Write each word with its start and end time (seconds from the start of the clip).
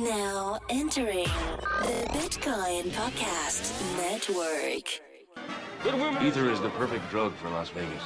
Now 0.00 0.58
entering 0.70 1.28
the 1.82 2.06
Bitcoin 2.12 2.84
Podcast 2.92 3.70
Network. 3.98 5.02
Ether 6.22 6.48
is 6.48 6.58
the 6.62 6.70
perfect 6.70 7.10
drug 7.10 7.34
for 7.34 7.50
Las 7.50 7.68
Vegas. 7.68 8.02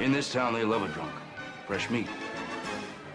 In 0.00 0.10
this 0.10 0.32
town, 0.32 0.52
they 0.52 0.64
love 0.64 0.82
a 0.82 0.88
drunk. 0.88 1.12
Fresh 1.68 1.90
meat. 1.90 2.08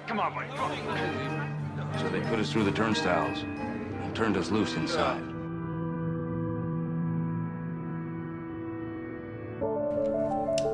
Come 0.07 0.21
on, 0.21 0.33
buddy. 0.33 0.47
Come 0.55 0.71
on. 0.71 1.99
So 1.99 2.07
they 2.07 2.21
put 2.29 2.39
us 2.39 2.49
through 2.49 2.63
the 2.63 2.71
turnstiles 2.71 3.39
and 3.39 4.16
turned 4.16 4.38
us 4.38 4.52
loose 4.52 4.73
inside. 4.76 5.21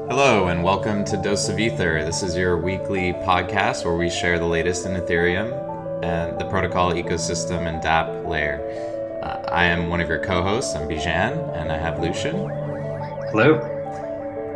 Hello, 0.08 0.50
and 0.50 0.64
welcome 0.64 1.04
to 1.06 1.18
Dose 1.18 1.50
of 1.50 1.58
Ether. 1.58 2.06
This 2.06 2.22
is 2.22 2.38
your 2.38 2.58
weekly 2.58 3.14
podcast 3.14 3.86
where 3.86 3.96
we 3.96 4.08
share 4.08 4.38
the 4.38 4.46
latest 4.46 4.86
in 4.86 4.92
Ethereum 4.92 5.67
and 6.04 6.38
the 6.40 6.46
protocol 6.46 6.94
ecosystem 6.94 7.68
and 7.68 7.82
DApp 7.82 8.28
layer. 8.28 8.62
Uh, 9.24 9.42
I 9.50 9.66
am 9.66 9.90
one 9.90 10.00
of 10.00 10.08
your 10.08 10.20
co 10.20 10.44
hosts. 10.44 10.76
I'm 10.76 10.88
Bijan, 10.88 11.56
and 11.56 11.72
I 11.72 11.78
have 11.78 12.00
Lucian. 12.00 12.36
Hello. 13.32 13.74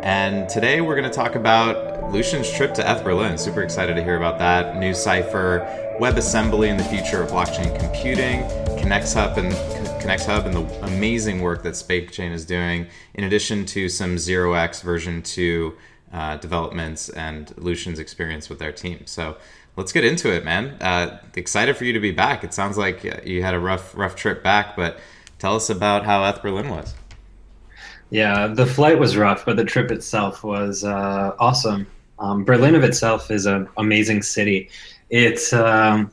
And 0.02 0.48
today 0.48 0.80
we're 0.80 0.96
going 0.96 1.08
to 1.08 1.14
talk 1.14 1.34
about 1.34 2.12
Lucian's 2.12 2.50
trip 2.50 2.74
to 2.74 2.90
ETH 2.90 3.04
Berlin. 3.04 3.38
Super 3.38 3.62
excited 3.62 3.94
to 3.94 4.02
hear 4.02 4.16
about 4.16 4.38
that. 4.38 4.76
NuCypher, 4.76 5.98
WebAssembly, 6.00 6.68
and 6.68 6.78
the 6.78 6.84
future 6.84 7.22
of 7.22 7.30
blockchain 7.30 7.78
computing, 7.78 8.42
Connext 8.80 9.14
Hub, 9.14 9.38
and 9.38 9.52
Connext 10.00 10.26
Hub, 10.26 10.46
and 10.46 10.54
the 10.54 10.84
amazing 10.84 11.40
work 11.40 11.62
that 11.62 11.74
SpankChain 11.74 12.32
is 12.32 12.44
doing, 12.44 12.86
in 13.14 13.24
addition 13.24 13.64
to 13.66 13.88
some 13.88 14.16
0x 14.16 14.82
version 14.82 15.22
2 15.22 15.74
uh, 16.12 16.36
developments 16.36 17.08
and 17.08 17.56
Lucian's 17.56 17.98
experience 17.98 18.48
with 18.48 18.58
their 18.58 18.72
team. 18.72 19.06
So 19.06 19.38
let's 19.76 19.92
get 19.92 20.04
into 20.04 20.32
it, 20.32 20.44
man. 20.44 20.76
Uh, 20.80 21.18
excited 21.34 21.76
for 21.76 21.84
you 21.84 21.92
to 21.92 22.00
be 22.00 22.12
back. 22.12 22.44
It 22.44 22.54
sounds 22.54 22.76
like 22.76 23.04
uh, 23.04 23.20
you 23.24 23.42
had 23.42 23.54
a 23.54 23.60
rough, 23.60 23.96
rough 23.96 24.16
trip 24.16 24.42
back, 24.42 24.76
but 24.76 24.98
tell 25.38 25.56
us 25.56 25.70
about 25.70 26.04
how 26.04 26.24
ETH 26.24 26.42
Berlin 26.42 26.68
was. 26.68 26.94
Yeah, 28.10 28.48
the 28.48 28.66
flight 28.66 28.98
was 28.98 29.16
rough, 29.16 29.46
but 29.46 29.56
the 29.56 29.64
trip 29.64 29.90
itself 29.90 30.44
was 30.44 30.84
uh, 30.84 31.34
awesome. 31.38 31.86
Um, 32.18 32.44
Berlin 32.44 32.74
of 32.74 32.84
itself 32.84 33.30
is 33.30 33.46
an 33.46 33.68
amazing 33.78 34.22
city. 34.22 34.68
It's 35.08 35.52
um, 35.52 36.10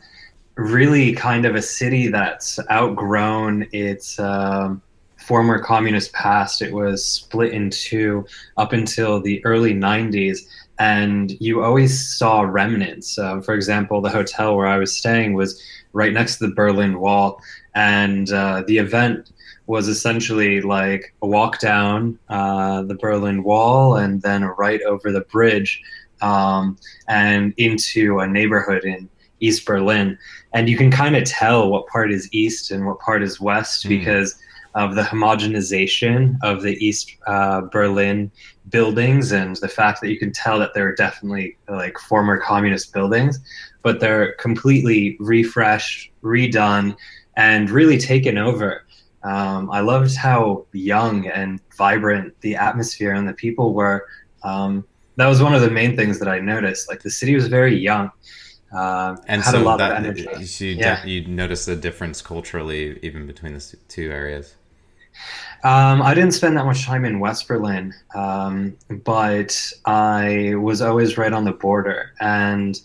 really 0.56 1.14
kind 1.14 1.46
of 1.46 1.56
a 1.56 1.62
city 1.62 2.08
that's 2.08 2.60
outgrown 2.72 3.68
its 3.74 4.18
um, 4.18 4.82
former 5.18 5.60
communist 5.60 6.12
past. 6.14 6.62
It 6.62 6.74
was 6.74 7.06
split 7.06 7.54
in 7.54 7.70
two 7.70 8.26
up 8.58 8.74
until 8.74 9.22
the 9.22 9.44
early 9.46 9.74
90s, 9.74 10.48
and 10.80 11.32
you 11.42 11.62
always 11.62 12.18
saw 12.18 12.42
remnants. 12.42 13.20
Uh, 13.20 13.42
for 13.42 13.54
example, 13.54 14.02
the 14.02 14.10
hotel 14.10 14.56
where 14.56 14.68
I 14.68 14.78
was 14.78 14.96
staying 14.96 15.34
was 15.34 15.62
right 15.94 16.14
next 16.14 16.38
to 16.38 16.48
the 16.48 16.54
Berlin 16.54 17.00
Wall, 17.00 17.42
and 17.76 18.32
uh, 18.32 18.64
the 18.66 18.78
event 18.78 19.32
was 19.68 19.88
essentially 19.88 20.62
like 20.62 21.14
a 21.22 21.28
walk 21.28 21.60
down 21.60 22.18
uh, 22.30 22.82
the 22.82 22.96
Berlin 22.96 23.44
Wall 23.44 23.98
and 23.98 24.22
then 24.24 24.44
right 24.44 24.82
over 24.82 25.12
the 25.12 25.22
bridge 25.22 25.80
um, 26.22 26.76
and 27.08 27.54
into 27.58 28.20
a 28.20 28.28
neighborhood 28.28 28.84
in 28.84 29.08
East 29.42 29.66
Berlin. 29.68 30.18
And 30.54 30.68
you 30.68 30.76
can 30.76 30.90
kind 30.90 31.16
of 31.16 31.24
tell 31.26 31.70
what 31.70 31.86
part 31.88 32.12
is 32.12 32.28
east 32.32 32.72
and 32.72 32.88
what 32.88 33.00
part 33.00 33.22
is 33.22 33.40
west 33.40 33.86
mm. 33.86 33.90
because 33.90 34.36
of 34.74 34.96
the 34.96 35.04
homogenization 35.04 36.38
of 36.42 36.62
the 36.62 36.74
East 36.84 37.16
uh, 37.28 37.62
Berlin 37.62 38.32
buildings 38.70 39.32
and 39.32 39.56
the 39.58 39.68
fact 39.68 40.02
that 40.02 40.10
you 40.10 40.20
can 40.20 40.32
tell 40.32 40.60
that 40.60 40.74
they're 40.74 40.96
definitely 40.96 41.58
like 41.68 41.98
former 41.98 42.38
communist 42.38 42.94
buildings, 42.94 43.40
but 43.82 44.00
they're 44.00 44.34
completely 44.34 45.18
refreshed, 45.20 46.12
redone, 46.24 46.96
and 47.38 47.70
really 47.70 47.98
taken 47.98 48.38
over. 48.38 48.86
Um, 49.24 49.70
I 49.72 49.82
loved 49.82 50.16
how 50.16 50.66
young 50.72 51.28
and 51.28 51.60
vibrant 51.78 52.40
the 52.42 52.56
atmosphere 52.56 53.14
and 53.14 53.28
the 53.28 53.34
people 53.34 53.74
were. 53.74 54.08
Um, 54.44 54.86
that 55.16 55.28
was 55.28 55.42
one 55.42 55.54
of 55.54 55.62
the 55.62 55.70
main 55.70 55.96
things 55.96 56.20
that 56.20 56.28
I 56.28 56.40
noticed. 56.40 56.88
Like 56.90 57.02
the 57.02 57.12
city 57.12 57.36
was 57.36 57.48
very 57.48 57.78
young. 57.78 58.12
Uh, 58.72 59.18
and 59.28 59.42
had 59.42 59.52
so 59.52 59.62
a 59.62 59.64
lot 59.64 59.78
that, 59.80 59.92
of 59.92 59.98
energy. 59.98 60.28
You, 60.66 60.74
yeah. 60.74 61.04
you 61.04 61.26
noticed 61.28 61.66
the 61.66 61.76
difference 61.76 62.22
culturally 62.22 63.00
even 63.02 63.26
between 63.26 63.54
the 63.54 63.76
two 63.88 64.12
areas. 64.12 64.56
Um, 65.64 66.02
I 66.02 66.14
didn't 66.14 66.32
spend 66.32 66.56
that 66.58 66.66
much 66.66 66.86
time 66.86 67.04
in 67.04 67.20
West 67.20 67.48
Berlin, 67.48 67.94
um, 68.16 68.78
but 69.04 69.74
I 69.86 70.56
was 70.56 70.82
always 70.82 71.18
right 71.18 71.34
on 71.34 71.44
the 71.44 71.52
border. 71.52 72.14
And 72.22 72.80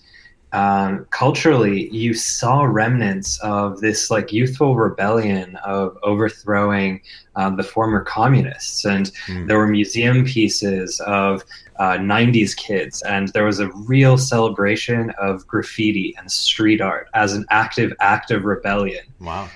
um, 0.52 1.06
culturally, 1.10 1.88
you 1.90 2.14
saw 2.14 2.62
remnants 2.62 3.40
of 3.40 3.80
this 3.80 4.10
like 4.10 4.32
youthful 4.32 4.76
rebellion 4.76 5.56
of 5.64 5.98
overthrowing 6.02 7.00
um, 7.34 7.56
the 7.56 7.64
former 7.64 8.02
communists. 8.02 8.84
And 8.84 9.10
mm. 9.26 9.48
there 9.48 9.58
were 9.58 9.66
museum 9.66 10.24
pieces 10.24 11.00
of 11.00 11.42
uh, 11.80 11.98
90s 11.98 12.56
kids, 12.56 13.02
and 13.02 13.28
there 13.28 13.44
was 13.44 13.58
a 13.58 13.68
real 13.72 14.16
celebration 14.16 15.10
of 15.20 15.46
graffiti 15.46 16.14
and 16.18 16.30
street 16.30 16.80
art 16.80 17.08
as 17.14 17.34
an 17.34 17.44
active 17.50 17.92
act 18.00 18.30
of 18.30 18.44
rebellion. 18.44 19.04
Wow. 19.20 19.48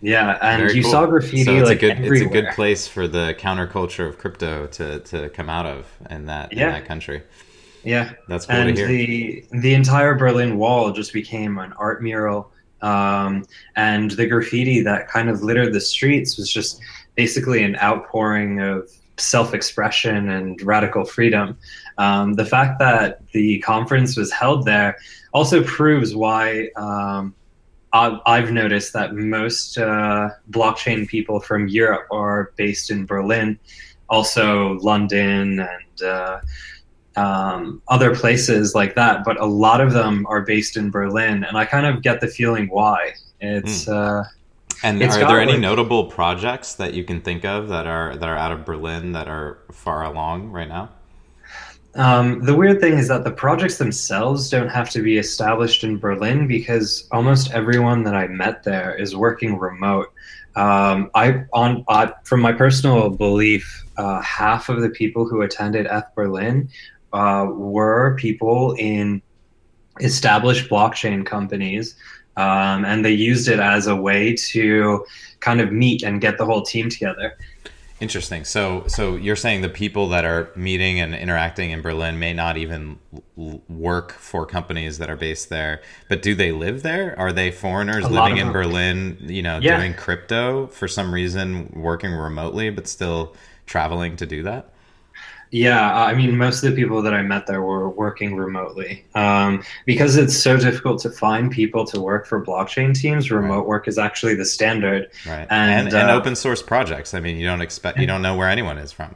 Yeah, 0.00 0.38
and 0.40 0.62
Very 0.62 0.74
you 0.74 0.82
cool. 0.82 0.92
saw 0.92 1.06
graffiti 1.06 1.44
so 1.44 1.56
it's 1.56 1.68
like 1.68 1.78
a 1.78 1.80
good, 1.80 1.90
everywhere. 1.92 2.14
It's 2.14 2.26
a 2.26 2.28
good 2.28 2.54
place 2.54 2.86
for 2.86 3.08
the 3.08 3.34
counterculture 3.38 4.08
of 4.08 4.18
crypto 4.18 4.66
to, 4.68 5.00
to 5.00 5.28
come 5.30 5.50
out 5.50 5.66
of 5.66 5.86
in 6.08 6.26
that 6.26 6.52
yeah. 6.52 6.66
in 6.66 6.72
that 6.74 6.84
country. 6.86 7.22
Yeah, 7.82 8.12
that's 8.28 8.46
cool 8.46 8.56
and 8.56 8.76
the 8.76 9.44
the 9.50 9.74
entire 9.74 10.14
Berlin 10.14 10.56
Wall 10.56 10.92
just 10.92 11.12
became 11.12 11.58
an 11.58 11.72
art 11.74 12.02
mural, 12.02 12.52
um, 12.80 13.44
and 13.74 14.12
the 14.12 14.26
graffiti 14.26 14.82
that 14.82 15.08
kind 15.08 15.28
of 15.28 15.42
littered 15.42 15.72
the 15.72 15.80
streets 15.80 16.36
was 16.36 16.52
just 16.52 16.80
basically 17.16 17.64
an 17.64 17.76
outpouring 17.76 18.60
of 18.60 18.88
self-expression 19.16 20.28
and 20.28 20.62
radical 20.62 21.04
freedom. 21.04 21.58
Um, 21.98 22.34
the 22.34 22.44
fact 22.44 22.78
that 22.78 23.26
the 23.32 23.58
conference 23.60 24.16
was 24.16 24.30
held 24.30 24.64
there 24.64 24.96
also 25.32 25.64
proves 25.64 26.14
why. 26.14 26.68
Um, 26.76 27.34
I've 27.92 28.52
noticed 28.52 28.92
that 28.92 29.14
most 29.14 29.78
uh, 29.78 30.30
blockchain 30.50 31.08
people 31.08 31.40
from 31.40 31.68
Europe 31.68 32.06
are 32.10 32.52
based 32.56 32.90
in 32.90 33.06
Berlin, 33.06 33.58
also 34.10 34.74
London 34.80 35.60
and 35.60 36.02
uh, 36.02 36.40
um, 37.16 37.82
other 37.88 38.14
places 38.14 38.74
like 38.74 38.94
that. 38.94 39.24
But 39.24 39.40
a 39.40 39.46
lot 39.46 39.80
of 39.80 39.92
them 39.92 40.26
are 40.28 40.42
based 40.42 40.76
in 40.76 40.90
Berlin, 40.90 41.44
and 41.44 41.56
I 41.56 41.64
kind 41.64 41.86
of 41.86 42.02
get 42.02 42.20
the 42.20 42.28
feeling 42.28 42.68
why. 42.68 43.14
It's 43.40 43.86
mm. 43.86 43.92
uh, 43.92 44.24
and 44.82 45.02
it's 45.02 45.16
are 45.16 45.26
there 45.26 45.40
any 45.40 45.52
like, 45.52 45.60
notable 45.60 46.06
projects 46.06 46.74
that 46.74 46.94
you 46.94 47.04
can 47.04 47.20
think 47.20 47.44
of 47.44 47.68
that 47.68 47.86
are 47.86 48.16
that 48.16 48.28
are 48.28 48.36
out 48.36 48.52
of 48.52 48.64
Berlin 48.64 49.12
that 49.12 49.28
are 49.28 49.58
far 49.72 50.04
along 50.04 50.50
right 50.50 50.68
now? 50.68 50.90
Um, 51.98 52.44
the 52.44 52.54
weird 52.54 52.80
thing 52.80 52.96
is 52.96 53.08
that 53.08 53.24
the 53.24 53.32
projects 53.32 53.78
themselves 53.78 54.48
don't 54.48 54.68
have 54.68 54.88
to 54.90 55.02
be 55.02 55.18
established 55.18 55.82
in 55.82 55.98
Berlin 55.98 56.46
because 56.46 57.08
almost 57.10 57.50
everyone 57.50 58.04
that 58.04 58.14
I 58.14 58.28
met 58.28 58.62
there 58.62 58.94
is 58.94 59.16
working 59.16 59.58
remote. 59.58 60.12
Um, 60.54 61.10
I 61.16 61.44
on 61.52 61.84
from 62.22 62.40
my 62.40 62.52
personal 62.52 63.10
belief, 63.10 63.84
uh, 63.96 64.20
half 64.22 64.68
of 64.68 64.80
the 64.80 64.90
people 64.90 65.28
who 65.28 65.42
attended 65.42 65.86
ETH 65.86 66.04
Berlin 66.14 66.68
uh, 67.12 67.48
were 67.50 68.14
people 68.16 68.76
in 68.78 69.20
established 70.00 70.70
blockchain 70.70 71.26
companies, 71.26 71.96
um, 72.36 72.84
and 72.84 73.04
they 73.04 73.10
used 73.10 73.48
it 73.48 73.58
as 73.58 73.88
a 73.88 73.96
way 73.96 74.36
to 74.36 75.04
kind 75.40 75.60
of 75.60 75.72
meet 75.72 76.04
and 76.04 76.20
get 76.20 76.38
the 76.38 76.44
whole 76.44 76.62
team 76.62 76.88
together. 76.88 77.36
Interesting. 78.00 78.44
So, 78.44 78.84
so 78.86 79.16
you're 79.16 79.36
saying 79.36 79.62
the 79.62 79.68
people 79.68 80.08
that 80.10 80.24
are 80.24 80.50
meeting 80.54 81.00
and 81.00 81.14
interacting 81.14 81.72
in 81.72 81.82
Berlin 81.82 82.18
may 82.18 82.32
not 82.32 82.56
even 82.56 82.98
work 83.36 84.12
for 84.12 84.46
companies 84.46 84.98
that 84.98 85.10
are 85.10 85.16
based 85.16 85.48
there, 85.48 85.82
but 86.08 86.22
do 86.22 86.36
they 86.36 86.52
live 86.52 86.82
there? 86.82 87.18
Are 87.18 87.32
they 87.32 87.50
foreigners 87.50 88.08
living 88.08 88.36
in 88.36 88.52
Berlin? 88.52 89.18
You 89.20 89.42
know, 89.42 89.58
yeah. 89.58 89.78
doing 89.78 89.94
crypto 89.94 90.68
for 90.68 90.86
some 90.86 91.12
reason, 91.12 91.72
working 91.74 92.12
remotely, 92.12 92.70
but 92.70 92.86
still 92.86 93.34
traveling 93.66 94.16
to 94.16 94.26
do 94.26 94.44
that? 94.44 94.72
Yeah, 95.50 95.94
I 95.94 96.14
mean, 96.14 96.36
most 96.36 96.62
of 96.62 96.70
the 96.70 96.76
people 96.76 97.00
that 97.02 97.14
I 97.14 97.22
met 97.22 97.46
there 97.46 97.62
were 97.62 97.88
working 97.88 98.36
remotely. 98.36 99.04
Um, 99.14 99.62
because 99.86 100.16
it's 100.16 100.36
so 100.36 100.56
difficult 100.58 101.00
to 101.02 101.10
find 101.10 101.50
people 101.50 101.86
to 101.86 102.00
work 102.00 102.26
for 102.26 102.44
blockchain 102.44 102.94
teams, 102.94 103.30
remote 103.30 103.58
right. 103.58 103.66
work 103.66 103.88
is 103.88 103.98
actually 103.98 104.34
the 104.34 104.44
standard. 104.44 105.10
Right. 105.26 105.46
And, 105.50 105.86
and, 105.86 105.94
and 105.94 106.10
uh, 106.10 106.14
open 106.14 106.36
source 106.36 106.62
projects. 106.62 107.14
I 107.14 107.20
mean, 107.20 107.36
you 107.36 107.46
don't 107.46 107.62
expect, 107.62 107.98
you 107.98 108.06
don't 108.06 108.22
know 108.22 108.36
where 108.36 108.48
anyone 108.48 108.78
is 108.78 108.92
from. 108.92 109.14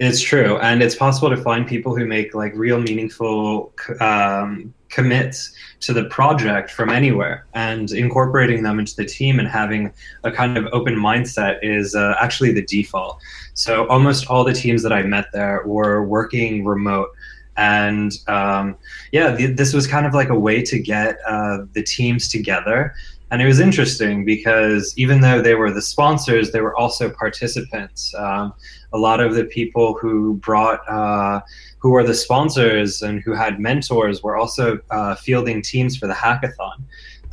It's 0.00 0.20
true. 0.20 0.58
And 0.58 0.82
it's 0.82 0.96
possible 0.96 1.30
to 1.30 1.36
find 1.36 1.66
people 1.66 1.96
who 1.96 2.04
make 2.04 2.34
like 2.34 2.52
real 2.54 2.80
meaningful 2.80 3.72
um, 4.00 4.74
commits 4.94 5.52
to 5.80 5.92
the 5.92 6.04
project 6.04 6.70
from 6.70 6.88
anywhere 6.88 7.46
and 7.52 7.90
incorporating 7.90 8.62
them 8.62 8.78
into 8.78 8.94
the 8.96 9.04
team 9.04 9.38
and 9.38 9.48
having 9.48 9.92
a 10.22 10.30
kind 10.30 10.56
of 10.56 10.66
open 10.72 10.94
mindset 10.94 11.58
is 11.62 11.94
uh, 11.94 12.14
actually 12.20 12.52
the 12.52 12.64
default. 12.64 13.20
So 13.54 13.86
almost 13.88 14.28
all 14.28 14.44
the 14.44 14.54
teams 14.54 14.82
that 14.84 14.92
I 14.92 15.02
met 15.02 15.26
there 15.32 15.62
were 15.66 16.06
working 16.06 16.64
remote. 16.64 17.08
And 17.56 18.12
um, 18.28 18.76
yeah, 19.12 19.36
th- 19.36 19.56
this 19.56 19.74
was 19.74 19.86
kind 19.86 20.06
of 20.06 20.14
like 20.14 20.30
a 20.30 20.38
way 20.38 20.62
to 20.62 20.78
get 20.78 21.18
uh, 21.26 21.58
the 21.72 21.82
teams 21.82 22.28
together. 22.28 22.94
And 23.30 23.42
it 23.42 23.46
was 23.46 23.58
interesting 23.58 24.24
because 24.24 24.94
even 24.96 25.20
though 25.20 25.42
they 25.42 25.54
were 25.54 25.72
the 25.72 25.82
sponsors, 25.82 26.52
they 26.52 26.60
were 26.60 26.76
also 26.76 27.10
participants. 27.10 28.14
Um, 28.14 28.54
a 28.92 28.98
lot 28.98 29.20
of 29.20 29.34
the 29.34 29.44
people 29.44 29.94
who 29.94 30.34
brought, 30.34 30.80
uh, 30.88 31.40
who 31.84 31.90
were 31.90 32.02
the 32.02 32.14
sponsors 32.14 33.02
and 33.02 33.20
who 33.20 33.32
had 33.34 33.60
mentors, 33.60 34.22
were 34.22 34.38
also 34.38 34.78
uh, 34.90 35.14
fielding 35.16 35.60
teams 35.60 35.98
for 35.98 36.06
the 36.06 36.14
hackathon. 36.14 36.78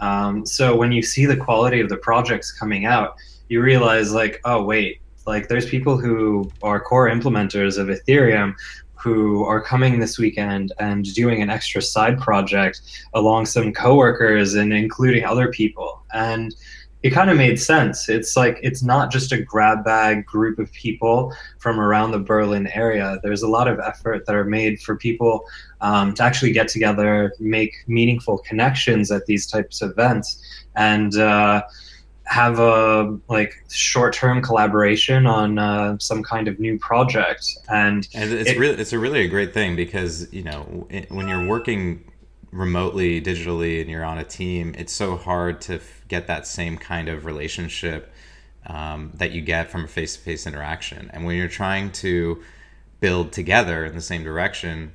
Um, 0.02 0.46
so 0.46 0.76
when 0.76 0.92
you 0.92 1.02
see 1.02 1.26
the 1.26 1.38
quality 1.38 1.80
of 1.80 1.88
the 1.88 1.96
projects 1.96 2.52
coming 2.52 2.84
out, 2.86 3.16
you 3.48 3.62
realize 3.62 4.12
like, 4.12 4.42
oh 4.44 4.62
wait, 4.62 5.00
like 5.26 5.48
there's 5.48 5.70
people 5.70 5.98
who 5.98 6.52
are 6.64 6.82
core 6.82 7.08
implementers 7.08 7.78
of 7.78 7.88
Ethereum 7.88 8.54
who 8.96 9.46
are 9.46 9.62
coming 9.62 10.00
this 10.02 10.20
weekend 10.20 10.74
and 10.80 11.06
doing 11.14 11.42
an 11.42 11.50
extra 11.50 11.82
side 11.82 12.20
project 12.20 12.82
along 13.14 13.46
some 13.46 13.72
coworkers 13.72 14.56
and 14.56 14.74
including 14.74 15.24
other 15.24 15.48
people. 15.48 16.04
And 16.14 16.54
it 17.04 17.10
kind 17.10 17.30
of 17.32 17.38
made 17.38 17.60
sense. 17.60 18.10
It's 18.10 18.38
like 18.38 18.60
it's 18.62 18.84
not 18.84 19.12
just 19.12 19.32
a 19.32 19.42
grab 19.42 19.84
bag 19.84 20.26
group 20.26 20.60
of 20.60 20.72
people 20.72 21.34
from 21.58 21.80
around 21.80 22.12
the 22.12 22.20
Berlin 22.20 22.68
area. 22.74 23.20
There's 23.24 23.42
a 23.42 23.48
lot 23.48 23.68
of 23.68 23.80
effort 23.80 24.26
that 24.28 24.36
are 24.36 24.46
made 24.46 24.80
for 24.82 24.96
people 24.96 25.46
um, 25.82 26.14
to 26.16 26.24
actually 26.24 26.52
get 26.52 26.68
together, 26.68 27.34
make 27.40 27.74
meaningful 27.88 28.38
connections 28.40 29.12
at 29.12 29.26
these 29.26 29.48
types 29.48 29.82
of 29.82 29.92
events, 29.92 30.44
and 30.76 31.18
uh, 31.18 31.64
have 32.26 32.60
a 32.60 33.18
like 33.30 33.64
short-term 33.70 34.42
collaboration 34.44 35.26
on 35.26 35.58
uh, 35.58 35.98
some 35.98 36.22
kind 36.22 36.48
of 36.48 36.60
new 36.60 36.78
project. 36.78 37.48
And, 37.68 38.08
and 38.14 38.32
it's 38.32 38.52
it, 38.52 38.60
really 38.60 38.80
it's 38.80 38.94
a 38.94 39.00
really 39.00 39.22
a 39.22 39.28
great 39.28 39.56
thing 39.56 39.76
because 39.76 40.32
you 40.32 40.44
know 40.44 40.88
when 41.10 41.28
you're 41.28 41.48
working 41.48 42.11
remotely 42.52 43.22
digitally 43.22 43.82
and 43.82 43.90
you're 43.90 44.04
on 44.04 44.18
a 44.18 44.24
team, 44.24 44.76
it's 44.78 44.94
so 44.94 45.16
hard 45.16 45.62
to 45.62 45.76
f- 45.76 46.02
get 46.08 46.28
that 46.28 46.46
same 46.46 46.78
kind 46.78 47.08
of 47.10 47.26
relationship 47.26 48.14
um, 48.68 49.12
that 49.16 49.32
you 49.32 49.42
get 49.42 49.72
from 49.72 49.86
a 49.86 49.88
face-to-face 49.88 50.46
interaction. 50.46 51.10
And 51.14 51.26
when 51.26 51.38
you're 51.38 51.48
trying 51.48 51.92
to 51.94 52.44
build 53.00 53.32
together 53.32 53.86
in 53.86 53.96
the 53.96 54.02
same 54.02 54.24
direction, 54.24 54.94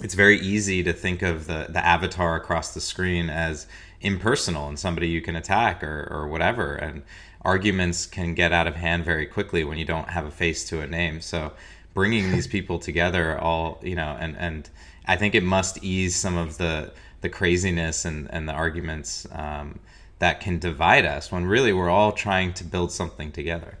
it's 0.00 0.14
very 0.14 0.38
easy 0.40 0.82
to 0.82 0.92
think 0.92 1.22
of 1.22 1.46
the 1.46 1.66
the 1.68 1.84
avatar 1.84 2.36
across 2.36 2.74
the 2.74 2.80
screen 2.80 3.30
as 3.30 3.66
impersonal 4.00 4.68
and 4.68 4.78
somebody 4.78 5.08
you 5.08 5.22
can 5.22 5.36
attack 5.36 5.82
or, 5.82 6.08
or 6.10 6.28
whatever 6.28 6.74
and 6.74 7.02
arguments 7.42 8.06
can 8.06 8.34
get 8.34 8.52
out 8.52 8.66
of 8.66 8.74
hand 8.74 9.04
very 9.04 9.26
quickly 9.26 9.64
when 9.64 9.78
you 9.78 9.84
don't 9.84 10.10
have 10.10 10.26
a 10.26 10.30
face 10.30 10.68
to 10.68 10.80
a 10.80 10.86
name 10.86 11.20
so 11.20 11.52
bringing 11.94 12.30
these 12.30 12.46
people 12.56 12.78
together 12.78 13.38
all 13.38 13.80
you 13.82 13.94
know 13.94 14.16
and 14.20 14.36
and 14.36 14.68
i 15.06 15.16
think 15.16 15.34
it 15.34 15.42
must 15.42 15.82
ease 15.82 16.14
some 16.16 16.36
of 16.36 16.58
the 16.58 16.90
the 17.22 17.28
craziness 17.28 18.04
and 18.04 18.28
and 18.30 18.48
the 18.48 18.52
arguments 18.52 19.26
um, 19.32 19.78
that 20.18 20.40
can 20.40 20.58
divide 20.58 21.04
us 21.04 21.32
when 21.32 21.44
really 21.44 21.72
we're 21.72 21.90
all 21.90 22.12
trying 22.12 22.52
to 22.54 22.64
build 22.64 22.90
something 22.90 23.30
together. 23.32 23.78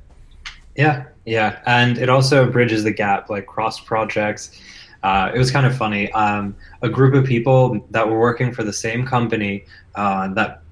Yeah 0.74 1.06
yeah. 1.26 1.60
And 1.66 1.98
it 1.98 2.08
also 2.08 2.50
bridges 2.50 2.84
the 2.84 2.92
gap 2.92 3.28
like 3.28 3.46
cross 3.46 3.80
projects. 3.80 4.58
Uh, 5.02 5.30
it 5.34 5.38
was 5.38 5.50
kind 5.50 5.66
of 5.66 5.76
funny. 5.76 6.10
Um, 6.12 6.56
a 6.82 6.88
group 6.88 7.14
of 7.14 7.24
people 7.24 7.84
that 7.90 8.08
were 8.08 8.18
working 8.18 8.52
for 8.52 8.62
the 8.62 8.72
same 8.72 9.04
company 9.04 9.66
uh, 9.94 10.32
that 10.34 10.62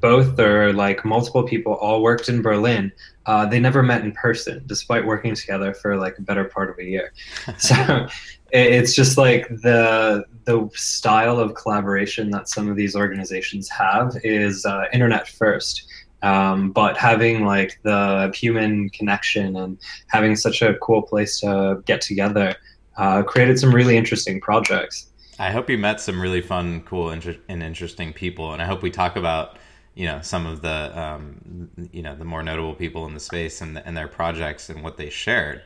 both 0.00 0.38
or 0.38 0.72
like 0.72 1.04
multiple 1.04 1.42
people 1.42 1.74
all 1.74 2.02
worked 2.02 2.28
in 2.28 2.42
Berlin. 2.42 2.92
Uh, 3.26 3.46
they 3.46 3.60
never 3.60 3.82
met 3.82 4.02
in 4.02 4.12
person, 4.12 4.62
despite 4.66 5.04
working 5.04 5.34
together 5.34 5.74
for 5.74 5.96
like 5.96 6.18
a 6.18 6.22
better 6.22 6.44
part 6.44 6.70
of 6.70 6.78
a 6.78 6.84
year. 6.84 7.12
so 7.58 8.06
it's 8.52 8.94
just 8.94 9.16
like 9.16 9.48
the 9.48 10.24
the 10.44 10.68
style 10.74 11.38
of 11.38 11.54
collaboration 11.54 12.30
that 12.30 12.48
some 12.48 12.68
of 12.68 12.76
these 12.76 12.96
organizations 12.96 13.68
have 13.68 14.16
is 14.24 14.66
uh, 14.66 14.84
internet 14.92 15.28
first. 15.28 15.86
Um, 16.22 16.70
but 16.72 16.98
having 16.98 17.46
like 17.46 17.78
the 17.82 18.30
human 18.34 18.90
connection 18.90 19.56
and 19.56 19.78
having 20.08 20.36
such 20.36 20.60
a 20.60 20.74
cool 20.82 21.02
place 21.02 21.40
to 21.40 21.82
get 21.86 22.02
together 22.02 22.56
uh, 22.96 23.22
created 23.22 23.58
some 23.58 23.74
really 23.74 23.96
interesting 23.96 24.40
projects. 24.40 25.06
I 25.38 25.50
hope 25.50 25.70
you 25.70 25.78
met 25.78 26.00
some 26.00 26.20
really 26.20 26.42
fun, 26.42 26.82
cool, 26.82 27.10
inter- 27.12 27.38
and 27.48 27.62
interesting 27.62 28.12
people, 28.12 28.52
and 28.52 28.60
I 28.60 28.66
hope 28.66 28.82
we 28.82 28.90
talk 28.90 29.16
about 29.16 29.56
you 30.00 30.06
know 30.06 30.22
some 30.22 30.46
of 30.46 30.62
the 30.62 30.98
um, 30.98 31.68
you 31.92 32.00
know 32.00 32.16
the 32.16 32.24
more 32.24 32.42
notable 32.42 32.74
people 32.74 33.04
in 33.04 33.12
the 33.12 33.20
space 33.20 33.60
and, 33.60 33.76
and 33.84 33.94
their 33.94 34.08
projects 34.08 34.70
and 34.70 34.82
what 34.82 34.96
they 34.96 35.10
shared. 35.10 35.60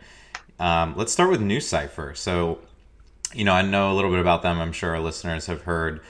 Um, 0.59 0.95
let's 0.97 1.13
start 1.13 1.31
with 1.31 1.41
NuCypher. 1.41 2.17
So, 2.17 2.59
you 3.33 3.45
know, 3.45 3.53
I 3.53 3.63
know 3.63 3.93
a 3.93 3.95
little 3.95 4.11
bit 4.11 4.19
about 4.19 4.43
them. 4.43 4.59
I'm 4.59 4.73
sure 4.73 4.91
our 4.91 5.01
listeners 5.01 5.47
have 5.47 5.63
heard. 5.63 6.01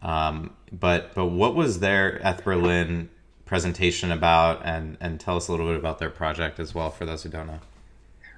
Um, 0.00 0.54
but 0.72 1.14
but 1.14 1.26
what 1.26 1.54
was 1.54 1.80
their 1.80 2.16
ETH 2.24 2.42
Berlin 2.42 3.10
presentation 3.44 4.10
about, 4.10 4.64
and 4.64 4.96
and 5.02 5.20
tell 5.20 5.36
us 5.36 5.48
a 5.48 5.50
little 5.50 5.66
bit 5.66 5.76
about 5.76 5.98
their 5.98 6.08
project 6.08 6.58
as 6.58 6.74
well 6.74 6.88
for 6.88 7.04
those 7.04 7.22
who 7.22 7.28
don't 7.28 7.48
know. 7.48 7.60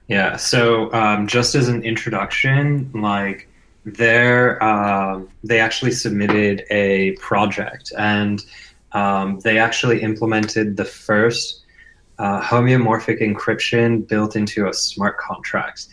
Yeah. 0.08 0.34
So 0.38 0.93
um, 0.93 1.28
just 1.28 1.54
as 1.54 1.69
an 1.69 1.84
introduction, 1.84 2.90
like 2.93 3.48
there, 3.84 4.60
um, 4.60 5.28
they 5.44 5.60
actually 5.60 5.93
submitted 5.93 6.64
a 6.69 7.12
project, 7.12 7.93
and 7.96 8.44
um, 8.96 9.40
they 9.40 9.58
actually 9.58 10.00
implemented 10.00 10.78
the 10.78 10.84
first 10.84 11.62
uh, 12.19 12.40
homeomorphic 12.40 13.20
encryption 13.20 14.08
built 14.08 14.34
into 14.34 14.66
a 14.66 14.72
smart 14.72 15.19
contract. 15.19 15.87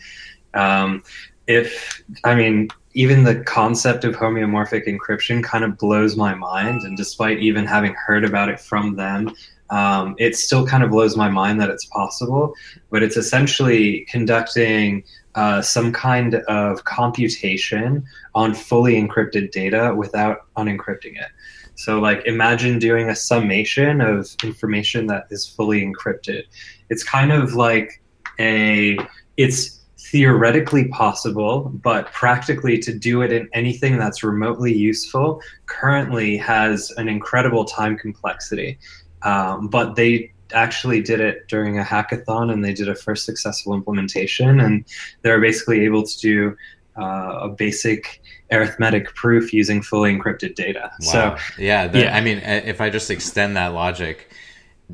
Um, 0.54 1.02
if 1.46 2.02
I 2.24 2.34
mean, 2.34 2.68
even 2.94 3.24
the 3.24 3.42
concept 3.44 4.04
of 4.04 4.14
homeomorphic 4.14 4.88
encryption 4.88 5.44
kind 5.44 5.64
of 5.64 5.76
blows 5.76 6.16
my 6.16 6.34
mind, 6.34 6.80
and 6.82 6.96
despite 6.96 7.40
even 7.40 7.66
having 7.66 7.94
heard 8.06 8.24
about 8.24 8.48
it 8.48 8.58
from 8.58 8.96
them, 8.96 9.34
um, 9.68 10.14
it 10.18 10.34
still 10.34 10.66
kind 10.66 10.82
of 10.82 10.90
blows 10.90 11.14
my 11.14 11.28
mind 11.28 11.60
that 11.60 11.68
it's 11.68 11.84
possible, 11.84 12.54
but 12.90 13.02
it's 13.02 13.18
essentially 13.18 14.06
conducting 14.08 15.04
uh, 15.34 15.60
some 15.60 15.92
kind 15.92 16.36
of 16.46 16.84
computation 16.84 18.04
on 18.34 18.54
fully 18.54 18.94
encrypted 18.94 19.50
data 19.50 19.92
without 19.94 20.46
unencrypting 20.56 21.20
it. 21.20 21.30
So, 21.76 22.00
like, 22.00 22.24
imagine 22.26 22.78
doing 22.78 23.08
a 23.08 23.16
summation 23.16 24.00
of 24.00 24.28
information 24.42 25.06
that 25.08 25.26
is 25.30 25.46
fully 25.46 25.84
encrypted. 25.84 26.44
It's 26.88 27.02
kind 27.02 27.32
of 27.32 27.54
like 27.54 28.02
a, 28.38 28.96
it's 29.36 29.80
theoretically 29.98 30.88
possible, 30.88 31.72
but 31.82 32.12
practically 32.12 32.78
to 32.78 32.96
do 32.96 33.22
it 33.22 33.32
in 33.32 33.48
anything 33.52 33.98
that's 33.98 34.22
remotely 34.22 34.72
useful 34.72 35.40
currently 35.66 36.36
has 36.36 36.92
an 36.96 37.08
incredible 37.08 37.64
time 37.64 37.96
complexity. 37.98 38.78
Um, 39.22 39.68
but 39.68 39.96
they 39.96 40.32
actually 40.52 41.00
did 41.02 41.20
it 41.20 41.48
during 41.48 41.78
a 41.78 41.82
hackathon 41.82 42.52
and 42.52 42.64
they 42.64 42.72
did 42.72 42.88
a 42.88 42.94
first 42.94 43.24
successful 43.24 43.74
implementation 43.74 44.60
and 44.60 44.84
they 45.22 45.30
were 45.30 45.40
basically 45.40 45.80
able 45.80 46.04
to 46.04 46.18
do 46.18 46.56
uh, 46.98 47.38
a 47.42 47.48
basic 47.48 48.22
arithmetic 48.50 49.14
proof 49.14 49.52
using 49.52 49.82
fully 49.82 50.16
encrypted 50.16 50.54
data. 50.54 50.90
Wow. 51.00 51.36
So 51.36 51.36
yeah, 51.58 51.86
the, 51.86 52.00
yeah, 52.00 52.16
I 52.16 52.20
mean, 52.20 52.38
if 52.38 52.80
I 52.80 52.90
just 52.90 53.10
extend 53.10 53.56
that 53.56 53.68
logic, 53.68 54.30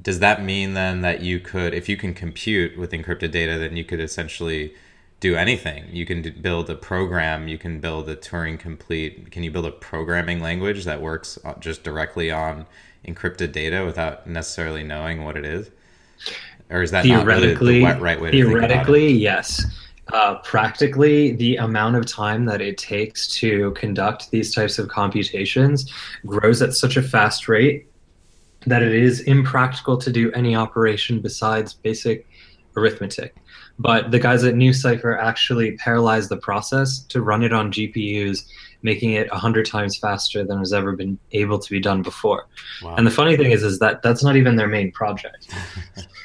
does 0.01 0.21
that 0.21 0.43
mean 0.43 0.75
then 0.75 1.03
that 1.03 1.21
you 1.21 1.41
could, 1.41 1.75
if 1.75 1.89
you 1.89 1.97
can 1.97 2.15
compute 2.15 2.79
with 2.79 2.93
encrypted 2.93 3.31
data, 3.33 3.59
then 3.59 3.77
you 3.77 3.85
could 3.85 4.01
essentially 4.01 4.75
do 5.21 5.37
anything. 5.37 5.85
You 5.93 6.07
can 6.07 6.23
build 6.41 6.71
a 6.71 6.75
program. 6.75 7.47
You 7.47 7.59
can 7.59 7.81
build 7.81 8.09
a 8.09 8.17
Turing 8.17 8.59
complete. 8.59 9.31
Can 9.31 9.43
you 9.43 9.51
build 9.51 9.67
a 9.67 9.71
programming 9.71 10.41
language 10.41 10.85
that 10.85 11.01
works 11.03 11.39
uh, 11.45 11.55
just 11.61 11.83
directly 11.83 12.31
on 12.31 12.67
encrypted 13.07 13.53
data 13.53 13.85
without 13.85 14.27
necessarily 14.27 14.83
knowing 14.83 15.25
what 15.25 15.37
it 15.37 15.45
is? 15.45 15.71
Or 16.71 16.83
is 16.83 16.91
that 16.93 17.03
theoretically 17.03 17.83
really 17.83 17.95
the 17.95 18.01
right 18.01 18.21
way? 18.21 18.31
theoretically, 18.31 19.13
yes. 19.13 19.65
Uh, 20.13 20.37
practically, 20.39 21.33
the 21.33 21.57
amount 21.57 21.97
of 21.97 22.07
time 22.07 22.45
that 22.45 22.61
it 22.61 22.79
takes 22.79 23.29
to 23.29 23.73
conduct 23.73 24.31
these 24.31 24.55
types 24.55 24.79
of 24.79 24.89
computations 24.89 25.93
grows 26.27 26.63
at 26.63 26.75
such 26.75 26.97
a 26.97 27.03
fast 27.03 27.49
rate 27.49 27.87
that 28.67 28.83
it 28.83 28.93
is 28.93 29.21
impractical 29.21 29.97
to 29.97 30.13
do 30.13 30.31
any 30.33 30.55
operation 30.55 31.21
besides 31.21 31.73
basic 31.73 32.27
arithmetic. 32.77 33.35
But 33.79 34.11
the 34.11 34.19
guys 34.19 34.45
at 34.45 34.55
NuCypher 34.55 35.19
actually 35.19 35.77
parallelized 35.79 36.29
the 36.29 36.37
process 36.37 37.01
to 37.05 37.23
run 37.23 37.43
it 37.43 37.53
on 37.53 37.73
GPUs 37.73 38.45
making 38.83 39.13
it 39.13 39.31
100 39.31 39.67
times 39.67 39.97
faster 39.97 40.45
than 40.45 40.59
has 40.59 40.73
ever 40.73 40.93
been 40.93 41.19
able 41.33 41.59
to 41.59 41.71
be 41.71 41.81
done 41.81 42.03
before. 42.03 42.47
Wow. 42.83 42.95
And 42.97 43.07
the 43.07 43.11
funny 43.11 43.37
thing 43.37 43.51
is 43.51 43.63
is 43.63 43.79
that 43.81 44.03
that's 44.03 44.23
not 44.23 44.37
even 44.37 44.57
their 44.57 44.69
main 44.69 44.93
project. 44.93 45.53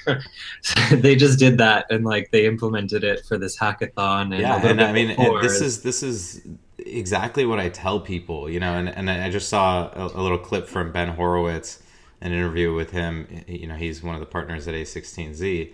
so 0.62 0.96
they 0.96 1.16
just 1.16 1.40
did 1.40 1.58
that 1.58 1.86
and 1.90 2.06
like 2.06 2.32
they 2.32 2.46
implemented 2.46 3.04
it 3.04 3.26
for 3.26 3.38
this 3.38 3.58
hackathon 3.58 4.34
and 4.34 4.40
Yeah, 4.40 4.66
and 4.66 4.82
I 4.82 4.92
mean 4.92 5.16
this 5.42 5.62
is 5.62 5.82
this 5.82 6.04
is 6.04 6.42
exactly 6.78 7.46
what 7.46 7.60
I 7.60 7.70
tell 7.70 8.00
people, 8.00 8.50
you 8.50 8.60
know, 8.60 8.74
and, 8.74 8.90
and 8.90 9.10
I 9.10 9.30
just 9.30 9.50
saw 9.50 9.90
a, 9.94 10.06
a 10.08 10.22
little 10.22 10.38
clip 10.38 10.68
from 10.68 10.92
Ben 10.92 11.10
Horowitz 11.10 11.82
an 12.22 12.32
interview 12.32 12.74
with 12.74 12.92
him, 12.92 13.44
you 13.48 13.68
know, 13.68 13.76
he's 13.76 14.02
one 14.02 14.16
of 14.16 14.20
the 14.20 14.26
partners 14.26 14.68
at 14.68 14.74
A16Z 14.74 15.74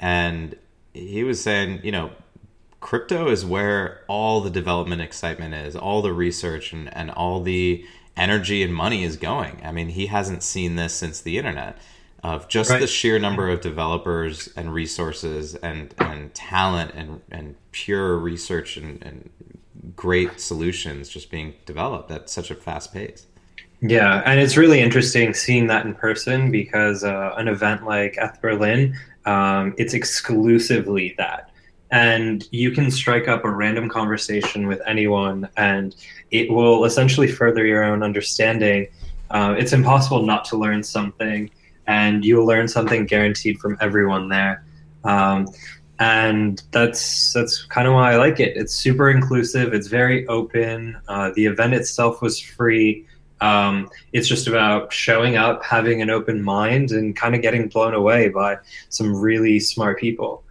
and 0.00 0.56
he 0.92 1.22
was 1.22 1.40
saying, 1.40 1.80
you 1.82 1.92
know, 1.92 2.10
crypto 2.80 3.28
is 3.28 3.44
where 3.44 4.02
all 4.08 4.40
the 4.40 4.50
development 4.50 5.00
excitement 5.00 5.54
is, 5.54 5.76
all 5.76 6.02
the 6.02 6.12
research 6.12 6.72
and, 6.72 6.94
and 6.96 7.10
all 7.10 7.40
the 7.40 7.84
energy 8.16 8.62
and 8.62 8.74
money 8.74 9.04
is 9.04 9.16
going. 9.16 9.60
I 9.64 9.72
mean, 9.72 9.88
he 9.88 10.06
hasn't 10.06 10.42
seen 10.42 10.76
this 10.76 10.92
since 10.92 11.20
the 11.20 11.38
internet 11.38 11.78
of 12.22 12.48
just 12.48 12.70
right. 12.70 12.80
the 12.80 12.86
sheer 12.86 13.18
number 13.18 13.48
of 13.48 13.60
developers 13.60 14.48
and 14.56 14.72
resources 14.72 15.54
and, 15.56 15.94
and 15.98 16.32
talent 16.34 16.92
and, 16.94 17.20
and 17.30 17.56
pure 17.72 18.16
research 18.16 18.76
and, 18.76 19.02
and 19.02 19.30
great 19.96 20.40
solutions 20.40 21.08
just 21.08 21.30
being 21.30 21.54
developed 21.66 22.10
at 22.10 22.30
such 22.30 22.50
a 22.50 22.54
fast 22.54 22.92
pace. 22.92 23.26
Yeah, 23.80 24.22
and 24.24 24.38
it's 24.38 24.56
really 24.56 24.80
interesting 24.80 25.34
seeing 25.34 25.66
that 25.66 25.84
in 25.84 25.94
person 25.94 26.52
because 26.52 27.02
uh, 27.02 27.34
an 27.36 27.48
event 27.48 27.84
like 27.84 28.16
ETH 28.16 28.40
Berlin, 28.40 28.96
um, 29.24 29.74
it's 29.76 29.92
exclusively 29.92 31.16
that. 31.18 31.50
And 31.90 32.46
you 32.52 32.70
can 32.70 32.90
strike 32.92 33.26
up 33.26 33.44
a 33.44 33.50
random 33.50 33.88
conversation 33.88 34.68
with 34.68 34.80
anyone, 34.86 35.48
and 35.56 35.96
it 36.30 36.48
will 36.50 36.84
essentially 36.84 37.26
further 37.26 37.66
your 37.66 37.82
own 37.82 38.04
understanding. 38.04 38.86
Uh, 39.30 39.56
it's 39.58 39.72
impossible 39.72 40.22
not 40.22 40.44
to 40.46 40.56
learn 40.56 40.84
something, 40.84 41.50
and 41.86 42.24
you 42.24 42.36
will 42.36 42.46
learn 42.46 42.68
something 42.68 43.06
guaranteed 43.06 43.58
from 43.58 43.76
everyone 43.80 44.28
there. 44.28 44.64
Um, 45.04 45.48
and 45.98 46.62
that's 46.72 47.32
that's 47.32 47.64
kind 47.66 47.86
of 47.86 47.94
why 47.94 48.12
I 48.12 48.16
like 48.16 48.40
it. 48.40 48.56
It's 48.56 48.74
super 48.74 49.10
inclusive. 49.10 49.72
It's 49.72 49.86
very 49.86 50.26
open. 50.26 50.96
Uh, 51.08 51.30
the 51.34 51.46
event 51.46 51.74
itself 51.74 52.20
was 52.20 52.40
free. 52.40 53.06
Um, 53.40 53.88
it's 54.12 54.28
just 54.28 54.46
about 54.46 54.92
showing 54.92 55.36
up, 55.36 55.64
having 55.64 56.02
an 56.02 56.10
open 56.10 56.42
mind, 56.42 56.90
and 56.92 57.14
kind 57.14 57.34
of 57.34 57.42
getting 57.42 57.68
blown 57.68 57.94
away 57.94 58.28
by 58.28 58.58
some 58.88 59.14
really 59.14 59.60
smart 59.60 59.98
people. 59.98 60.44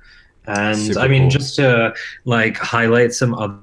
And 0.46 0.78
Super 0.78 1.00
I 1.00 1.08
mean, 1.08 1.24
cool. 1.24 1.32
just 1.32 1.56
to 1.58 1.94
like 2.26 2.58
highlight 2.58 3.14
some 3.14 3.34
other 3.34 3.60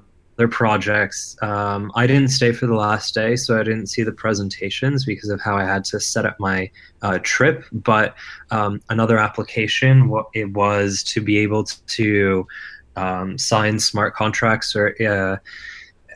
projects, 0.46 1.36
um, 1.42 1.90
I 1.96 2.06
didn't 2.06 2.28
stay 2.28 2.52
for 2.52 2.66
the 2.66 2.74
last 2.74 3.14
day, 3.14 3.34
so 3.34 3.58
I 3.58 3.64
didn't 3.64 3.88
see 3.88 4.04
the 4.04 4.12
presentations 4.12 5.04
because 5.04 5.30
of 5.30 5.40
how 5.40 5.56
I 5.56 5.64
had 5.64 5.84
to 5.86 5.98
set 5.98 6.26
up 6.26 6.38
my 6.38 6.70
uh, 7.02 7.18
trip. 7.22 7.64
But 7.72 8.14
um, 8.52 8.80
another 8.90 9.18
application, 9.18 10.08
what 10.08 10.26
it 10.34 10.52
was 10.52 11.02
to 11.04 11.20
be 11.20 11.38
able 11.38 11.64
to 11.64 12.46
um, 12.94 13.38
sign 13.38 13.80
smart 13.80 14.14
contracts 14.14 14.76
or 14.76 14.94
uh, 15.04 15.38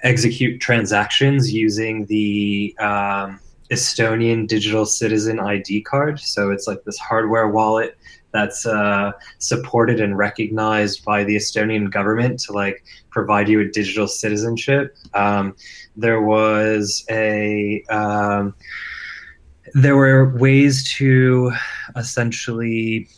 execute 0.02 0.60
transactions 0.60 1.52
using 1.52 2.06
the 2.06 2.76
um, 2.78 3.40
Estonian 3.70 4.46
digital 4.46 4.84
citizen 4.84 5.40
ID 5.40 5.82
card. 5.82 6.20
So 6.20 6.50
it's 6.50 6.66
like 6.66 6.84
this 6.84 6.98
hardware 6.98 7.48
wallet 7.48 7.96
that's 8.32 8.66
uh, 8.66 9.12
supported 9.38 10.00
and 10.00 10.16
recognized 10.16 11.04
by 11.04 11.24
the 11.24 11.36
Estonian 11.36 11.90
government 11.90 12.40
to 12.40 12.52
like 12.52 12.84
provide 13.10 13.48
you 13.48 13.60
a 13.60 13.68
digital 13.68 14.08
citizenship. 14.08 14.96
Um, 15.14 15.54
there 15.96 16.22
was 16.22 17.04
a 17.10 17.84
um, 17.90 18.54
there 19.74 19.96
were 19.96 20.36
ways 20.36 20.90
to 20.96 21.52
essentially 21.96 23.08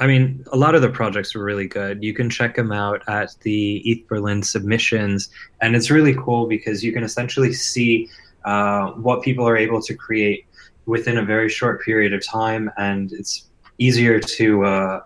I 0.00 0.06
mean, 0.06 0.42
a 0.50 0.56
lot 0.56 0.74
of 0.74 0.80
the 0.80 0.88
projects 0.88 1.34
were 1.34 1.44
really 1.44 1.68
good. 1.68 2.02
You 2.02 2.14
can 2.14 2.30
check 2.30 2.56
them 2.56 2.72
out 2.72 3.02
at 3.06 3.34
the 3.42 3.82
ETH 3.84 4.08
Berlin 4.08 4.42
submissions, 4.42 5.28
and 5.60 5.76
it's 5.76 5.90
really 5.90 6.14
cool 6.14 6.46
because 6.46 6.82
you 6.82 6.90
can 6.90 7.04
essentially 7.04 7.52
see 7.52 8.08
uh, 8.46 8.92
what 8.92 9.20
people 9.20 9.46
are 9.46 9.58
able 9.58 9.82
to 9.82 9.94
create 9.94 10.46
within 10.86 11.18
a 11.18 11.22
very 11.22 11.50
short 11.50 11.82
period 11.82 12.14
of 12.14 12.24
time, 12.26 12.70
and 12.78 13.12
it's 13.12 13.49
easier 13.80 14.20
to 14.20 14.64
uh, 14.64 15.00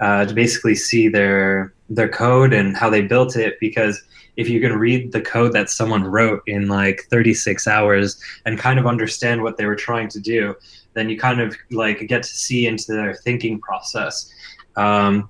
uh, 0.00 0.24
to 0.24 0.34
basically 0.34 0.74
see 0.74 1.08
their 1.08 1.72
their 1.88 2.08
code 2.08 2.52
and 2.52 2.76
how 2.76 2.90
they 2.90 3.02
built 3.02 3.36
it 3.36 3.54
because 3.60 4.02
if 4.36 4.48
you 4.48 4.60
can 4.60 4.72
read 4.72 5.12
the 5.12 5.20
code 5.20 5.52
that 5.52 5.70
someone 5.70 6.02
wrote 6.02 6.42
in 6.48 6.66
like 6.66 7.02
36 7.10 7.68
hours 7.68 8.20
and 8.44 8.58
kind 8.58 8.80
of 8.80 8.86
understand 8.86 9.42
what 9.42 9.56
they 9.56 9.66
were 9.66 9.76
trying 9.76 10.08
to 10.08 10.18
do 10.18 10.54
then 10.94 11.08
you 11.08 11.18
kind 11.18 11.40
of 11.40 11.54
like 11.70 12.06
get 12.08 12.22
to 12.22 12.28
see 12.30 12.66
into 12.66 12.92
their 12.92 13.14
thinking 13.14 13.60
process 13.60 14.32
um, 14.76 15.28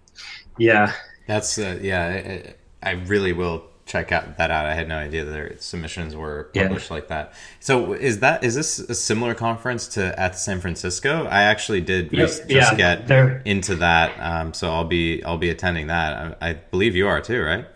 yeah. 0.59 0.93
That's 1.27 1.59
uh, 1.59 1.79
yeah. 1.81 2.45
I, 2.83 2.91
I 2.91 2.93
really 2.93 3.33
will 3.33 3.65
check 3.87 4.13
out 4.13 4.39
that 4.39 4.51
out. 4.51 4.67
I 4.67 4.75
had 4.75 4.89
no 4.89 4.97
idea 4.97 5.25
that 5.25 5.31
their 5.31 5.59
submissions 5.59 6.17
were 6.17 6.51
published 6.55 6.91
yeah. 6.91 6.95
like 6.95 7.09
that. 7.09 7.35
So 7.61 7.93
is 7.93 8.21
that 8.21 8.43
is 8.43 8.55
this 8.55 8.79
a 8.79 8.95
similar 8.95 9.35
conference 9.35 9.89
to 9.89 10.19
at 10.19 10.39
San 10.39 10.61
Francisco? 10.61 11.27
I 11.27 11.43
actually 11.43 11.81
did 11.81 12.11
just, 12.11 12.49
yeah, 12.49 12.75
get 12.75 13.07
they're... 13.07 13.43
into 13.45 13.77
that, 13.77 14.13
um, 14.19 14.55
so 14.55 14.71
I'll 14.71 14.85
be 14.85 15.23
I'll 15.25 15.39
be 15.39 15.51
attending 15.51 15.89
that. 15.89 16.37
I, 16.41 16.51
I, 16.51 16.53
believe 16.55 16.97
you 16.97 17.07
are 17.09 17.21
too, 17.21 17.43
right? 17.43 17.67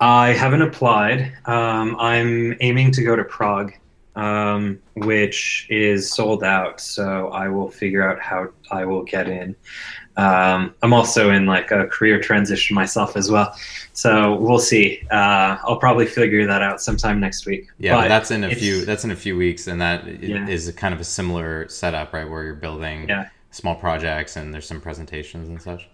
I 0.00 0.32
haven't 0.32 0.62
applied. 0.62 1.32
Um, 1.46 1.96
I'm 1.98 2.56
aiming 2.60 2.92
to 2.92 3.02
go 3.02 3.16
to 3.16 3.24
Prague, 3.24 3.72
um, 4.14 4.78
which 4.94 5.66
is 5.70 6.10
sold 6.12 6.42
out. 6.42 6.80
So 6.80 7.28
I 7.28 7.48
will 7.48 7.70
figure 7.70 8.08
out 8.08 8.20
how 8.20 8.48
I 8.70 8.84
will 8.84 9.04
get 9.04 9.28
in. 9.28 9.56
Um, 10.16 10.74
I'm 10.82 10.92
also 10.92 11.30
in 11.30 11.46
like 11.46 11.70
a 11.70 11.86
career 11.86 12.20
transition 12.20 12.74
myself 12.74 13.16
as 13.16 13.30
well, 13.30 13.54
so 13.92 14.36
we'll 14.36 14.58
see. 14.58 15.02
Uh, 15.10 15.58
I'll 15.64 15.78
probably 15.78 16.06
figure 16.06 16.46
that 16.46 16.62
out 16.62 16.80
sometime 16.80 17.20
next 17.20 17.46
week. 17.46 17.68
Yeah, 17.78 17.96
but 17.96 18.08
that's 18.08 18.30
in 18.30 18.44
a 18.44 18.54
few. 18.54 18.84
That's 18.84 19.04
in 19.04 19.10
a 19.10 19.16
few 19.16 19.36
weeks, 19.36 19.66
and 19.66 19.80
that 19.80 20.22
yeah. 20.22 20.46
is 20.48 20.72
kind 20.76 20.94
of 20.94 21.00
a 21.00 21.04
similar 21.04 21.68
setup, 21.68 22.12
right? 22.12 22.28
Where 22.28 22.44
you're 22.44 22.54
building 22.54 23.08
yeah. 23.08 23.28
small 23.50 23.74
projects 23.74 24.36
and 24.36 24.54
there's 24.54 24.66
some 24.66 24.80
presentations 24.80 25.48
and 25.48 25.60
such. 25.60 25.88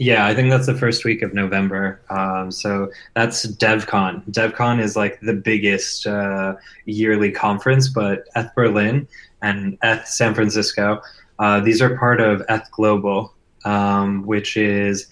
Yeah, 0.00 0.24
I 0.24 0.34
think 0.34 0.48
that's 0.48 0.64
the 0.64 0.74
first 0.74 1.04
week 1.04 1.20
of 1.20 1.34
November. 1.34 2.00
Um, 2.08 2.50
so 2.50 2.90
that's 3.14 3.46
DevCon. 3.46 4.24
DevCon 4.30 4.80
is 4.80 4.96
like 4.96 5.20
the 5.20 5.34
biggest 5.34 6.06
uh, 6.06 6.54
yearly 6.86 7.30
conference, 7.30 7.88
but 7.88 8.24
ETH 8.34 8.48
Berlin 8.54 9.06
and 9.42 9.76
ETH 9.82 10.06
San 10.06 10.34
Francisco, 10.34 11.02
uh, 11.38 11.60
these 11.60 11.82
are 11.82 11.98
part 11.98 12.22
of 12.22 12.42
ETH 12.48 12.70
Global, 12.70 13.34
um, 13.64 14.24
which 14.26 14.56
is 14.56 15.08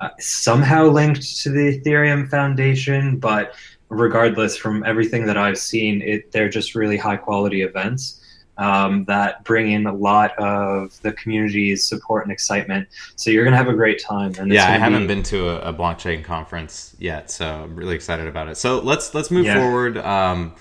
uh, 0.00 0.10
somehow 0.18 0.86
linked 0.86 1.38
to 1.42 1.50
the 1.50 1.78
Ethereum 1.78 2.28
Foundation, 2.28 3.18
but 3.18 3.54
regardless, 3.88 4.56
from 4.56 4.82
everything 4.84 5.26
that 5.26 5.36
I've 5.36 5.58
seen, 5.58 6.02
it 6.02 6.32
they're 6.32 6.48
just 6.48 6.74
really 6.74 6.96
high 6.96 7.16
quality 7.16 7.62
events. 7.62 8.18
Um, 8.58 9.06
that 9.06 9.44
bring 9.44 9.72
in 9.72 9.86
a 9.86 9.94
lot 9.94 10.38
of 10.38 11.00
the 11.00 11.12
community's 11.14 11.88
support 11.88 12.24
and 12.24 12.32
excitement. 12.32 12.86
So 13.16 13.30
you're 13.30 13.44
going 13.44 13.52
to 13.52 13.56
have 13.56 13.68
a 13.68 13.74
great 13.74 14.00
time. 14.00 14.34
And 14.38 14.52
yeah, 14.52 14.66
I 14.66 14.76
haven't 14.76 15.02
be... 15.02 15.14
been 15.14 15.22
to 15.24 15.48
a, 15.48 15.70
a, 15.70 15.74
blockchain 15.74 16.22
conference 16.22 16.94
yet, 16.98 17.30
so 17.30 17.46
I'm 17.46 17.74
really 17.74 17.94
excited 17.94 18.26
about 18.26 18.48
it. 18.48 18.56
So 18.56 18.78
let's 18.80 19.14
let's 19.14 19.30
move 19.30 19.46
yeah. 19.46 19.54
forward. 19.54 19.96
Um, 19.98 20.54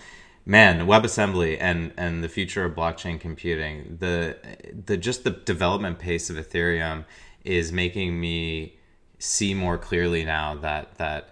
man, 0.46 0.88
WebAssembly 0.88 1.58
and 1.60 1.94
and 1.98 2.24
the 2.24 2.30
future 2.30 2.64
of 2.64 2.76
blockchain 2.76 3.20
computing, 3.20 3.98
the 4.00 4.38
the 4.86 4.98
just 4.98 5.24
the 5.24 5.32
development 5.32 6.00
pace 6.00 6.30
of 6.30 6.38
Ethereum 6.38 7.06
is 7.44 7.72
making 7.72 8.20
me 8.20 8.78
see 9.20 9.54
more 9.54 9.78
clearly 9.78 10.26
now 10.26 10.56
that 10.56 10.96
that 10.96 11.30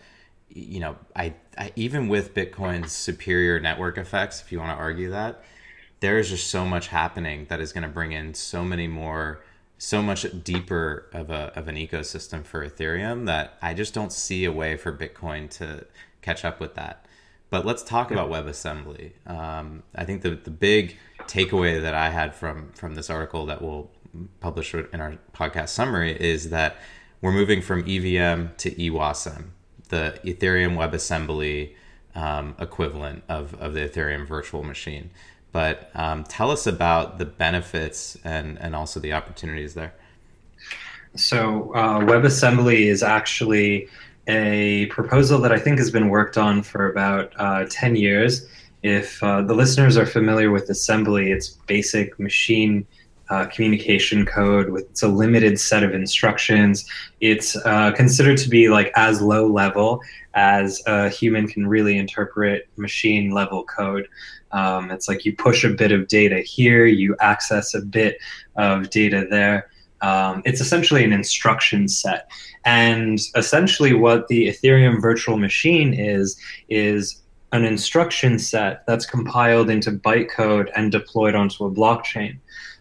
you 0.50 0.80
know 0.80 0.96
I, 1.16 1.34
I 1.58 1.72
even 1.76 2.08
with 2.08 2.34
Bitcoin's 2.34 2.92
superior 2.92 3.60
network 3.60 3.98
effects, 3.98 4.42
if 4.42 4.52
you 4.52 4.60
want 4.60 4.78
to 4.78 4.82
argue 4.82 5.10
that, 5.12 5.44
there 6.00 6.18
is 6.18 6.30
just 6.30 6.48
so 6.50 6.66
much 6.66 6.88
happening 6.88 7.46
that 7.50 7.60
is 7.60 7.74
going 7.74 7.84
to 7.84 7.90
bring 7.90 8.12
in 8.12 8.34
so 8.34 8.64
many 8.64 8.88
more 8.88 9.42
so 9.78 10.02
much 10.02 10.26
deeper 10.44 11.06
of 11.14 11.30
a 11.30 11.52
of 11.56 11.68
an 11.68 11.76
ecosystem 11.76 12.44
for 12.46 12.68
Ethereum 12.68 13.26
that 13.26 13.58
I 13.62 13.74
just 13.74 13.94
don't 13.94 14.12
see 14.12 14.46
a 14.46 14.52
way 14.52 14.76
for 14.76 14.92
Bitcoin 14.92 15.50
to 15.52 15.86
catch 16.22 16.44
up 16.46 16.60
with 16.60 16.76
that. 16.76 17.06
But 17.50 17.66
let's 17.66 17.82
talk 17.82 18.12
about 18.12 18.30
WebAssembly. 18.30 19.14
Um, 19.26 19.84
I 19.96 20.06
think 20.06 20.22
the 20.22 20.32
the 20.32 20.52
big 20.52 20.98
takeaway 21.22 21.82
that 21.82 21.94
I 21.94 22.10
had 22.10 22.36
from 22.36 22.72
from 22.74 22.96
this 22.96 23.10
article 23.10 23.46
that 23.48 23.62
we'll 23.62 23.90
publish 24.40 24.74
in 24.74 25.02
our 25.02 25.18
podcast 25.34 25.70
summary 25.70 26.20
is 26.20 26.50
that 26.50 26.78
we're 27.22 27.32
moving 27.32 27.62
from 27.62 27.82
EVM 27.82 28.56
to 28.58 28.72
EWASM, 28.72 29.50
the 29.90 30.20
Ethereum 30.24 30.76
WebAssembly 30.76 31.74
um, 32.16 32.56
equivalent 32.60 33.24
of, 33.28 33.54
of 33.56 33.74
the 33.74 33.82
Ethereum 33.82 34.28
virtual 34.28 34.64
machine. 34.64 35.10
But 35.52 35.90
um, 35.96 36.24
tell 36.24 36.52
us 36.52 36.68
about 36.68 37.18
the 37.18 37.26
benefits 37.26 38.18
and, 38.24 38.58
and 38.60 38.76
also 38.76 39.00
the 39.00 39.14
opportunities 39.14 39.74
there. 39.74 39.94
So, 41.16 41.74
uh, 41.74 42.00
WebAssembly 42.02 42.82
is 42.82 43.02
actually 43.02 43.90
a 44.28 44.86
proposal 44.88 45.40
that 45.40 45.52
I 45.52 45.58
think 45.58 45.80
has 45.80 45.90
been 45.90 46.10
worked 46.10 46.38
on 46.38 46.62
for 46.62 46.90
about 46.90 47.34
uh, 47.38 47.66
10 47.68 47.96
years. 47.96 48.48
If 48.84 49.22
uh, 49.24 49.42
the 49.42 49.56
listeners 49.56 49.98
are 49.98 50.06
familiar 50.06 50.52
with 50.52 50.70
assembly, 50.70 51.32
it's 51.32 51.50
basic 51.50 52.20
machine 52.20 52.86
uh, 53.30 53.46
communication 53.48 54.26
code 54.26 54.70
with 54.70 54.90
it's 54.90 55.04
a 55.04 55.08
limited 55.08 55.60
set 55.60 55.84
of 55.84 55.94
instructions. 55.94 56.86
It's 57.22 57.56
uh, 57.66 57.92
considered 57.92 58.38
to 58.40 58.50
be 58.50 58.70
like 58.70 58.92
as 58.96 59.22
low 59.22 59.48
level 59.48 60.02
as 60.34 60.82
a 60.88 61.10
human 61.10 61.48
can 61.48 61.68
really 61.68 61.98
interpret 61.98 62.68
machine 62.78 63.32
level 63.32 63.64
code. 63.64 64.08
Um, 64.52 64.90
it's 64.92 65.08
like 65.08 65.26
you 65.26 65.36
push 65.36 65.64
a 65.64 65.70
bit 65.70 65.92
of 65.92 66.08
data 66.08 66.40
here, 66.40 66.86
you 66.86 67.16
access 67.20 67.74
a 67.74 67.82
bit 67.82 68.18
of 68.56 68.90
data 68.90 69.28
there. 69.30 69.70
Um, 70.02 70.42
it's 70.46 70.62
essentially 70.62 71.04
an 71.04 71.14
instruction 71.14 71.88
set. 71.88 72.32
And 72.66 73.20
essentially, 73.36 73.94
what 73.94 74.28
the 74.28 74.48
Ethereum 74.48 75.02
virtual 75.02 75.38
machine 75.38 75.94
is, 75.94 76.40
is 76.70 77.22
an 77.52 77.66
instruction 77.66 78.38
set 78.38 78.86
that's 78.86 79.06
compiled 79.06 79.70
into 79.70 79.92
bytecode 79.92 80.70
and 80.76 80.92
deployed 80.92 81.36
onto 81.36 81.66
a 81.66 81.72
blockchain. 81.72 82.38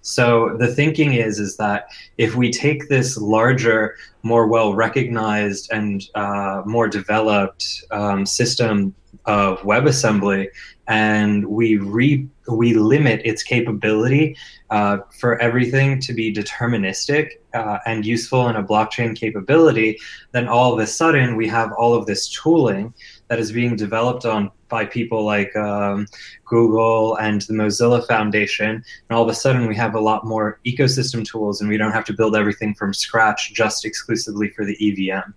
So 0.09 0.57
the 0.57 0.69
thinking 0.69 1.15
is 1.15 1.39
is 1.39 1.59
that 1.59 1.89
if 2.17 2.35
we 2.35 2.51
take 2.51 2.89
this 2.89 3.19
larger, 3.19 3.97
more 4.23 4.47
well 4.47 4.75
recognized 4.75 5.71
and 5.71 6.03
uh, 6.15 6.63
more 6.65 6.89
developed 6.89 7.85
um, 7.91 8.25
system 8.25 8.95
of 9.27 9.61
WebAssembly 9.61 10.49
and 10.87 11.47
we 11.47 11.77
re 11.77 12.27
we 12.51 12.73
limit 12.73 13.21
its 13.27 13.43
capability 13.43 14.35
uh, 14.71 14.99
for 15.21 15.39
everything 15.43 16.01
to 16.01 16.15
be 16.15 16.33
deterministic 16.33 17.33
uh, 17.53 17.79
and 17.85 18.07
useful 18.07 18.49
in 18.49 18.57
a 18.57 18.65
blockchain 18.65 19.15
capability, 19.15 19.99
then 20.33 20.49
all 20.49 20.73
of 20.73 20.79
a 20.79 20.87
sudden 20.87 21.37
we 21.37 21.47
have 21.47 21.71
all 21.73 21.93
of 21.93 22.07
this 22.07 22.29
tooling 22.29 22.95
that 23.29 23.39
is 23.39 23.53
being 23.53 23.77
developed 23.77 24.25
on 24.25 24.51
by 24.69 24.85
people 24.85 25.25
like 25.25 25.55
um, 25.57 26.07
Google 26.45 27.17
and 27.17 27.43
the 27.43 27.55
Mozilla 27.55 28.07
Foundation, 28.07 28.71
and 28.71 28.85
all 29.11 29.23
of 29.23 29.29
a 29.29 29.35
sudden 29.35 29.67
we 29.67 29.77
have 29.77 29.95
a 29.95 30.01
lot 30.01 30.27
more 30.27 30.61
ecosystem 30.67 31.27
tools, 31.27 31.61
and 31.61 31.69
we 31.69 31.77
don't 31.77 31.93
have 31.93 32.05
to 32.07 32.13
build 32.13 32.37
everything 32.37 32.75
from 32.75 32.93
scratch 32.93 33.53
just 33.55 33.85
exclusively 33.85 34.49
for 34.51 34.65
the 34.65 34.77
EVM. 34.81 35.33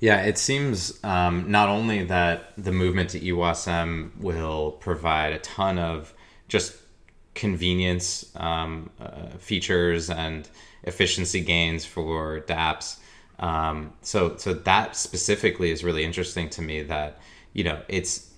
Yeah, 0.00 0.22
it 0.22 0.36
seems 0.36 0.98
um, 1.04 1.48
not 1.48 1.68
only 1.68 2.04
that 2.04 2.52
the 2.58 2.72
movement 2.72 3.10
to 3.10 3.20
EWASM 3.20 4.18
will 4.18 4.72
provide 4.72 5.32
a 5.32 5.38
ton 5.38 5.78
of 5.78 6.12
just 6.48 6.76
convenience 7.34 8.30
um, 8.36 8.90
uh, 9.00 9.28
features 9.38 10.10
and 10.10 10.48
efficiency 10.82 11.40
gains 11.40 11.84
for 11.84 12.40
dApps. 12.40 12.98
Um, 13.42 13.92
so, 14.02 14.36
so 14.36 14.54
that 14.54 14.96
specifically 14.96 15.72
is 15.72 15.82
really 15.84 16.04
interesting 16.04 16.48
to 16.50 16.62
me. 16.62 16.84
That 16.84 17.20
you 17.52 17.64
know, 17.64 17.82
it's 17.88 18.32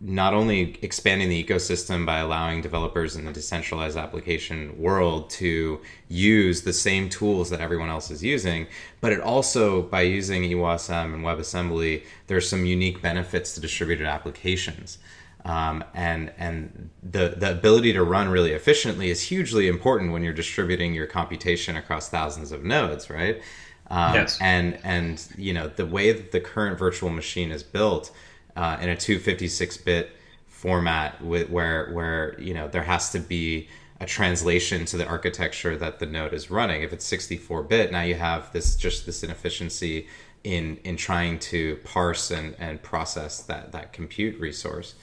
not 0.00 0.34
only 0.34 0.78
expanding 0.82 1.28
the 1.28 1.44
ecosystem 1.44 2.04
by 2.04 2.18
allowing 2.18 2.60
developers 2.60 3.16
in 3.16 3.24
the 3.24 3.32
decentralized 3.32 3.96
application 3.96 4.78
world 4.78 5.30
to 5.30 5.80
use 6.08 6.62
the 6.62 6.72
same 6.72 7.08
tools 7.08 7.48
that 7.50 7.60
everyone 7.60 7.88
else 7.88 8.10
is 8.10 8.22
using, 8.22 8.66
but 9.00 9.12
it 9.12 9.20
also 9.20 9.82
by 9.82 10.02
using 10.02 10.42
EWASM 10.42 11.14
and 11.14 11.24
WebAssembly, 11.24 12.04
there's 12.26 12.48
some 12.48 12.66
unique 12.66 13.00
benefits 13.00 13.54
to 13.54 13.60
distributed 13.60 14.06
applications. 14.06 14.98
Um, 15.46 15.84
and 15.92 16.32
and 16.38 16.88
the 17.02 17.34
the 17.36 17.50
ability 17.50 17.92
to 17.92 18.02
run 18.02 18.30
really 18.30 18.52
efficiently 18.52 19.10
is 19.10 19.20
hugely 19.20 19.68
important 19.68 20.12
when 20.12 20.22
you're 20.22 20.32
distributing 20.32 20.94
your 20.94 21.06
computation 21.06 21.76
across 21.76 22.08
thousands 22.08 22.50
of 22.50 22.64
nodes, 22.64 23.10
right? 23.10 23.42
Um, 23.90 24.14
yes. 24.14 24.38
And 24.40 24.78
and 24.84 25.26
you 25.36 25.52
know 25.52 25.68
the 25.68 25.86
way 25.86 26.12
that 26.12 26.32
the 26.32 26.40
current 26.40 26.78
virtual 26.78 27.10
machine 27.10 27.50
is 27.50 27.62
built 27.62 28.10
uh, 28.56 28.78
in 28.80 28.88
a 28.88 28.96
256-bit 28.96 30.10
format 30.48 31.22
with, 31.22 31.50
where 31.50 31.90
where 31.92 32.40
you 32.40 32.54
know 32.54 32.68
there 32.68 32.82
has 32.82 33.10
to 33.10 33.18
be 33.18 33.68
a 34.00 34.06
translation 34.06 34.84
to 34.86 34.96
the 34.96 35.06
architecture 35.06 35.76
that 35.76 35.98
the 35.98 36.06
node 36.06 36.32
is 36.32 36.50
running. 36.50 36.82
If 36.82 36.92
it's 36.92 37.08
64-bit, 37.10 37.92
now 37.92 38.02
you 38.02 38.14
have 38.14 38.52
this 38.52 38.76
just 38.76 39.06
this 39.06 39.22
inefficiency 39.22 40.08
in 40.42 40.78
in 40.84 40.96
trying 40.96 41.38
to 41.38 41.76
parse 41.84 42.30
and, 42.30 42.54
and 42.58 42.82
process 42.82 43.42
that 43.44 43.72
that 43.72 43.92
compute 43.92 44.38
resource. 44.40 44.94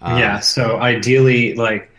Um, 0.00 0.18
yeah. 0.18 0.40
So 0.40 0.78
ideally, 0.78 1.54
like 1.54 1.90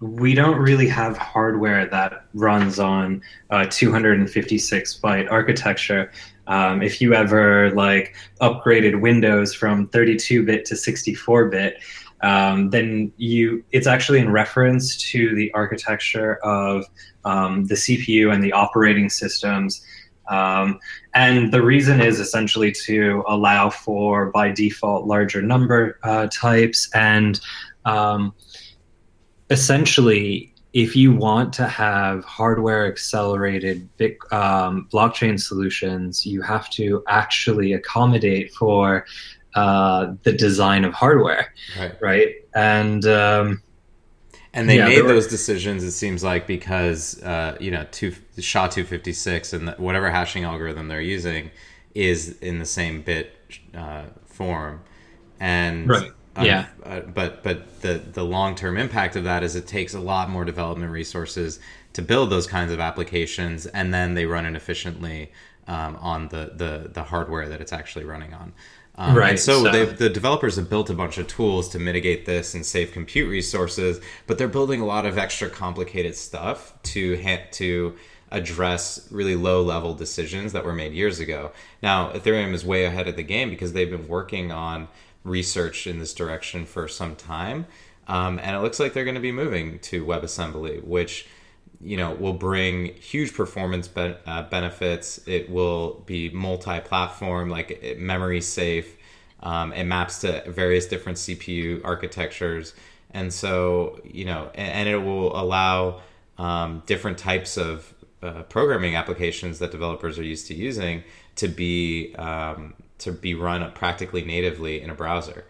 we 0.00 0.34
don't 0.34 0.58
really 0.58 0.88
have 0.88 1.16
hardware 1.16 1.86
that 1.86 2.26
runs 2.34 2.78
on 2.78 3.22
a 3.50 3.66
256 3.66 5.00
byte 5.00 5.30
architecture. 5.30 6.12
Um, 6.46 6.82
if 6.82 7.00
you 7.00 7.14
ever 7.14 7.70
like 7.72 8.14
upgraded 8.40 9.00
Windows 9.00 9.54
from 9.54 9.88
32 9.88 10.44
bit 10.44 10.64
to 10.66 10.76
64 10.76 11.48
bit, 11.48 11.82
um, 12.22 12.70
then 12.70 13.12
you 13.16 13.64
it's 13.70 13.86
actually 13.86 14.18
in 14.18 14.30
reference 14.30 14.96
to 15.10 15.34
the 15.34 15.52
architecture 15.52 16.36
of 16.44 16.86
um, 17.24 17.66
the 17.66 17.74
CPU 17.74 18.32
and 18.32 18.42
the 18.42 18.52
operating 18.52 19.10
systems. 19.10 19.84
Um, 20.28 20.80
and 21.14 21.52
the 21.52 21.62
reason 21.62 22.00
is 22.00 22.18
essentially 22.18 22.72
to 22.86 23.22
allow 23.28 23.68
for 23.68 24.30
by 24.30 24.50
default 24.52 25.06
larger 25.06 25.42
number 25.42 25.98
uh, 26.02 26.28
types 26.28 26.88
and 26.94 27.40
um, 27.84 28.34
essentially 29.50 30.54
if 30.74 30.96
you 30.96 31.14
want 31.14 31.52
to 31.52 31.68
have 31.68 32.24
hardware 32.24 32.86
accelerated 32.86 33.88
um, 34.32 34.88
blockchain 34.92 35.40
solutions, 35.40 36.26
you 36.26 36.42
have 36.42 36.68
to 36.70 37.02
actually 37.06 37.72
accommodate 37.72 38.52
for 38.52 39.06
uh, 39.54 40.14
the 40.24 40.32
design 40.32 40.84
of 40.84 40.92
hardware, 40.92 41.54
right? 41.78 41.94
right? 42.00 42.34
And 42.56 43.06
um, 43.06 43.62
and 44.52 44.68
they 44.68 44.78
yeah, 44.78 44.88
made 44.88 45.06
those 45.06 45.28
decisions. 45.28 45.84
It 45.84 45.92
seems 45.92 46.24
like 46.24 46.48
because 46.48 47.22
uh, 47.22 47.56
you 47.60 47.70
know, 47.70 47.86
two, 47.92 48.12
SHA 48.36 48.68
two 48.68 48.84
fifty 48.84 49.12
six 49.12 49.52
and 49.52 49.68
the, 49.68 49.72
whatever 49.74 50.10
hashing 50.10 50.42
algorithm 50.42 50.88
they're 50.88 51.00
using 51.00 51.52
is 51.94 52.36
in 52.40 52.58
the 52.58 52.66
same 52.66 53.00
bit 53.02 53.36
uh, 53.76 54.06
form, 54.26 54.80
and 55.38 55.88
right 55.88 56.10
yeah. 56.42 56.66
Uh, 56.82 57.00
but 57.00 57.42
but 57.42 57.80
the 57.82 57.94
the 58.12 58.24
long 58.24 58.54
term 58.54 58.76
impact 58.76 59.16
of 59.16 59.24
that 59.24 59.42
is 59.42 59.56
it 59.56 59.66
takes 59.66 59.94
a 59.94 60.00
lot 60.00 60.28
more 60.30 60.44
development 60.44 60.90
resources 60.90 61.60
to 61.92 62.02
build 62.02 62.30
those 62.30 62.46
kinds 62.46 62.72
of 62.72 62.80
applications, 62.80 63.66
and 63.66 63.94
then 63.94 64.14
they 64.14 64.26
run 64.26 64.46
inefficiently 64.46 65.30
um, 65.66 65.96
on 65.96 66.28
the, 66.28 66.52
the 66.54 66.90
the 66.92 67.02
hardware 67.02 67.48
that 67.48 67.60
it's 67.60 67.72
actually 67.72 68.04
running 68.04 68.34
on. 68.34 68.52
Um, 68.96 69.16
right. 69.16 69.30
And 69.30 69.40
so, 69.40 69.64
so. 69.64 69.86
the 69.86 70.08
developers 70.08 70.54
have 70.54 70.70
built 70.70 70.88
a 70.88 70.94
bunch 70.94 71.18
of 71.18 71.26
tools 71.26 71.68
to 71.70 71.80
mitigate 71.80 72.26
this 72.26 72.54
and 72.54 72.64
save 72.64 72.92
compute 72.92 73.28
resources, 73.28 74.00
but 74.28 74.38
they're 74.38 74.46
building 74.46 74.80
a 74.80 74.86
lot 74.86 75.04
of 75.04 75.18
extra 75.18 75.50
complicated 75.50 76.14
stuff 76.14 76.72
to 76.84 77.20
ha- 77.20 77.44
to 77.52 77.96
address 78.30 79.08
really 79.10 79.36
low 79.36 79.62
level 79.62 79.94
decisions 79.94 80.52
that 80.52 80.64
were 80.64 80.72
made 80.72 80.92
years 80.92 81.20
ago. 81.20 81.52
Now, 81.82 82.10
Ethereum 82.10 82.52
is 82.52 82.64
way 82.64 82.84
ahead 82.84 83.08
of 83.08 83.16
the 83.16 83.22
game 83.22 83.50
because 83.50 83.72
they've 83.72 83.90
been 83.90 84.08
working 84.08 84.52
on 84.52 84.88
research 85.24 85.86
in 85.86 85.98
this 85.98 86.14
direction 86.14 86.66
for 86.66 86.86
some 86.86 87.16
time. 87.16 87.66
Um, 88.06 88.38
and 88.42 88.54
it 88.54 88.60
looks 88.60 88.78
like 88.78 88.92
they're 88.92 89.04
going 89.04 89.14
to 89.14 89.20
be 89.20 89.32
moving 89.32 89.78
to 89.80 90.04
WebAssembly, 90.04 90.84
which 90.84 91.26
you 91.80 91.96
know 91.96 92.12
will 92.14 92.34
bring 92.34 92.94
huge 92.94 93.34
performance 93.34 93.88
be- 93.88 94.16
uh, 94.26 94.42
benefits. 94.42 95.20
It 95.26 95.50
will 95.50 96.02
be 96.06 96.28
multi-platform, 96.30 97.48
like 97.48 97.96
memory 97.98 98.40
safe. 98.40 98.96
Um, 99.42 99.72
it 99.72 99.84
maps 99.84 100.20
to 100.20 100.42
various 100.50 100.86
different 100.86 101.18
CPU 101.18 101.82
architectures, 101.84 102.74
and 103.10 103.32
so 103.32 104.00
you 104.04 104.26
know, 104.26 104.50
and, 104.54 104.72
and 104.72 104.88
it 104.88 104.98
will 104.98 105.34
allow 105.38 106.02
um, 106.36 106.82
different 106.86 107.16
types 107.16 107.56
of 107.56 107.94
uh, 108.22 108.42
programming 108.44 108.96
applications 108.96 109.58
that 109.58 109.70
developers 109.70 110.18
are 110.18 110.24
used 110.24 110.46
to 110.48 110.54
using 110.54 111.02
to 111.36 111.48
be 111.48 112.14
um, 112.16 112.74
to 112.98 113.12
be 113.12 113.34
run 113.34 113.70
practically 113.72 114.24
natively 114.24 114.80
in 114.80 114.90
a 114.90 114.94
browser, 114.94 115.44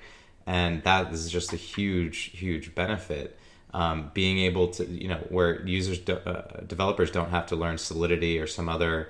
and 0.46 0.82
that 0.84 1.12
is 1.12 1.30
just 1.30 1.52
a 1.52 1.56
huge, 1.56 2.30
huge 2.36 2.74
benefit. 2.74 3.38
Um, 3.72 4.12
being 4.14 4.38
able 4.38 4.68
to, 4.68 4.84
you 4.84 5.08
know, 5.08 5.18
where 5.30 5.66
users, 5.66 5.98
do, 5.98 6.14
uh, 6.14 6.60
developers 6.60 7.10
don't 7.10 7.30
have 7.30 7.46
to 7.46 7.56
learn 7.56 7.76
Solidity 7.76 8.38
or 8.38 8.46
some 8.46 8.68
other, 8.68 9.08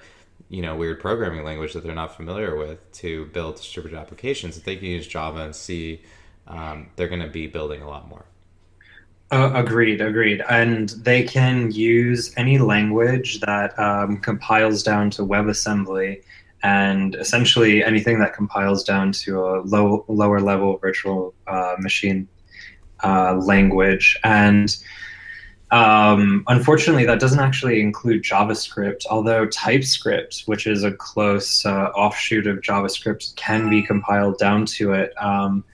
you 0.48 0.62
know, 0.62 0.74
weird 0.74 1.00
programming 1.00 1.44
language 1.44 1.74
that 1.74 1.84
they're 1.84 1.94
not 1.94 2.16
familiar 2.16 2.56
with 2.56 2.90
to 2.92 3.26
build 3.26 3.56
distributed 3.56 3.98
applications. 3.98 4.56
If 4.56 4.64
they 4.64 4.76
can 4.76 4.86
use 4.86 5.06
Java 5.06 5.40
and 5.40 5.54
C, 5.54 6.00
um, 6.46 6.88
they're 6.96 7.08
going 7.08 7.20
to 7.20 7.28
be 7.28 7.46
building 7.46 7.82
a 7.82 7.88
lot 7.88 8.08
more. 8.08 8.24
Uh, 9.30 9.50
agreed, 9.54 10.00
agreed. 10.00 10.42
And 10.48 10.90
they 10.90 11.24
can 11.24 11.70
use 11.72 12.32
any 12.36 12.58
language 12.58 13.40
that 13.40 13.76
um, 13.78 14.18
compiles 14.18 14.82
down 14.82 15.10
to 15.10 15.22
WebAssembly 15.22 16.22
and 16.64 17.14
essentially 17.16 17.84
anything 17.84 18.18
that 18.18 18.32
compiles 18.32 18.82
down 18.82 19.12
to 19.12 19.38
a 19.38 19.60
low 19.60 20.04
lower 20.08 20.40
level 20.40 20.78
virtual 20.78 21.34
uh, 21.46 21.76
machine 21.78 22.26
uh, 23.04 23.34
language. 23.34 24.18
And 24.24 24.74
um, 25.70 26.42
unfortunately 26.48 27.04
that 27.04 27.20
doesn't 27.20 27.40
actually 27.40 27.80
include 27.80 28.22
javascript 28.22 29.06
although 29.10 29.46
typescript 29.46 30.42
which 30.46 30.66
is 30.66 30.84
a 30.84 30.92
close 30.92 31.64
uh, 31.66 31.88
offshoot 31.96 32.46
of 32.46 32.58
javascript 32.58 33.34
can 33.36 33.68
be 33.68 33.82
compiled 33.82 34.38
down 34.38 34.66
to 34.66 34.92
it. 34.92 35.12
Um, 35.22 35.64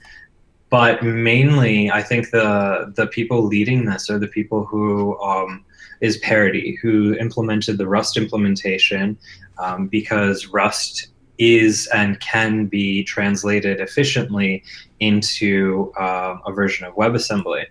but 0.70 1.02
mainly 1.02 1.90
i 1.90 2.00
think 2.00 2.30
the 2.30 2.92
the 2.96 3.06
people 3.08 3.42
leading 3.42 3.84
this 3.86 4.08
are 4.08 4.18
the 4.18 4.28
people 4.28 4.64
who 4.64 5.20
um, 5.20 5.64
is 6.00 6.16
Parity, 6.18 6.78
who 6.80 7.14
implemented 7.14 7.78
the 7.78 7.86
Rust 7.86 8.16
implementation 8.16 9.18
um, 9.60 9.86
because 9.86 10.46
Rust 10.46 11.08
is 11.38 11.88
and 11.94 12.20
can 12.20 12.66
be 12.66 13.02
translated 13.04 13.80
efficiently 13.80 14.62
into 15.00 15.92
uh, 15.98 16.36
a 16.46 16.52
version 16.52 16.86
of 16.86 16.94
WebAssembly. 16.94 17.64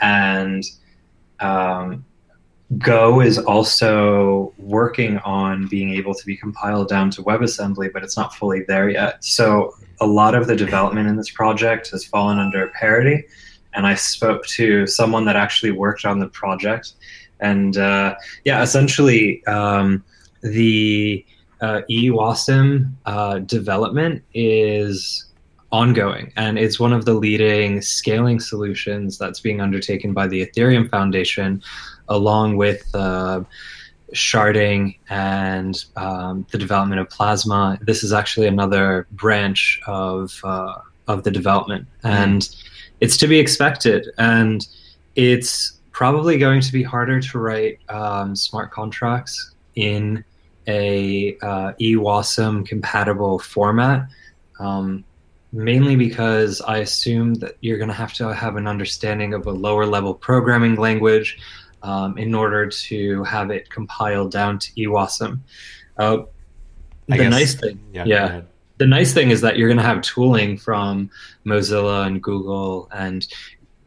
And 0.00 0.64
um, 1.40 2.04
Go 2.78 3.20
is 3.20 3.36
also 3.36 4.54
working 4.58 5.18
on 5.18 5.66
being 5.66 5.92
able 5.94 6.14
to 6.14 6.24
be 6.24 6.36
compiled 6.36 6.88
down 6.88 7.10
to 7.10 7.22
WebAssembly, 7.22 7.92
but 7.92 8.04
it's 8.04 8.16
not 8.16 8.34
fully 8.34 8.62
there 8.68 8.88
yet. 8.88 9.24
So 9.24 9.74
a 10.00 10.06
lot 10.06 10.34
of 10.34 10.46
the 10.46 10.54
development 10.54 11.08
in 11.08 11.16
this 11.16 11.30
project 11.30 11.90
has 11.90 12.04
fallen 12.04 12.38
under 12.38 12.68
Parity. 12.68 13.24
And 13.74 13.86
I 13.86 13.96
spoke 13.96 14.46
to 14.46 14.86
someone 14.86 15.24
that 15.24 15.36
actually 15.36 15.72
worked 15.72 16.04
on 16.04 16.20
the 16.20 16.28
project. 16.28 16.92
And 17.40 17.76
uh, 17.76 18.14
yeah, 18.44 18.62
essentially, 18.62 19.44
um, 19.46 20.04
the 20.42 21.24
uh, 21.60 21.82
EWASM 21.90 22.90
uh, 23.06 23.38
development 23.40 24.22
is 24.34 25.26
ongoing 25.72 26.32
and 26.36 26.58
it's 26.58 26.80
one 26.80 26.92
of 26.92 27.04
the 27.04 27.14
leading 27.14 27.80
scaling 27.80 28.40
solutions 28.40 29.16
that's 29.18 29.38
being 29.38 29.60
undertaken 29.60 30.12
by 30.12 30.26
the 30.26 30.44
Ethereum 30.44 30.90
Foundation 30.90 31.62
along 32.08 32.56
with 32.56 32.84
uh, 32.94 33.40
sharding 34.14 34.98
and 35.08 35.84
um, 35.96 36.46
the 36.50 36.58
development 36.58 37.00
of 37.00 37.08
plasma. 37.08 37.78
This 37.82 38.02
is 38.02 38.12
actually 38.12 38.46
another 38.46 39.06
branch 39.12 39.80
of 39.86 40.40
uh, 40.44 40.74
of 41.08 41.24
the 41.24 41.30
development, 41.30 41.86
and 42.04 42.42
mm. 42.42 42.64
it's 43.00 43.16
to 43.18 43.26
be 43.26 43.38
expected. 43.38 44.08
And 44.18 44.66
it's 45.16 45.80
probably 45.92 46.38
going 46.38 46.60
to 46.60 46.72
be 46.72 46.82
harder 46.82 47.20
to 47.20 47.38
write 47.38 47.78
um, 47.88 48.36
smart 48.36 48.70
contracts 48.70 49.54
in 49.74 50.24
a 50.70 51.36
uh, 51.42 51.72
EWASM 51.80 52.66
compatible 52.66 53.38
format. 53.38 54.08
Um, 54.58 55.04
mainly 55.52 55.96
because 55.96 56.60
I 56.60 56.78
assume 56.78 57.34
that 57.34 57.56
you're 57.60 57.78
going 57.78 57.88
to 57.88 57.94
have 57.94 58.12
to 58.14 58.32
have 58.32 58.54
an 58.54 58.68
understanding 58.68 59.34
of 59.34 59.46
a 59.46 59.50
lower 59.50 59.84
level 59.84 60.14
programming 60.14 60.76
language 60.76 61.38
um, 61.82 62.16
in 62.16 62.34
order 62.34 62.68
to 62.68 63.24
have 63.24 63.50
it 63.50 63.68
compiled 63.68 64.30
down 64.30 64.60
to 64.60 64.72
EWASM. 64.72 65.40
Uh, 65.98 66.18
the 67.08 67.16
guess, 67.16 67.30
nice 67.30 67.54
thing, 67.54 67.80
yeah, 67.92 68.04
yeah 68.04 68.40
the 68.80 68.86
nice 68.86 69.12
thing 69.12 69.30
is 69.30 69.42
that 69.42 69.58
you're 69.58 69.68
going 69.68 69.76
to 69.76 69.84
have 69.84 70.00
tooling 70.00 70.56
from 70.56 71.10
Mozilla 71.44 72.06
and 72.06 72.22
Google, 72.22 72.88
and 72.92 73.26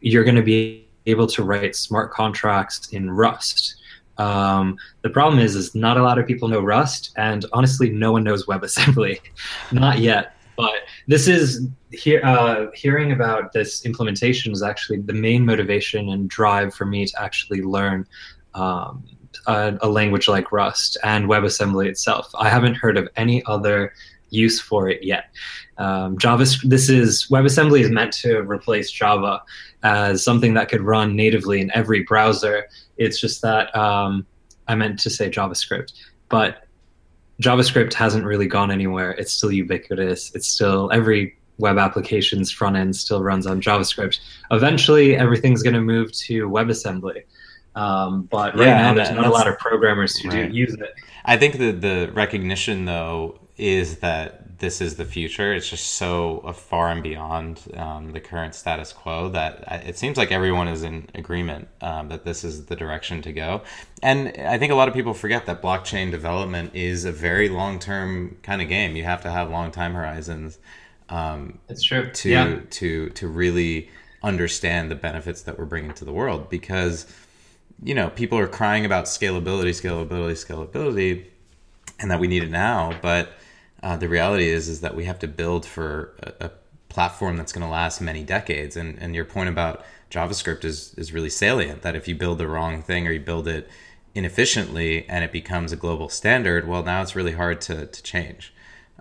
you're 0.00 0.22
going 0.22 0.36
to 0.36 0.42
be 0.42 0.86
able 1.06 1.26
to 1.26 1.42
write 1.42 1.74
smart 1.74 2.12
contracts 2.12 2.88
in 2.90 3.10
Rust. 3.10 3.82
Um, 4.18 4.76
the 5.02 5.10
problem 5.10 5.40
is, 5.40 5.54
is 5.56 5.74
not 5.74 5.96
a 5.96 6.02
lot 6.02 6.18
of 6.18 6.26
people 6.26 6.48
know 6.48 6.60
Rust, 6.60 7.12
and 7.16 7.44
honestly, 7.52 7.90
no 7.90 8.12
one 8.12 8.24
knows 8.24 8.46
WebAssembly, 8.46 9.20
not 9.72 9.98
yet. 9.98 10.36
But 10.56 10.74
this 11.08 11.26
is 11.26 11.66
hear, 11.90 12.24
uh, 12.24 12.66
hearing 12.74 13.12
about 13.12 13.52
this 13.52 13.84
implementation 13.84 14.52
is 14.52 14.62
actually 14.62 15.00
the 15.00 15.12
main 15.12 15.44
motivation 15.44 16.10
and 16.10 16.28
drive 16.28 16.74
for 16.74 16.86
me 16.86 17.06
to 17.06 17.22
actually 17.22 17.62
learn 17.62 18.06
um, 18.54 19.04
a, 19.46 19.76
a, 19.82 19.88
language 19.88 20.28
like 20.28 20.52
Rust 20.52 20.96
and 21.02 21.26
WebAssembly 21.26 21.86
itself. 21.86 22.30
I 22.38 22.48
haven't 22.48 22.74
heard 22.74 22.96
of 22.96 23.08
any 23.16 23.44
other 23.46 23.92
use 24.30 24.60
for 24.60 24.88
it 24.88 25.02
yet. 25.02 25.26
Um, 25.78 26.18
Java, 26.18 26.44
this 26.64 26.88
is 26.88 27.26
WebAssembly 27.30 27.80
is 27.80 27.90
meant 27.90 28.12
to 28.14 28.40
replace 28.40 28.90
Java 28.90 29.42
as 29.84 30.24
something 30.24 30.54
that 30.54 30.68
could 30.68 30.80
run 30.80 31.14
natively 31.14 31.60
in 31.60 31.70
every 31.74 32.02
browser. 32.02 32.66
It's 32.96 33.20
just 33.20 33.42
that 33.42 33.74
um, 33.76 34.26
I 34.66 34.74
meant 34.74 34.98
to 35.00 35.10
say 35.10 35.30
JavaScript, 35.30 35.92
but 36.28 36.64
JavaScript 37.40 37.92
hasn't 37.94 38.24
really 38.24 38.46
gone 38.46 38.70
anywhere. 38.70 39.12
It's 39.12 39.32
still 39.32 39.52
ubiquitous. 39.52 40.34
It's 40.34 40.46
still 40.46 40.90
every 40.92 41.36
web 41.58 41.78
application's 41.78 42.50
front 42.50 42.76
end 42.76 42.96
still 42.96 43.22
runs 43.22 43.46
on 43.46 43.60
JavaScript. 43.60 44.18
Eventually, 44.50 45.16
everything's 45.16 45.62
going 45.62 45.74
to 45.74 45.80
move 45.80 46.10
to 46.12 46.48
WebAssembly. 46.48 47.22
Um, 47.76 48.22
but 48.22 48.56
right 48.56 48.68
yeah, 48.68 48.82
now, 48.82 48.94
there's 48.94 49.10
not 49.10 49.26
a 49.26 49.30
lot 49.30 49.48
of 49.48 49.58
programmers 49.58 50.16
who 50.16 50.30
right. 50.30 50.50
do 50.50 50.56
use 50.56 50.74
it. 50.74 50.94
I 51.24 51.36
think 51.36 51.58
that 51.58 51.80
the 51.80 52.10
recognition, 52.14 52.84
though, 52.84 53.40
is 53.56 53.98
that 53.98 54.43
this 54.64 54.80
is 54.80 54.96
the 54.96 55.04
future. 55.04 55.52
It's 55.52 55.68
just 55.68 55.96
so 55.96 56.40
far 56.56 56.88
and 56.88 57.02
beyond 57.02 57.60
um, 57.76 58.12
the 58.12 58.20
current 58.20 58.54
status 58.54 58.94
quo 58.94 59.28
that 59.28 59.62
it 59.86 59.98
seems 59.98 60.16
like 60.16 60.32
everyone 60.32 60.68
is 60.68 60.82
in 60.82 61.06
agreement 61.14 61.68
um, 61.82 62.08
that 62.08 62.24
this 62.24 62.44
is 62.44 62.64
the 62.64 62.74
direction 62.74 63.20
to 63.22 63.32
go. 63.32 63.60
And 64.02 64.34
I 64.38 64.56
think 64.56 64.72
a 64.72 64.74
lot 64.74 64.88
of 64.88 64.94
people 64.94 65.12
forget 65.12 65.44
that 65.44 65.60
blockchain 65.60 66.10
development 66.10 66.74
is 66.74 67.04
a 67.04 67.12
very 67.12 67.50
long 67.50 67.78
term 67.78 68.38
kind 68.42 68.62
of 68.62 68.68
game. 68.68 68.96
You 68.96 69.04
have 69.04 69.20
to 69.24 69.30
have 69.30 69.50
long 69.50 69.70
time 69.70 69.92
horizons. 69.92 70.58
Um, 71.10 71.58
it's 71.68 71.82
true. 71.82 72.10
To 72.10 72.30
yeah. 72.30 72.60
to 72.70 73.10
to 73.10 73.28
really 73.28 73.90
understand 74.22 74.90
the 74.90 74.94
benefits 74.94 75.42
that 75.42 75.58
we're 75.58 75.66
bringing 75.66 75.92
to 75.92 76.06
the 76.06 76.12
world 76.12 76.48
because 76.48 77.04
you 77.82 77.94
know 77.94 78.08
people 78.08 78.38
are 78.38 78.48
crying 78.48 78.86
about 78.86 79.04
scalability, 79.04 79.74
scalability, 79.76 80.32
scalability, 80.32 81.26
and 82.00 82.10
that 82.10 82.18
we 82.18 82.28
need 82.28 82.42
it 82.42 82.50
now, 82.50 82.98
but 83.02 83.28
uh, 83.84 83.96
the 83.98 84.08
reality 84.08 84.48
is 84.48 84.68
is 84.68 84.80
that 84.80 84.96
we 84.96 85.04
have 85.04 85.18
to 85.18 85.28
build 85.28 85.66
for 85.66 86.14
a, 86.22 86.46
a 86.46 86.50
platform 86.88 87.36
that's 87.36 87.52
going 87.52 87.66
to 87.66 87.70
last 87.70 88.00
many 88.00 88.24
decades. 88.24 88.76
And 88.76 88.98
and 88.98 89.14
your 89.14 89.26
point 89.26 89.50
about 89.50 89.84
JavaScript 90.10 90.64
is 90.64 90.94
is 90.94 91.12
really 91.12 91.30
salient. 91.30 91.82
That 91.82 91.94
if 91.94 92.08
you 92.08 92.14
build 92.14 92.38
the 92.38 92.48
wrong 92.48 92.82
thing 92.82 93.06
or 93.06 93.12
you 93.12 93.20
build 93.20 93.46
it 93.46 93.68
inefficiently 94.14 95.06
and 95.08 95.22
it 95.22 95.32
becomes 95.32 95.70
a 95.70 95.76
global 95.76 96.08
standard, 96.08 96.66
well, 96.66 96.82
now 96.82 97.02
it's 97.02 97.14
really 97.14 97.32
hard 97.32 97.60
to 97.62 97.86
to 97.86 98.02
change. 98.02 98.54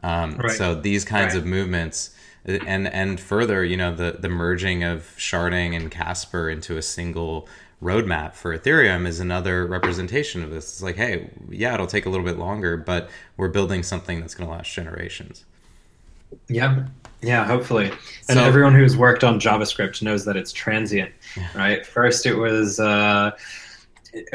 Um, 0.03 0.35
right. 0.35 0.51
So 0.51 0.75
these 0.75 1.05
kinds 1.05 1.33
right. 1.33 1.41
of 1.41 1.45
movements, 1.45 2.13
and 2.45 2.87
and 2.89 3.21
further, 3.21 3.63
you 3.63 3.77
know, 3.77 3.95
the 3.95 4.17
the 4.19 4.29
merging 4.29 4.83
of 4.83 5.15
sharding 5.17 5.77
and 5.77 5.89
Casper 5.89 6.49
into 6.49 6.75
a 6.75 6.81
single 6.81 7.47
roadmap 7.83 8.33
for 8.33 8.57
Ethereum 8.57 9.05
is 9.05 9.19
another 9.19 9.65
representation 9.65 10.43
of 10.43 10.49
this. 10.49 10.65
It's 10.65 10.81
like, 10.81 10.95
hey, 10.95 11.29
yeah, 11.49 11.73
it'll 11.73 11.87
take 11.87 12.05
a 12.05 12.09
little 12.09 12.25
bit 12.25 12.37
longer, 12.37 12.77
but 12.77 13.09
we're 13.37 13.49
building 13.49 13.83
something 13.83 14.21
that's 14.21 14.33
going 14.33 14.49
to 14.49 14.55
last 14.55 14.73
generations. 14.73 15.45
Yeah. 16.47 16.87
Yeah, 17.21 17.45
hopefully. 17.45 17.87
And 18.27 18.37
so, 18.37 18.43
everyone 18.43 18.75
who's 18.75 18.97
worked 18.97 19.23
on 19.23 19.39
JavaScript 19.39 20.01
knows 20.01 20.25
that 20.25 20.35
it's 20.35 20.51
transient, 20.51 21.11
right? 21.55 21.85
First, 21.85 22.25
it 22.25 22.35
was 22.35 22.81
uh, 22.81 23.31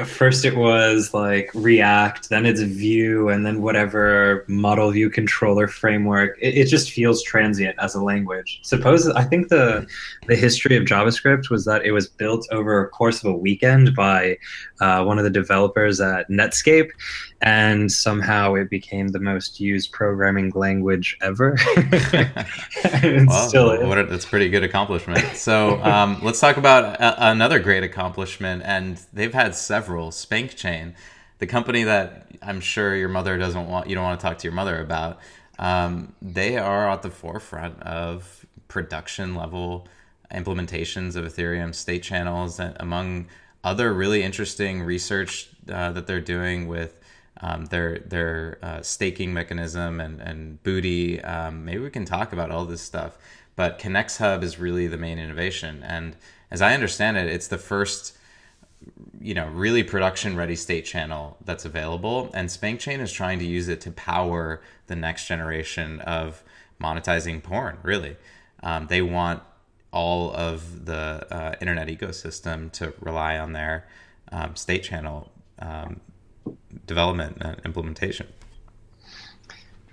first 0.04 0.44
it 0.44 0.56
was 0.56 1.14
like 1.14 1.50
React, 1.54 2.30
then 2.30 2.46
it's 2.46 2.60
Vue, 2.60 3.28
and 3.28 3.46
then 3.46 3.62
whatever 3.62 4.44
model 4.48 4.90
view 4.90 5.08
controller 5.08 5.68
framework. 5.68 6.36
It, 6.40 6.56
it, 6.58 6.64
just 6.68 6.90
feels 6.90 7.22
transient 7.22 7.76
as 7.80 7.94
a 7.94 8.02
language. 8.02 8.60
Suppose 8.62 9.08
I 9.08 9.24
think 9.24 9.48
the 9.48 9.86
the 10.26 10.36
history 10.36 10.76
of 10.76 10.84
JavaScript 10.84 11.50
was 11.50 11.64
that 11.64 11.84
it 11.84 11.92
was 11.92 12.08
built 12.08 12.46
over 12.50 12.84
a 12.84 12.88
course 12.88 13.22
of 13.22 13.30
a 13.30 13.36
weekend 13.36 13.94
by 13.94 14.38
uh, 14.80 15.04
one 15.04 15.18
of 15.18 15.24
the 15.24 15.30
developers 15.30 16.00
at 16.00 16.28
Netscape, 16.28 16.90
and 17.40 17.90
somehow 17.90 18.54
it 18.54 18.68
became 18.68 19.08
the 19.08 19.20
most 19.20 19.60
used 19.60 19.92
programming 19.92 20.50
language 20.54 21.16
ever. 21.20 21.56
well, 22.92 23.48
still 23.48 23.70
a, 23.70 24.06
that's 24.06 24.24
pretty 24.24 24.48
good 24.48 24.64
accomplishment. 24.64 25.24
So 25.36 25.80
um, 25.82 26.18
let's 26.22 26.40
talk 26.40 26.56
about 26.56 26.96
a, 27.00 27.30
another 27.30 27.60
great 27.60 27.84
accomplishment, 27.84 28.62
and 28.64 29.00
they've 29.12 29.32
had 29.32 29.54
several. 29.54 30.10
SpankChain, 30.10 30.94
the 31.38 31.46
company 31.46 31.84
that 31.84 32.32
I'm 32.42 32.60
sure 32.60 32.96
your 32.96 33.08
mother 33.08 33.38
doesn't 33.38 33.68
want, 33.68 33.88
you 33.88 33.94
don't 33.94 34.04
want 34.04 34.18
to 34.18 34.26
talk 34.26 34.38
to 34.38 34.44
your 34.44 34.54
mother 34.54 34.80
about. 34.80 35.20
Um, 35.60 36.14
they 36.20 36.56
are 36.56 36.90
at 36.90 37.02
the 37.02 37.10
forefront 37.10 37.80
of 37.82 38.46
production 38.66 39.34
level 39.34 39.86
implementations 40.32 41.16
of 41.16 41.24
Ethereum 41.24 41.74
state 41.74 42.02
channels, 42.02 42.58
and 42.58 42.76
among 42.80 43.28
other 43.62 43.92
really 43.92 44.22
interesting 44.22 44.82
research 44.82 45.48
uh, 45.70 45.92
that 45.92 46.06
they're 46.06 46.20
doing 46.20 46.66
with 46.68 46.97
um, 47.40 47.66
their 47.66 47.98
their 48.00 48.58
uh, 48.62 48.82
staking 48.82 49.32
mechanism 49.32 50.00
and 50.00 50.20
and 50.20 50.62
Booty. 50.62 51.22
Um, 51.22 51.64
maybe 51.64 51.78
we 51.78 51.90
can 51.90 52.04
talk 52.04 52.32
about 52.32 52.50
all 52.50 52.64
this 52.64 52.82
stuff. 52.82 53.18
But 53.56 53.78
Connext 53.78 54.18
Hub 54.18 54.42
is 54.44 54.58
really 54.58 54.86
the 54.86 54.98
main 54.98 55.18
innovation, 55.18 55.82
and 55.82 56.16
as 56.50 56.62
I 56.62 56.74
understand 56.74 57.16
it, 57.16 57.26
it's 57.26 57.48
the 57.48 57.58
first 57.58 58.16
you 59.20 59.34
know 59.34 59.48
really 59.48 59.82
production 59.82 60.36
ready 60.36 60.54
state 60.54 60.84
channel 60.84 61.36
that's 61.44 61.64
available 61.64 62.30
and 62.32 62.48
spankchain 62.48 63.00
is 63.00 63.12
trying 63.12 63.38
to 63.38 63.44
use 63.44 63.68
it 63.68 63.80
to 63.80 63.90
power 63.90 64.62
the 64.86 64.96
next 64.96 65.26
generation 65.26 66.00
of 66.00 66.42
monetizing 66.80 67.42
porn 67.42 67.76
really 67.82 68.16
um, 68.62 68.86
they 68.86 69.02
want 69.02 69.42
all 69.90 70.32
of 70.34 70.84
the 70.84 71.26
uh, 71.30 71.54
internet 71.60 71.88
ecosystem 71.88 72.70
to 72.70 72.92
rely 73.00 73.38
on 73.38 73.52
their 73.52 73.86
um, 74.30 74.54
state 74.54 74.82
channel 74.82 75.30
um, 75.58 76.00
development 76.86 77.38
and 77.40 77.60
implementation 77.64 78.26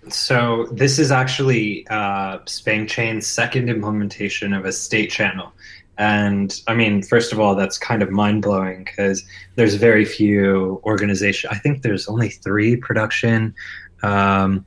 so 0.10 0.68
this 0.72 1.00
is 1.00 1.12
actually 1.12 1.88
uh, 1.88 2.40
Spankchain's 2.40 3.26
second 3.26 3.70
implementation 3.70 4.54
of 4.54 4.66
a 4.66 4.72
state 4.72 5.10
channel. 5.10 5.52
And 5.98 6.62
I 6.68 6.76
mean, 6.76 7.02
first 7.04 7.32
of 7.32 7.40
all, 7.40 7.56
that's 7.56 7.78
kind 7.78 8.04
of 8.04 8.12
mind 8.12 8.42
blowing 8.42 8.84
because 8.84 9.24
there's 9.56 9.76
very 9.76 10.06
few 10.06 10.82
organizations. 10.84 11.52
I 11.52 11.58
think 11.58 11.82
there's 11.82 12.08
only 12.08 12.30
three 12.30 12.76
production 12.76 13.56
um, 14.04 14.66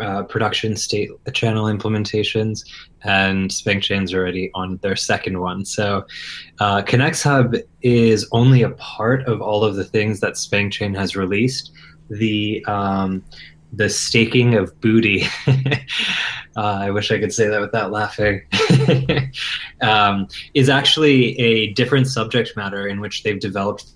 uh, 0.00 0.22
production 0.24 0.76
state 0.76 1.10
channel 1.32 1.66
implementations, 1.66 2.64
and 3.02 3.50
SpankChain's 3.50 4.14
already 4.14 4.50
on 4.54 4.78
their 4.82 4.96
second 4.96 5.40
one. 5.40 5.64
So, 5.64 6.04
uh, 6.60 6.82
Connext 6.82 7.22
Hub 7.22 7.54
is 7.82 8.28
only 8.32 8.62
a 8.62 8.70
part 8.70 9.22
of 9.28 9.40
all 9.40 9.64
of 9.64 9.76
the 9.76 9.84
things 9.84 10.20
that 10.20 10.34
SpankChain 10.34 10.96
has 10.96 11.16
released. 11.16 11.72
The 12.10 12.64
um, 12.66 13.24
the 13.76 13.88
staking 13.88 14.54
of 14.54 14.78
booty. 14.80 15.24
uh, 15.46 16.60
I 16.60 16.90
wish 16.90 17.10
I 17.10 17.18
could 17.18 17.32
say 17.32 17.48
that 17.48 17.60
without 17.60 17.90
laughing. 17.90 18.42
um, 19.80 20.28
is 20.54 20.68
actually 20.68 21.38
a 21.38 21.72
different 21.72 22.06
subject 22.06 22.56
matter 22.56 22.86
in 22.86 23.00
which 23.00 23.22
they've 23.22 23.40
developed. 23.40 23.93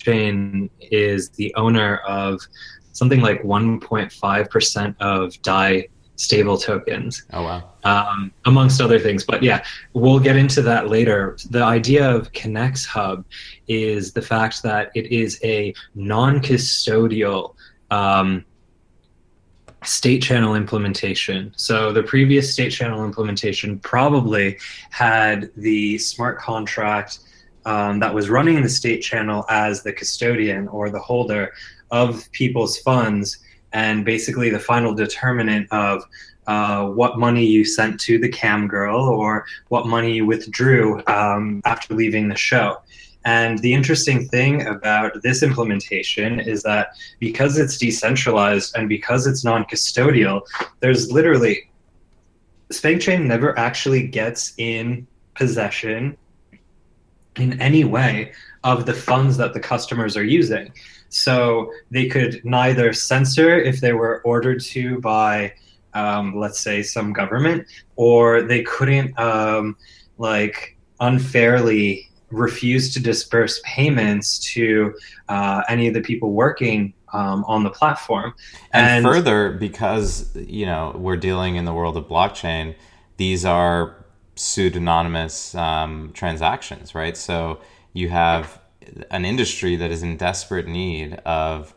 Chain 0.00 0.70
is 0.80 1.30
the 1.30 1.54
owner 1.54 1.98
of 1.98 2.40
something 2.92 3.20
like 3.20 3.42
1.5% 3.42 4.96
of 5.00 5.40
DAI 5.42 5.88
stable 6.16 6.58
tokens. 6.58 7.24
Oh 7.32 7.42
wow! 7.42 7.70
Um, 7.84 8.30
amongst 8.44 8.80
other 8.80 8.98
things, 8.98 9.24
but 9.24 9.42
yeah, 9.42 9.64
we'll 9.94 10.20
get 10.20 10.36
into 10.36 10.60
that 10.62 10.88
later. 10.88 11.38
The 11.48 11.62
idea 11.62 12.10
of 12.10 12.32
Connext 12.32 12.86
Hub 12.88 13.24
is 13.68 14.12
the 14.12 14.22
fact 14.22 14.62
that 14.62 14.90
it 14.94 15.06
is 15.06 15.40
a 15.42 15.72
non-custodial 15.94 17.54
um, 17.90 18.44
state 19.82 20.22
channel 20.22 20.54
implementation. 20.54 21.52
So 21.56 21.92
the 21.92 22.02
previous 22.02 22.52
state 22.52 22.70
channel 22.70 23.04
implementation 23.04 23.78
probably 23.78 24.58
had 24.90 25.50
the 25.56 25.96
smart 25.98 26.38
contract 26.38 27.20
um, 27.64 28.00
that 28.00 28.14
was 28.14 28.30
running 28.30 28.62
the 28.62 28.68
state 28.68 29.00
channel 29.00 29.44
as 29.48 29.82
the 29.82 29.92
custodian 29.92 30.68
or 30.68 30.90
the 30.90 30.98
holder 30.98 31.52
of 31.90 32.30
people's 32.32 32.78
funds 32.78 33.38
and 33.72 34.04
basically 34.04 34.50
the 34.50 34.58
final 34.58 34.94
determinant 34.94 35.68
of 35.72 36.02
uh, 36.46 36.86
what 36.86 37.18
money 37.18 37.44
you 37.44 37.64
sent 37.64 38.00
to 38.00 38.18
the 38.18 38.28
cam 38.28 38.66
girl 38.66 39.00
or 39.00 39.44
what 39.68 39.86
money 39.86 40.12
you 40.12 40.26
withdrew 40.26 41.02
um, 41.06 41.60
after 41.64 41.94
leaving 41.94 42.28
the 42.28 42.36
show. 42.36 42.78
And 43.24 43.58
the 43.58 43.74
interesting 43.74 44.26
thing 44.28 44.66
about 44.66 45.22
this 45.22 45.42
implementation 45.42 46.40
is 46.40 46.62
that 46.62 46.88
because 47.18 47.58
it's 47.58 47.76
decentralized 47.76 48.74
and 48.76 48.88
because 48.88 49.26
it's 49.26 49.44
non 49.44 49.64
custodial, 49.64 50.42
there's 50.80 51.12
literally 51.12 51.70
SpankChain 52.72 53.26
never 53.26 53.58
actually 53.58 54.06
gets 54.06 54.54
in 54.56 55.06
possession 55.34 56.16
in 57.36 57.60
any 57.60 57.84
way 57.84 58.32
of 58.64 58.86
the 58.86 58.94
funds 58.94 59.36
that 59.36 59.54
the 59.54 59.60
customers 59.60 60.16
are 60.16 60.24
using. 60.24 60.72
So 61.08 61.72
they 61.90 62.06
could 62.06 62.44
neither 62.44 62.92
censor 62.92 63.58
if 63.58 63.80
they 63.80 63.92
were 63.92 64.22
ordered 64.24 64.60
to 64.62 65.00
by, 65.00 65.52
um, 65.94 66.36
let's 66.36 66.60
say, 66.60 66.82
some 66.82 67.12
government, 67.12 67.66
or 67.96 68.42
they 68.42 68.62
couldn't 68.62 69.18
um, 69.18 69.76
like 70.18 70.76
unfairly 71.00 72.10
refuse 72.30 72.92
to 72.94 73.00
disperse 73.00 73.60
payments 73.64 74.38
to 74.38 74.94
uh, 75.28 75.62
any 75.68 75.88
of 75.88 75.94
the 75.94 76.00
people 76.00 76.32
working 76.32 76.94
um, 77.12 77.44
on 77.46 77.64
the 77.64 77.70
platform. 77.70 78.32
And, 78.72 79.04
and, 79.04 79.04
further, 79.04 79.52
because 79.52 80.34
you 80.36 80.66
know 80.66 80.94
we're 80.96 81.16
dealing 81.16 81.56
in 81.56 81.64
the 81.64 81.74
world 81.74 81.96
of 81.96 82.04
blockchain, 82.06 82.76
these 83.16 83.44
are 83.44 83.99
pseudonymous 84.40 85.54
um, 85.54 86.10
transactions, 86.14 86.94
right? 86.94 87.16
So 87.16 87.60
you 87.92 88.08
have 88.08 88.60
an 89.10 89.26
industry 89.26 89.76
that 89.76 89.90
is 89.90 90.02
in 90.02 90.16
desperate 90.16 90.66
need 90.66 91.14
of 91.26 91.74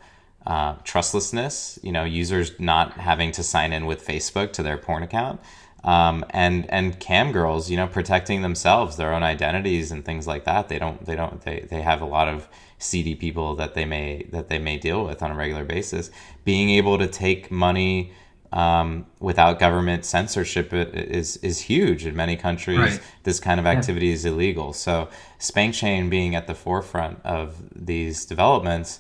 uh, 0.48 0.76
trustlessness. 0.84 1.78
You 1.84 1.92
know, 1.92 2.06
users 2.06 2.58
not 2.60 2.94
having 2.94 3.34
to 3.34 3.44
sign 3.44 3.74
in 3.74 3.86
with 3.86 4.06
Facebook 4.06 4.54
to 4.54 4.64
their 4.64 4.78
porn 4.78 5.04
account, 5.04 5.42
um, 5.84 6.24
and 6.30 6.70
and 6.70 6.98
cam 7.00 7.34
girls, 7.34 7.70
you 7.70 7.76
know, 7.76 7.88
protecting 7.88 8.42
themselves, 8.42 8.96
their 8.96 9.14
own 9.14 9.24
identities, 9.24 9.92
and 9.92 10.06
things 10.06 10.26
like 10.26 10.46
that. 10.46 10.70
They 10.70 10.80
don't. 10.80 11.06
They 11.06 11.16
don't. 11.18 11.42
They 11.42 11.68
they 11.70 11.82
have 11.82 12.02
a 12.02 12.06
lot 12.06 12.30
of 12.30 12.48
seedy 12.80 13.16
people 13.16 13.56
that 13.56 13.74
they 13.74 13.86
may 13.86 14.24
that 14.32 14.48
they 14.48 14.60
may 14.60 14.78
deal 14.78 15.06
with 15.06 15.22
on 15.22 15.32
a 15.32 15.36
regular 15.36 15.66
basis. 15.66 16.12
Being 16.46 16.70
able 16.70 16.98
to 16.98 17.08
take 17.08 17.52
money 17.52 18.14
um, 18.54 19.08
without 19.20 19.60
government 19.60 20.06
censorship 20.06 20.72
is 20.72 21.38
is 21.38 21.60
huge 21.60 22.06
in 22.06 22.16
many 22.16 22.38
countries. 22.38 22.78
Right. 22.78 23.02
This 23.24 23.40
kind 23.40 23.60
of 23.60 23.66
activity 23.66 24.08
yeah. 24.08 24.14
is 24.14 24.26
illegal. 24.26 24.74
So 24.74 25.10
SpankChain 25.40 26.10
being 26.10 26.36
at 26.36 26.46
the 26.46 26.54
forefront 26.54 27.20
of 27.26 27.56
these 27.76 28.26
developments 28.26 29.00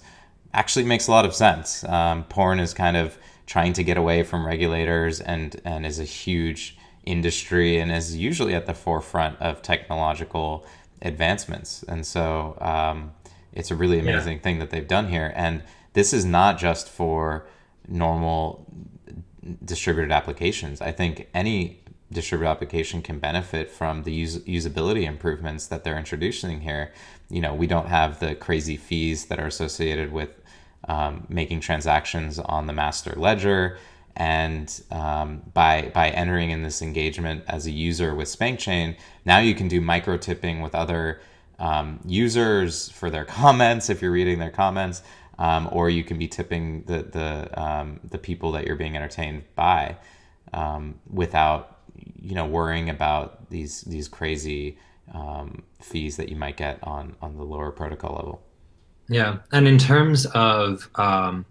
actually 0.56 0.86
makes 0.86 1.08
a 1.08 1.12
lot 1.12 1.24
of 1.24 1.36
sense. 1.36 1.84
Um, 1.84 2.24
porn 2.24 2.60
is 2.60 2.74
kind 2.74 2.98
of 2.98 3.18
trying 3.46 3.74
to 3.74 3.84
get 3.84 3.96
away 3.96 4.24
from 4.24 4.46
regulators 4.46 5.22
and 5.22 5.62
and 5.64 5.86
is 5.86 6.00
a 6.00 6.04
huge 6.04 6.76
industry 7.06 7.78
and 7.78 7.92
is 7.92 8.16
usually 8.18 8.56
at 8.56 8.66
the 8.66 8.74
forefront 8.74 9.40
of 9.40 9.62
technological 9.62 10.66
advancements. 11.04 11.84
And 11.88 12.08
so 12.08 12.58
um, 12.60 13.12
it's 13.52 13.70
a 13.70 13.76
really 13.76 14.00
amazing 14.00 14.38
yeah. 14.38 14.44
thing 14.44 14.60
that 14.60 14.72
they've 14.72 14.88
done 14.88 15.10
here. 15.10 15.32
And 15.36 15.62
this 15.94 16.12
is 16.12 16.26
not 16.26 16.58
just 16.58 16.90
for 16.90 17.46
normal 17.88 18.66
distributed 19.64 20.12
applications. 20.12 20.82
I 20.82 20.92
think 20.92 21.28
any 21.34 21.80
distributed 22.12 22.50
application 22.50 23.02
can 23.02 23.20
benefit 23.20 23.70
from 23.70 24.04
the 24.04 24.14
use- 24.14 24.40
usability 24.40 25.04
improvements 25.04 25.68
that 25.68 25.84
they're 25.84 25.98
introducing 25.98 26.62
here. 26.62 26.92
You 27.30 27.42
know, 27.42 27.54
we 27.54 27.68
don't 27.68 27.88
have 27.88 28.20
the 28.20 28.36
crazy 28.36 28.78
fees 28.78 29.26
that 29.26 29.40
are 29.40 29.48
associated 29.48 30.12
with 30.12 30.30
um, 30.88 31.26
making 31.30 31.62
transactions 31.62 32.40
on 32.40 32.68
the 32.68 32.74
master 32.74 33.14
ledger. 33.16 33.78
And 34.16 34.82
um, 34.92 35.42
by 35.56 35.92
by 35.94 36.10
entering 36.10 36.52
in 36.52 36.62
this 36.62 36.84
engagement 36.84 37.44
as 37.48 37.66
a 37.66 37.72
user 37.72 38.14
with 38.14 38.28
SpankChain, 38.28 38.96
now 39.26 39.40
you 39.40 39.56
can 39.56 39.68
do 39.68 39.82
micro 39.82 40.18
tipping 40.18 40.62
with 40.62 40.76
other 40.76 41.20
um, 41.58 42.00
users 42.06 42.90
for 42.90 43.10
their 43.10 43.26
comments 43.40 43.90
if 43.90 44.02
you're 44.02 44.12
reading 44.12 44.38
their 44.38 44.52
comments 44.52 45.02
um, 45.40 45.70
or 45.72 45.90
you 45.90 46.04
can 46.04 46.18
be 46.18 46.28
tipping 46.28 46.84
the 46.84 47.04
the 47.04 47.62
um, 47.62 48.00
the 48.10 48.18
people 48.18 48.52
that 48.54 48.66
you're 48.66 48.76
being 48.76 48.96
entertained 48.96 49.44
by 49.56 49.98
um, 50.54 50.96
without 51.10 51.80
you 52.22 52.36
know 52.36 52.46
worrying 52.46 52.90
about 52.90 53.50
these 53.50 53.82
these 53.82 54.08
crazy 54.08 54.78
um, 55.14 55.64
fees 55.82 56.18
that 56.18 56.30
you 56.30 56.36
might 56.36 56.58
get 56.58 56.80
on 56.84 57.16
on 57.22 57.38
the 57.38 57.44
lower 57.44 57.72
protocol 57.72 58.16
level. 58.16 58.42
Yeah, 59.10 59.40
and 59.52 59.68
in 59.68 59.78
terms 59.78 60.26
of 60.28 60.90
um, 60.96 61.46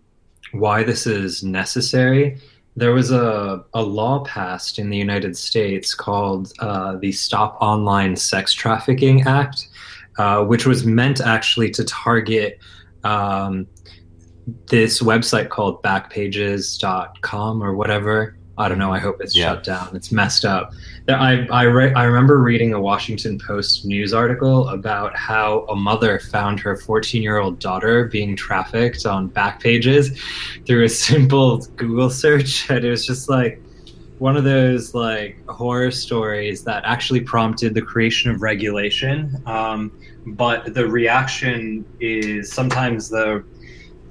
why 0.53 0.83
this 0.83 1.07
is 1.07 1.43
necessary, 1.43 2.39
there 2.77 2.93
was 2.93 3.11
a, 3.11 3.63
a 3.75 3.83
law 3.83 4.25
passed 4.25 4.79
in 4.79 4.89
the 4.89 4.97
United 4.97 5.37
States 5.37 5.95
called 5.95 6.53
uh, 6.61 6.97
the 6.97 7.13
Stop 7.13 7.59
Online 7.61 8.17
Sex 8.17 8.55
Trafficking 8.55 9.23
Act, 9.23 9.69
uh, 10.19 10.45
which 10.45 10.67
was 10.67 10.87
meant 10.87 11.21
actually 11.21 11.71
to 11.71 11.85
target 11.85 12.59
um, 13.05 13.67
this 14.67 15.01
website 15.03 15.49
called 15.49 15.83
backpages.com 15.83 17.63
or 17.63 17.75
whatever. 17.75 18.37
I 18.59 18.69
don't 18.69 18.79
know. 18.79 18.93
I 18.93 18.99
hope 18.99 19.21
it's 19.21 19.35
yeah. 19.35 19.55
shut 19.55 19.65
down. 19.65 19.97
It's 19.97 20.13
messed 20.13 20.45
up. 20.45 20.73
I, 21.09 21.47
I, 21.51 21.63
re- 21.63 21.95
I 21.95 22.05
remember 22.05 22.39
reading 22.39 22.75
a 22.75 22.81
Washington 22.81 23.39
Post 23.39 23.85
news 23.85 24.13
article 24.13 24.69
about 24.69 25.17
how 25.17 25.61
a 25.69 25.75
mother 25.75 26.19
found 26.19 26.61
her 26.61 26.77
14 26.77 27.23
year 27.23 27.39
old 27.39 27.59
daughter 27.59 28.07
being 28.07 28.37
trafficked 28.37 29.07
on 29.07 29.31
Backpages 29.31 30.19
through 30.67 30.85
a 30.85 30.89
simple 31.09 31.59
Google 31.77 32.11
search. 32.11 32.69
And 32.71 32.85
it 32.85 32.91
was 32.91 33.07
just 33.07 33.29
like 33.29 33.61
one 34.19 34.37
of 34.37 34.45
those 34.45 34.95
like 34.95 35.45
horror 35.49 35.91
stories 35.91 36.65
that 36.65 36.83
actually 36.85 37.21
prompted 37.21 37.75
the 37.75 37.83
creation 37.83 38.31
of 38.31 38.43
regulation. 38.43 39.43
Um, 39.47 39.93
but 40.27 40.75
the 40.75 40.87
reaction 40.87 41.85
is 42.01 42.53
sometimes 42.53 43.09
the 43.09 43.45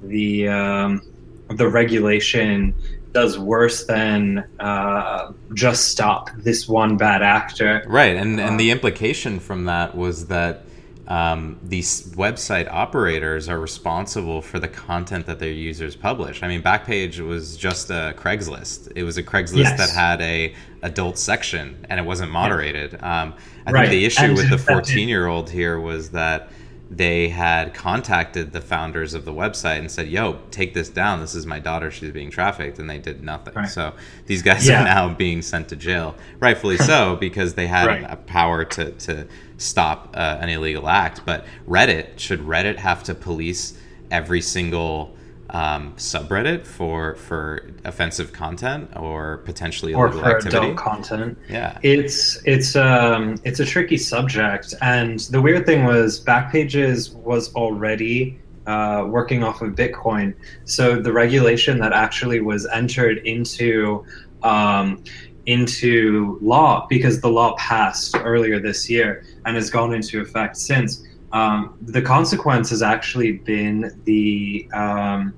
the 0.02 0.48
um, 0.48 1.02
the 1.48 1.68
regulation 1.68 2.74
does 3.12 3.38
worse 3.38 3.84
than 3.84 4.44
uh, 4.58 5.32
just 5.54 5.88
stop 5.88 6.30
this 6.36 6.68
one 6.68 6.96
bad 6.96 7.22
actor. 7.22 7.82
Right, 7.86 8.16
and 8.16 8.40
and 8.40 8.58
the 8.58 8.70
implication 8.70 9.38
from 9.38 9.66
that 9.66 9.96
was 9.96 10.26
that 10.26 10.64
um, 11.08 11.58
these 11.62 12.06
website 12.14 12.70
operators 12.70 13.48
are 13.48 13.58
responsible 13.58 14.40
for 14.40 14.58
the 14.60 14.68
content 14.68 15.26
that 15.26 15.38
their 15.40 15.50
users 15.50 15.96
publish. 15.96 16.42
I 16.42 16.48
mean, 16.48 16.62
Backpage 16.62 17.18
was 17.18 17.56
just 17.56 17.90
a 17.90 18.14
Craigslist. 18.16 18.92
It 18.94 19.02
was 19.02 19.18
a 19.18 19.22
Craigslist 19.22 19.64
yes. 19.64 19.78
that 19.78 19.90
had 19.90 20.20
a 20.20 20.54
adult 20.82 21.18
section 21.18 21.84
and 21.88 21.98
it 21.98 22.04
wasn't 22.04 22.30
moderated. 22.30 22.94
Um, 23.02 23.34
I 23.66 23.72
right. 23.72 23.88
think 23.88 23.90
the 23.90 24.04
issue 24.04 24.22
and 24.22 24.36
with 24.36 24.50
the 24.50 24.58
14 24.58 25.08
year 25.08 25.26
old 25.26 25.50
here 25.50 25.80
was 25.80 26.10
that 26.10 26.50
they 26.94 27.30
had 27.30 27.72
contacted 27.72 28.52
the 28.52 28.60
founders 28.60 29.14
of 29.14 29.24
the 29.24 29.32
website 29.32 29.78
and 29.78 29.90
said, 29.90 30.08
"Yo, 30.08 30.40
take 30.50 30.74
this 30.74 30.90
down. 30.90 31.20
This 31.20 31.34
is 31.34 31.46
my 31.46 31.58
daughter. 31.58 31.90
She's 31.90 32.10
being 32.10 32.30
trafficked," 32.30 32.78
and 32.78 32.88
they 32.88 32.98
did 32.98 33.24
nothing. 33.24 33.54
Right. 33.54 33.68
So 33.68 33.94
these 34.26 34.42
guys 34.42 34.68
yeah. 34.68 34.82
are 34.82 34.84
now 34.84 35.14
being 35.14 35.40
sent 35.40 35.68
to 35.70 35.76
jail, 35.76 36.14
rightfully 36.38 36.76
so, 36.76 37.16
because 37.20 37.54
they 37.54 37.66
had 37.66 37.86
right. 37.86 38.06
a 38.08 38.16
power 38.16 38.64
to 38.66 38.90
to 38.90 39.26
stop 39.56 40.14
uh, 40.14 40.38
an 40.40 40.50
illegal 40.50 40.86
act. 40.86 41.22
But 41.24 41.46
Reddit 41.66 42.18
should 42.18 42.40
Reddit 42.40 42.76
have 42.76 43.02
to 43.04 43.14
police 43.14 43.78
every 44.10 44.42
single 44.42 45.16
um, 45.52 45.92
subreddit 45.96 46.66
for 46.66 47.14
for 47.16 47.70
offensive 47.84 48.32
content 48.32 48.90
or 48.96 49.38
potentially 49.38 49.92
or 49.92 50.10
for 50.10 50.36
activity. 50.36 50.56
adult 50.56 50.76
content. 50.76 51.38
Yeah. 51.48 51.78
It's 51.82 52.42
it's 52.46 52.74
um 52.74 53.36
it's 53.44 53.60
a 53.60 53.64
tricky 53.64 53.98
subject, 53.98 54.74
and 54.80 55.20
the 55.20 55.40
weird 55.40 55.66
thing 55.66 55.84
was 55.84 56.24
Backpages 56.24 57.14
was 57.14 57.54
already 57.54 58.40
uh, 58.66 59.04
working 59.08 59.44
off 59.44 59.60
of 59.60 59.74
Bitcoin, 59.74 60.34
so 60.64 61.00
the 61.00 61.12
regulation 61.12 61.78
that 61.80 61.92
actually 61.92 62.40
was 62.40 62.66
entered 62.66 63.18
into 63.18 64.06
um, 64.42 65.04
into 65.44 66.38
law 66.40 66.86
because 66.88 67.20
the 67.20 67.28
law 67.28 67.54
passed 67.56 68.16
earlier 68.16 68.58
this 68.58 68.88
year 68.88 69.24
and 69.44 69.56
has 69.56 69.68
gone 69.68 69.92
into 69.92 70.20
effect 70.20 70.56
since. 70.56 71.04
Um, 71.32 71.78
the 71.80 72.02
consequence 72.02 72.68
has 72.70 72.82
actually 72.82 73.32
been 73.32 74.02
the 74.04 74.68
um, 74.74 75.32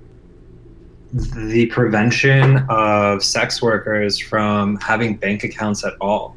the 1.14 1.66
prevention 1.66 2.64
of 2.68 3.22
sex 3.22 3.62
workers 3.62 4.18
from 4.18 4.76
having 4.76 5.16
bank 5.16 5.44
accounts 5.44 5.84
at 5.84 5.94
all. 6.00 6.36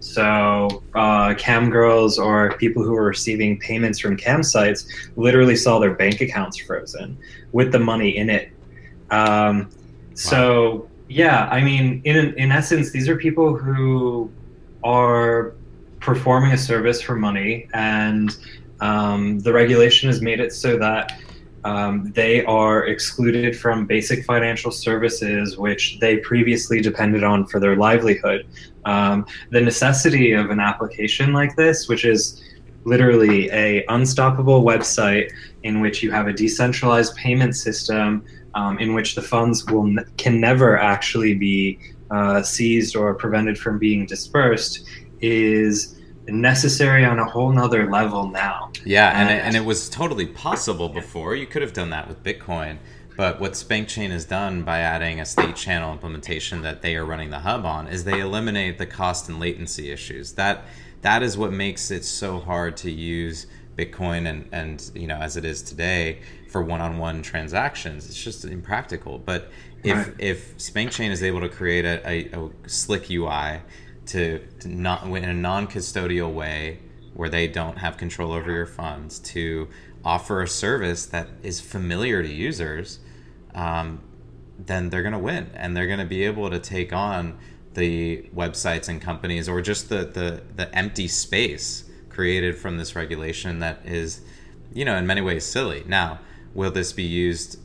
So, 0.00 0.82
uh, 0.94 1.34
cam 1.34 1.70
girls 1.70 2.18
or 2.18 2.56
people 2.58 2.82
who 2.82 2.92
were 2.92 3.06
receiving 3.06 3.58
payments 3.58 3.98
from 4.00 4.16
cam 4.16 4.42
sites 4.42 4.86
literally 5.16 5.56
saw 5.56 5.78
their 5.78 5.94
bank 5.94 6.20
accounts 6.20 6.58
frozen 6.58 7.16
with 7.52 7.70
the 7.70 7.78
money 7.78 8.16
in 8.16 8.28
it. 8.28 8.50
Um, 9.10 9.70
so, 10.14 10.88
yeah, 11.08 11.48
I 11.50 11.62
mean, 11.62 12.02
in 12.04 12.34
in 12.34 12.50
essence, 12.50 12.90
these 12.90 13.08
are 13.08 13.16
people 13.16 13.56
who 13.56 14.30
are 14.82 15.54
performing 16.00 16.52
a 16.52 16.58
service 16.58 17.00
for 17.00 17.14
money, 17.14 17.68
and 17.74 18.36
um, 18.80 19.38
the 19.40 19.52
regulation 19.52 20.08
has 20.08 20.20
made 20.20 20.40
it 20.40 20.52
so 20.52 20.76
that 20.78 21.20
um, 21.66 22.12
they 22.12 22.44
are 22.44 22.86
excluded 22.86 23.58
from 23.58 23.86
basic 23.86 24.24
financial 24.24 24.70
services, 24.70 25.58
which 25.58 25.98
they 25.98 26.18
previously 26.18 26.80
depended 26.80 27.24
on 27.24 27.44
for 27.44 27.58
their 27.58 27.74
livelihood. 27.74 28.46
Um, 28.84 29.26
the 29.50 29.60
necessity 29.60 30.30
of 30.30 30.50
an 30.50 30.60
application 30.60 31.32
like 31.32 31.56
this, 31.56 31.88
which 31.88 32.04
is 32.04 32.40
literally 32.84 33.50
a 33.50 33.84
unstoppable 33.88 34.62
website 34.62 35.32
in 35.64 35.80
which 35.80 36.04
you 36.04 36.12
have 36.12 36.28
a 36.28 36.32
decentralized 36.32 37.16
payment 37.16 37.56
system 37.56 38.24
um, 38.54 38.78
in 38.78 38.94
which 38.94 39.16
the 39.16 39.22
funds 39.22 39.66
will 39.66 39.92
can 40.18 40.40
never 40.40 40.78
actually 40.78 41.34
be 41.34 41.80
uh, 42.12 42.42
seized 42.42 42.94
or 42.94 43.12
prevented 43.12 43.58
from 43.58 43.76
being 43.76 44.06
dispersed, 44.06 44.86
is 45.20 46.00
necessary 46.28 47.04
on 47.04 47.18
a 47.18 47.24
whole 47.24 47.52
nother 47.52 47.90
level 47.90 48.28
now. 48.28 48.70
Yeah, 48.84 49.20
and 49.20 49.30
it, 49.30 49.44
and 49.44 49.56
it 49.56 49.64
was 49.64 49.88
totally 49.88 50.26
possible 50.26 50.88
before. 50.88 51.34
You 51.34 51.46
could 51.46 51.62
have 51.62 51.72
done 51.72 51.90
that 51.90 52.08
with 52.08 52.22
Bitcoin, 52.22 52.78
but 53.16 53.40
what 53.40 53.52
SpankChain 53.52 54.10
has 54.10 54.24
done 54.24 54.62
by 54.62 54.80
adding 54.80 55.20
a 55.20 55.24
state 55.24 55.56
channel 55.56 55.92
implementation 55.92 56.62
that 56.62 56.82
they 56.82 56.96
are 56.96 57.04
running 57.04 57.30
the 57.30 57.40
hub 57.40 57.64
on 57.64 57.88
is 57.88 58.04
they 58.04 58.20
eliminate 58.20 58.78
the 58.78 58.86
cost 58.86 59.28
and 59.28 59.40
latency 59.40 59.90
issues. 59.90 60.32
That 60.32 60.64
that 61.02 61.22
is 61.22 61.38
what 61.38 61.52
makes 61.52 61.90
it 61.90 62.04
so 62.04 62.40
hard 62.40 62.76
to 62.78 62.90
use 62.90 63.46
Bitcoin 63.76 64.28
and 64.28 64.48
and 64.52 64.90
you 64.94 65.06
know 65.06 65.16
as 65.16 65.36
it 65.36 65.44
is 65.44 65.62
today 65.62 66.20
for 66.50 66.62
one-on-one 66.62 67.22
transactions. 67.22 68.06
It's 68.06 68.22
just 68.22 68.44
impractical. 68.44 69.18
But 69.18 69.50
if 69.84 69.96
Right. 69.96 70.14
if 70.18 70.56
SpankChain 70.58 71.10
is 71.10 71.22
able 71.22 71.40
to 71.40 71.48
create 71.48 71.84
a, 71.84 72.00
a, 72.08 72.38
a 72.38 72.68
slick 72.68 73.10
UI 73.10 73.60
to, 74.06 74.38
to 74.60 74.68
not 74.68 75.04
in 75.04 75.24
a 75.24 75.34
non-custodial 75.34 76.32
way 76.32 76.80
where 77.14 77.28
they 77.28 77.48
don't 77.48 77.78
have 77.78 77.96
control 77.96 78.32
over 78.32 78.50
your 78.52 78.66
funds 78.66 79.18
to 79.18 79.68
offer 80.04 80.42
a 80.42 80.48
service 80.48 81.06
that 81.06 81.28
is 81.42 81.60
familiar 81.60 82.22
to 82.22 82.28
users 82.28 83.00
um, 83.54 84.00
then 84.58 84.90
they're 84.90 85.02
going 85.02 85.12
to 85.12 85.18
win. 85.18 85.50
And 85.54 85.76
they're 85.76 85.86
going 85.86 85.98
to 85.98 86.04
be 86.04 86.24
able 86.24 86.50
to 86.50 86.58
take 86.58 86.92
on 86.92 87.38
the 87.74 88.28
websites 88.34 88.88
and 88.88 89.02
companies 89.02 89.48
or 89.48 89.60
just 89.60 89.88
the, 89.88 90.04
the, 90.04 90.42
the 90.54 90.74
empty 90.74 91.08
space 91.08 91.84
created 92.08 92.56
from 92.56 92.78
this 92.78 92.96
regulation 92.96 93.58
that 93.58 93.78
is 93.84 94.22
you 94.72 94.82
know 94.82 94.96
in 94.96 95.06
many 95.06 95.20
ways 95.20 95.44
silly. 95.44 95.84
Now 95.86 96.20
will 96.54 96.70
this 96.70 96.94
be 96.94 97.02
used 97.02 97.58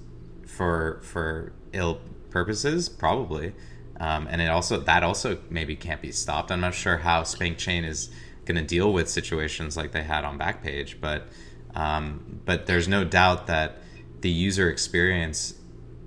for 0.45 0.99
for 1.01 1.53
ill 1.71 2.01
purposes? 2.29 2.89
Probably 2.89 3.53
um, 4.01 4.27
and 4.31 4.41
it 4.41 4.49
also 4.49 4.79
that 4.79 5.03
also 5.03 5.37
maybe 5.51 5.75
can't 5.75 6.01
be 6.01 6.11
stopped. 6.11 6.51
I'm 6.51 6.59
not 6.59 6.73
sure 6.73 6.97
how 6.97 7.21
SpankChain 7.21 7.85
is 7.85 8.09
going 8.45 8.57
to 8.57 8.63
deal 8.63 8.91
with 8.91 9.07
situations 9.07 9.77
like 9.77 9.91
they 9.91 10.01
had 10.01 10.25
on 10.25 10.39
Backpage, 10.39 10.95
but 10.99 11.27
um, 11.75 12.41
but 12.43 12.65
there's 12.65 12.87
no 12.87 13.03
doubt 13.03 13.45
that 13.45 13.77
the 14.21 14.29
user 14.29 14.71
experience 14.71 15.53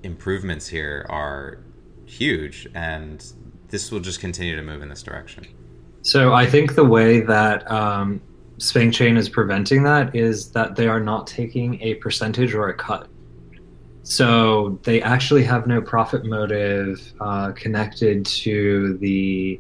improvements 0.03 0.67
here 0.67 1.07
are 1.09 1.61
huge, 2.05 2.67
and 2.75 3.25
this 3.69 3.93
will 3.93 4.01
just 4.01 4.19
continue 4.19 4.57
to 4.57 4.63
move 4.63 4.83
in 4.83 4.89
this 4.89 5.05
direction. 5.05 5.47
So 6.03 6.35
I 6.35 6.47
think 6.47 6.75
the 6.75 6.85
way 6.85 7.21
that 7.21 7.71
um, 7.71 8.21
SpankChain 8.59 9.17
is 9.17 9.29
preventing 9.29 9.85
that 9.85 10.17
is 10.17 10.51
that 10.51 10.75
they 10.75 10.89
are 10.89 11.01
not 11.01 11.29
taking 11.29 11.81
a 11.81 11.95
percentage 11.95 12.55
or 12.55 12.69
a 12.69 12.75
cut. 12.75 13.09
So 14.05 14.79
they 14.83 15.01
actually 15.01 15.45
have 15.45 15.67
no 15.67 15.81
profit 15.81 16.27
motive 16.27 17.13
uh, 17.21 17.53
connected 17.53 18.27
to 18.27 18.99
the 18.99 19.59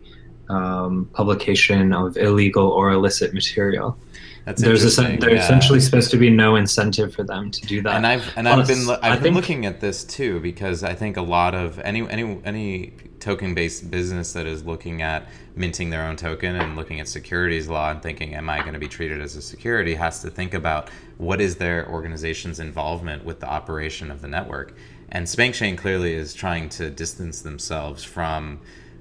um, 0.50 1.09
publication 1.14 1.94
of 1.94 2.18
illegal 2.18 2.68
or 2.68 2.90
illicit 2.90 3.33
material. 3.33 3.96
That's 4.44 4.61
There's, 4.61 4.80
interesting. 4.83 5.16
a, 5.16 5.20
there's 5.20 5.33
yeah. 5.38 5.44
essentially 5.44 5.80
supposed 5.80 6.11
to 6.11 6.18
be 6.18 6.28
no 6.28 6.57
incentive 6.57 7.14
for 7.14 7.22
them 7.24 7.50
to 7.50 7.61
do 7.62 7.80
that. 7.83 7.94
and 7.96 8.07
I've 8.07 8.30
and 8.37 8.46
I've 8.46 8.66
been 8.66 8.87
lo- 8.87 8.98
I 9.02 9.11
I've 9.11 9.14
been 9.22 9.33
think- 9.33 9.37
looking 9.37 9.66
at 9.66 9.80
this 9.80 10.04
too 10.04 10.38
because 10.40 10.85
I 10.85 10.94
think 10.94 11.16
a 11.16 11.22
lot 11.22 11.54
of 11.54 11.78
any 11.78 12.07
any 12.11 12.38
any 12.44 12.92
token 13.20 13.54
based 13.54 13.90
business 13.90 14.35
that 14.35 14.44
is 14.46 14.62
looking 14.66 15.00
at 15.00 15.26
minting 15.57 15.88
their 15.88 16.02
own 16.02 16.16
token 16.16 16.57
and 16.57 16.76
looking 16.76 17.00
at 17.00 17.09
securities 17.09 17.68
law 17.68 17.90
and 17.90 18.02
thinking 18.02 18.35
am 18.35 18.50
I 18.50 18.61
going 18.61 18.74
to 18.74 18.78
be 18.78 18.88
treated 18.88 19.20
as 19.22 19.35
a 19.35 19.40
security 19.40 19.94
has 19.94 20.20
to 20.20 20.30
think 20.30 20.52
about 20.52 20.90
what 21.16 21.40
is 21.40 21.57
their 21.57 21.88
organization's 21.88 22.61
involvement 22.61 23.24
with 23.24 23.40
the 23.40 23.48
operation 23.48 24.11
of 24.11 24.20
the 24.20 24.28
network 24.28 24.76
and 25.09 25.26
SpankChain 25.26 25.78
clearly 25.78 26.12
is 26.12 26.35
trying 26.35 26.68
to 26.70 26.90
distance 26.90 27.40
themselves 27.40 28.04
from 28.04 28.61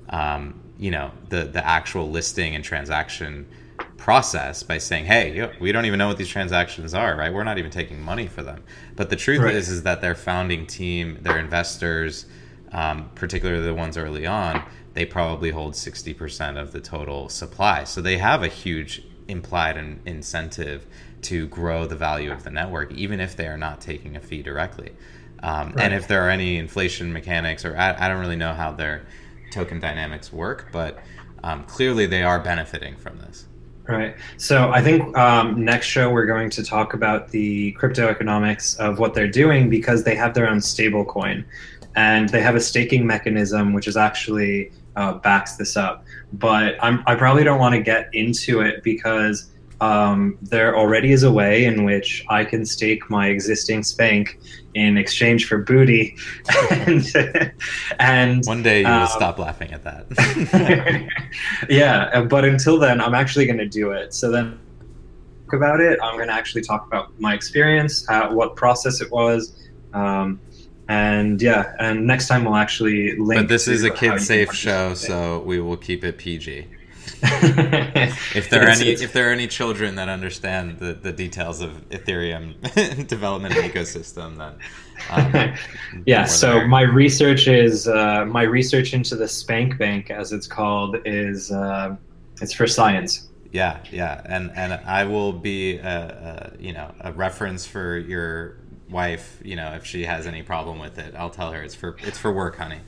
um, 0.10 0.62
you 0.79 0.91
know 0.91 1.12
the 1.27 1.43
the 1.43 1.65
actual 1.65 2.10
listing 2.10 2.56
and 2.56 2.63
transaction 2.63 3.45
process 4.04 4.63
by 4.63 4.78
saying, 4.78 5.06
"Hey, 5.06 5.50
we 5.62 5.72
don't 5.72 5.86
even 5.86 5.98
know 5.98 6.10
what 6.10 6.18
these 6.18 6.28
transactions 6.28 6.94
are, 6.94 7.16
right? 7.16 7.32
We're 7.34 7.46
not 7.46 7.58
even 7.58 7.72
taking 7.72 8.02
money 8.02 8.28
for 8.28 8.44
them." 8.44 8.62
But 8.98 9.10
the 9.10 9.16
truth 9.16 9.39
Right. 9.39 9.56
is, 9.56 9.70
is 9.70 9.84
that 9.84 10.02
their 10.02 10.13
founding 10.13 10.68
team, 10.68 11.20
their 11.22 11.39
investors, 11.39 12.26
um, 12.74 13.10
particularly 13.16 13.63
the 13.66 13.74
ones 13.74 13.96
early 13.98 14.26
on, 14.26 14.62
they 14.94 15.06
probably 15.06 15.52
hold 15.52 15.78
sixty 15.78 16.13
percent 16.13 16.58
of 16.58 16.74
the 16.74 16.82
total 16.82 17.30
supply. 17.30 17.86
So 17.86 18.02
they 18.02 18.18
have 18.18 18.44
a 18.44 18.50
huge 18.50 19.04
implied 19.30 19.78
in- 19.78 20.02
incentive 20.06 20.86
to 21.22 21.48
grow 21.48 21.88
the 21.88 21.96
value 21.96 22.30
of 22.30 22.44
the 22.44 22.52
network, 22.52 22.92
even 22.92 23.22
if 23.22 23.38
they 23.38 23.48
are 23.48 23.58
not 23.58 23.80
taking 23.80 24.18
a 24.18 24.20
fee 24.20 24.42
directly. 24.42 24.92
Um, 25.42 25.70
Right. 25.70 25.86
And 25.86 25.94
if 25.94 26.10
there 26.10 26.22
are 26.26 26.30
any 26.30 26.58
inflation 26.58 27.13
mechanics, 27.13 27.63
or 27.63 27.78
I, 27.78 27.96
I 27.98 28.10
don't 28.10 28.20
really 28.20 28.36
know 28.36 28.54
how 28.54 28.74
their 28.74 29.04
token 29.50 29.80
dynamics 29.80 30.34
work, 30.34 30.68
but 30.74 31.00
um, 31.42 31.63
clearly 31.63 32.06
they 32.06 32.24
are 32.24 32.39
benefiting 32.42 32.98
from 32.98 33.18
this. 33.20 33.46
Right. 33.88 34.15
So 34.38 34.72
I 34.72 34.82
think 34.82 35.15
um, 35.17 35.65
next 35.65 35.88
show 35.88 36.10
we're 36.10 36.26
going 36.26 36.50
to 36.52 36.63
talk 36.63 36.93
about 36.93 37.30
the 37.30 37.74
crypto 37.74 38.08
economics 38.08 38.76
of 38.76 38.98
what 38.98 39.13
they're 39.13 39.28
doing 39.28 39.69
because 39.69 40.04
they 40.04 40.15
have 40.15 40.34
their 40.34 40.48
own 40.50 40.62
stable 40.62 41.04
coin 41.04 41.43
and 41.96 42.30
they 42.30 42.41
have 42.41 42.56
a 42.56 42.62
staking 42.62 43.06
mechanism 43.06 43.74
which 43.74 43.88
is 43.88 43.98
actually 43.98 44.72
uh, 44.96 45.13
backs 45.15 45.58
this 45.58 45.76
up. 45.76 46.06
But 46.32 46.76
I'm, 46.82 47.04
I 47.08 47.15
probably 47.15 47.43
don't 47.43 47.60
want 47.60 47.76
to 47.76 47.82
get 47.82 48.10
into 48.13 48.62
it 48.62 48.84
because 48.84 49.52
um, 49.84 50.38
there 50.41 50.78
already 50.78 51.12
is 51.12 51.24
a 51.24 51.32
way 51.32 51.65
in 51.65 51.84
which 51.84 52.24
I 52.30 52.46
can 52.46 52.65
stake 52.65 53.10
my 53.10 53.28
existing 53.28 53.84
spank 53.84 54.39
in 54.76 54.98
exchange 54.98 55.46
for 55.46 55.58
booty, 55.58 56.15
and 56.72 57.06
and 58.00 58.46
One 58.46 58.63
day 58.63 58.80
you 58.82 58.88
will 58.88 58.93
um, 58.93 59.08
stop 59.08 59.39
laughing 59.39 59.74
at 59.74 59.84
that. 59.84 60.06
yeah, 61.69 62.10
uh, 62.13 62.24
but 62.24 62.46
until 62.46 62.80
then, 62.80 63.02
I'm 63.02 63.13
actually 63.13 63.46
going 63.46 63.58
to 63.58 63.67
do 63.67 63.91
it. 63.91 64.13
So 64.13 64.32
then, 64.32 64.58
talk 65.46 65.54
about 65.54 65.82
it. 65.82 66.00
I'm 66.02 66.15
going 66.15 66.30
to 66.30 66.34
actually 66.34 66.62
talk 66.62 66.88
about 66.88 67.19
my 67.19 67.34
experience, 67.34 68.08
how, 68.08 68.34
what 68.34 68.56
process 68.56 69.02
it 69.02 69.12
was, 69.12 69.69
um, 69.93 70.39
and 70.88 71.41
yeah. 71.41 71.76
And 71.80 72.08
next 72.08 72.30
time 72.30 72.46
we'll 72.46 72.56
actually 72.56 73.17
link. 73.17 73.41
but 73.41 73.48
this 73.50 73.67
is 73.67 73.84
a 73.84 73.89
kid 73.91 74.22
safe 74.22 74.54
show, 74.54 74.93
so 74.93 75.39
we 75.39 75.60
will 75.60 75.78
keep 75.78 76.05
it 76.05 76.18
PG. 76.18 76.68
If 78.36 78.49
there 78.49 78.64
are 78.64 78.70
any 78.70 78.89
if 78.89 79.14
there 79.14 79.30
are 79.30 79.32
any 79.32 79.47
children 79.47 79.95
that 79.95 80.10
understand 80.10 80.80
the, 80.80 80.93
the 80.93 81.12
details 81.12 81.62
of 81.62 81.72
Ethereum 81.89 83.08
development 83.08 83.56
and 83.56 83.72
ecosystem, 83.72 84.38
then 84.38 84.56
um, 85.12 85.56
yeah 86.06 86.26
so 86.26 86.54
there. 86.54 86.68
my 86.68 86.82
research 86.82 87.47
is 87.47 87.88
uh, 87.88 88.26
my 88.26 88.41
research 88.41 88.93
into 88.93 89.16
the 89.16 89.28
spank 89.28 89.78
bank 89.78 90.10
as 90.10 90.34
it's 90.34 90.47
called 90.47 90.97
is 91.06 91.51
uh, 91.51 91.95
it's 92.41 92.54
for 92.54 92.66
science 92.66 93.30
yeah 93.51 93.84
yeah 93.91 94.22
and 94.26 94.51
and 94.56 94.74
I 94.74 95.04
will 95.04 95.34
be 95.34 95.78
a, 95.78 96.54
a 96.58 96.62
you 96.62 96.74
know 96.74 96.91
a 97.01 97.12
reference 97.12 97.68
for 97.68 97.97
your 97.97 98.58
wife, 98.93 99.39
you 99.43 99.58
know, 99.58 99.74
if 99.74 99.86
she 99.86 100.06
has 100.06 100.26
any 100.26 100.43
problem 100.43 100.80
with 100.80 100.97
it, 100.97 101.16
I'll 101.16 101.30
tell 101.30 101.51
her 101.51 101.62
it's 101.62 101.76
for 101.76 101.97
it's 102.04 102.18
for 102.18 102.32
work, 102.32 102.56
honey. 102.58 102.80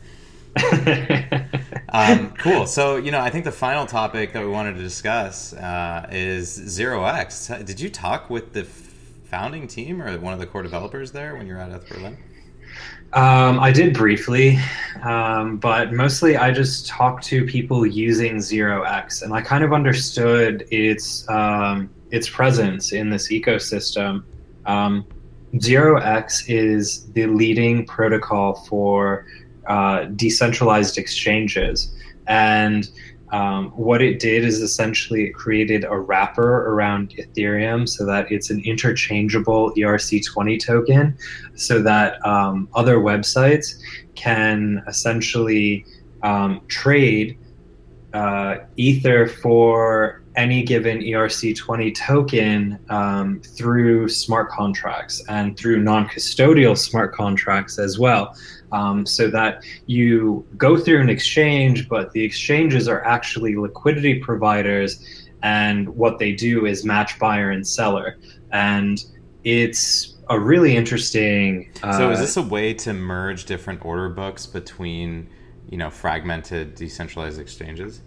Um, 1.95 2.31
cool. 2.37 2.65
So, 2.65 2.97
you 2.97 3.11
know, 3.11 3.19
I 3.19 3.29
think 3.29 3.45
the 3.45 3.51
final 3.51 3.85
topic 3.85 4.33
that 4.33 4.43
we 4.43 4.49
wanted 4.49 4.75
to 4.75 4.81
discuss 4.81 5.53
uh, 5.53 6.07
is 6.11 6.49
Zero 6.49 7.05
X. 7.05 7.47
Did 7.47 7.79
you 7.79 7.89
talk 7.89 8.29
with 8.29 8.53
the 8.53 8.63
founding 8.63 9.67
team 9.67 10.01
or 10.01 10.17
one 10.19 10.33
of 10.33 10.39
the 10.39 10.45
core 10.45 10.63
developers 10.63 11.11
there 11.11 11.35
when 11.35 11.47
you 11.47 11.53
were 11.53 11.59
at 11.59 11.71
ETH 11.71 11.87
Berlin? 11.89 12.17
Um, 13.13 13.59
I 13.59 13.71
did 13.71 13.93
briefly, 13.93 14.59
um, 15.01 15.57
but 15.57 15.93
mostly 15.93 16.35
I 16.35 16.51
just 16.51 16.87
talked 16.87 17.23
to 17.25 17.45
people 17.45 17.85
using 17.85 18.41
Zero 18.41 18.83
X, 18.83 19.21
and 19.21 19.33
I 19.33 19.41
kind 19.41 19.63
of 19.63 19.71
understood 19.71 20.67
its 20.71 21.27
um, 21.29 21.89
its 22.11 22.29
presence 22.29 22.91
in 22.91 23.09
this 23.09 23.29
ecosystem. 23.29 24.23
Um, 24.65 25.05
Zero 25.61 25.97
X 25.97 26.49
is 26.49 27.05
the 27.13 27.27
leading 27.27 27.85
protocol 27.85 28.55
for 28.67 29.25
uh, 29.67 30.05
decentralized 30.15 30.97
exchanges. 30.97 31.93
And 32.27 32.89
um, 33.31 33.71
what 33.71 34.01
it 34.01 34.19
did 34.19 34.45
is 34.45 34.61
essentially 34.61 35.25
it 35.25 35.33
created 35.33 35.83
a 35.83 35.97
wrapper 35.97 36.69
around 36.69 37.09
Ethereum 37.17 37.89
so 37.89 38.05
that 38.05 38.31
it's 38.31 38.49
an 38.49 38.61
interchangeable 38.63 39.73
ERC20 39.73 40.63
token 40.63 41.17
so 41.55 41.81
that 41.81 42.23
um, 42.25 42.69
other 42.75 42.97
websites 42.97 43.79
can 44.15 44.83
essentially 44.87 45.85
um, 46.23 46.61
trade 46.67 47.37
uh, 48.13 48.57
Ether 48.77 49.27
for 49.27 50.23
any 50.35 50.63
given 50.63 50.99
ERC20 50.99 51.95
token 51.95 52.79
um, 52.89 53.41
through 53.41 54.07
smart 54.07 54.49
contracts 54.49 55.23
and 55.27 55.57
through 55.57 55.81
non 55.81 56.07
custodial 56.07 56.77
smart 56.77 57.13
contracts 57.13 57.79
as 57.79 57.97
well 57.99 58.35
um, 58.71 59.05
so 59.05 59.29
that 59.29 59.63
you 59.85 60.45
go 60.57 60.77
through 60.77 61.01
an 61.01 61.09
exchange, 61.09 61.87
but 61.87 62.11
the 62.11 62.23
exchanges 62.23 62.87
are 62.87 63.03
actually 63.03 63.55
liquidity 63.55 64.19
providers, 64.19 65.25
and 65.43 65.89
what 65.89 66.19
they 66.19 66.31
do 66.31 66.65
is 66.65 66.83
match 66.83 67.19
buyer 67.19 67.51
and 67.51 67.67
seller. 67.67 68.17
And 68.51 69.03
it's 69.43 70.15
a 70.29 70.39
really 70.39 70.75
interesting. 70.75 71.71
Uh, 71.83 71.97
so, 71.97 72.11
is 72.11 72.19
this 72.19 72.37
a 72.37 72.41
way 72.41 72.73
to 72.73 72.93
merge 72.93 73.45
different 73.45 73.85
order 73.85 74.09
books 74.09 74.45
between, 74.45 75.29
you 75.69 75.77
know, 75.77 75.89
fragmented 75.89 76.75
decentralized 76.75 77.39
exchanges? 77.39 78.01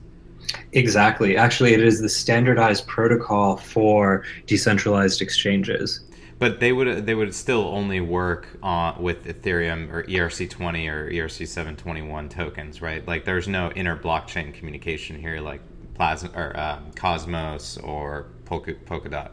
Exactly. 0.72 1.36
Actually, 1.36 1.74
it 1.74 1.80
is 1.82 2.00
the 2.00 2.08
standardized 2.08 2.86
protocol 2.86 3.56
for 3.58 4.24
decentralized 4.46 5.20
exchanges 5.20 6.00
but 6.38 6.60
they 6.60 6.72
would 6.72 7.04
they 7.06 7.14
would 7.14 7.34
still 7.34 7.66
only 7.68 8.00
work 8.00 8.48
on 8.62 9.02
with 9.02 9.24
Ethereum 9.24 9.90
or 9.92 10.04
ERC20 10.04 10.88
or 10.88 11.10
ERC721 11.10 12.30
tokens, 12.30 12.80
right? 12.80 13.06
Like 13.06 13.24
there's 13.24 13.48
no 13.48 13.70
inter 13.70 13.96
blockchain 13.96 14.54
communication 14.54 15.18
here, 15.18 15.40
like 15.40 15.60
Plasma 15.94 16.30
or 16.34 16.58
um, 16.58 16.92
Cosmos 16.94 17.76
or 17.78 18.28
Polka, 18.44 18.74
Polkadot. 18.74 19.30